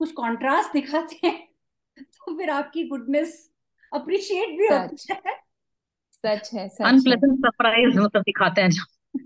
कुछ 0.00 0.12
कॉन्ट्रास्ट 0.12 0.72
दिखाते 0.72 1.26
हैं 1.26 1.36
तो 1.98 2.36
फिर 2.38 2.50
आपकी 2.50 2.84
गुडनेस 2.88 3.36
अप्रिशिएट 3.92 4.58
भी 4.58 4.68
होती 4.68 4.96
है। 5.10 5.20
सच 6.14 6.50
है 6.54 6.68
सच 6.70 6.84
अनप्लेजेंट 6.84 7.38
सरप्राइज़ 7.38 7.98
मतलब 7.98 8.22
दिखाते 8.22 8.62
हैं 8.62 8.70
जो। 8.70 8.84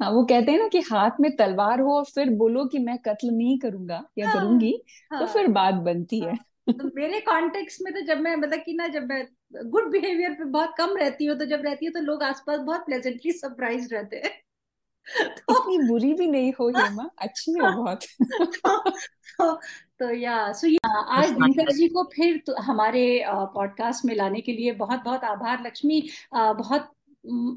हाँ 0.00 0.10
वो 0.10 0.24
कहते 0.24 0.52
हैं 0.52 0.58
ना 0.58 0.68
कि 0.68 0.80
हाथ 0.82 1.20
में 1.20 1.30
तलवार 1.36 1.80
हो 1.80 1.96
और 1.96 2.04
फिर 2.06 2.30
बोलो 2.36 2.64
कि 2.66 2.78
मैं 2.78 2.96
कत्ल 2.98 3.30
नहीं 3.30 3.58
करूँगा 3.58 4.02
या 4.18 4.26
हाँ 4.26 4.32
करूँगी 4.32 4.72
तो 5.18 5.26
हाँ। 5.26 5.26
फिर 5.26 5.48
बात 5.52 5.74
बनती 5.82 6.22
हाँ। 6.22 6.28
है 6.28 6.36
तो 6.68 6.84
मेरे 6.96 7.20
कॉन्टेक्स्ट 7.20 7.80
में 7.82 7.92
तो 7.94 8.00
जब 8.06 8.20
मैं 8.20 8.34
मतलब 8.36 8.60
कि 8.60 8.72
ना 8.74 8.86
जब 8.88 9.02
मैं 9.04 9.24
गुड 9.70 9.90
बिहेवियर 9.92 10.34
पे 10.34 10.44
बहुत 10.46 10.74
कम 10.78 10.96
रहती 10.96 11.26
हूँ 11.26 11.38
तो 11.38 11.44
जब 11.46 11.62
रहती 11.62 11.86
हूँ 11.86 11.94
तो 11.94 12.00
लोग 12.00 12.22
आसपास 12.22 12.60
बहुत 12.60 12.84
प्लेजेंटली 12.86 13.32
सरप्राइज़ 13.32 13.94
रहते 13.94 14.16
हैं। 14.16 14.30
तो 14.30 14.47
इतनी 15.16 15.78
बुरी 15.88 16.12
भी 16.14 16.26
नहीं 16.26 16.52
हो 16.52 16.68
हेमा। 16.68 17.08
अच्छी 17.18 17.52
हो 17.52 17.70
बहुत। 17.76 18.04
तो 18.32 18.76
तो, 19.40 19.54
तो 20.00 20.10
या 20.14 20.52
सो 20.52 20.66
या 20.66 20.98
आज 21.16 21.30
दिनकर 21.30 21.72
जी 21.72 21.88
को 21.88 22.02
फिर 22.14 22.42
तो 22.46 22.54
हमारे 22.60 23.24
पॉडकास्ट 23.28 24.04
में 24.04 24.14
लाने 24.14 24.40
के 24.40 24.52
लिए 24.52 24.72
बहुत 24.72 25.02
बहुत 25.04 25.24
आभार। 25.24 25.62
लक्ष्मी 25.66 26.02
बहुत 26.34 26.90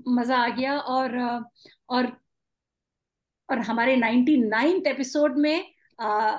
मज़ा 0.08 0.38
आ 0.38 0.48
गया 0.50 0.78
और 0.80 1.18
और 1.90 2.12
और 3.50 3.60
हमारे 3.60 3.96
99th 3.98 4.88
एपिसोड 4.88 5.38
में 5.38 5.66
आ, 6.00 6.38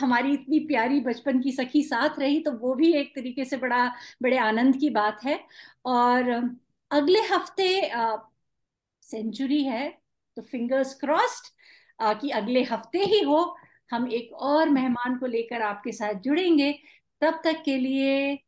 हमारी 0.00 0.32
इतनी 0.32 0.58
प्यारी 0.60 1.00
बचपन 1.00 1.40
की 1.40 1.52
सखी 1.52 1.82
साथ 1.82 2.18
रही 2.18 2.40
तो 2.40 2.52
वो 2.52 2.74
भी 2.74 2.92
एक 2.94 3.14
तरीके 3.16 3.44
से 3.44 3.56
बड़ा 3.56 3.86
बड़े 4.22 4.38
आनंद 4.38 4.76
की 4.76 4.90
बात 4.90 5.24
है। 5.24 5.38
और 5.84 6.30
अगले 6.90 7.20
हफ़्ते 7.20 7.68
सेंचुरी 9.02 9.62
है 9.64 9.98
तो 10.38 10.42
फिंगर्स 10.42 10.94
क्रॉस्ड 10.94 11.46
कि 12.20 12.30
अगले 12.30 12.62
हफ़्ते 12.62 12.98
ही 13.04 13.20
हो 13.22 13.38
हम 13.90 14.06
एक 14.12 14.32
और 14.32 14.68
मेहमान 14.68 15.18
को 15.18 15.26
लेकर 15.26 15.62
आपके 15.62 15.92
साथ 15.92 16.20
जुड़ेंगे। 16.20 16.72
तब 17.22 17.40
तक 17.44 17.62
के 17.64 17.76
लिए 17.78 18.38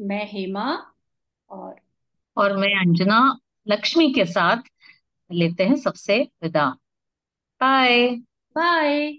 मैं 0.00 0.24
हेमा 0.32 0.66
और 1.50 1.74
और 2.36 2.56
मैं 2.56 2.74
अंजना 2.80 3.18
लक्ष्मी 3.68 4.12
के 4.12 4.24
साथ 4.24 4.70
लेते 5.30 5.64
हैं 5.64 5.76
सबसे 5.76 6.18
विदा। 6.42 6.68
बाय 7.60 8.08
बाय 8.56 9.12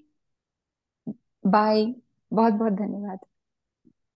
बाय 1.44 1.86
बहुत 2.32 2.54
बहुत 2.54 2.74
धन्यवाद। 2.74 3.20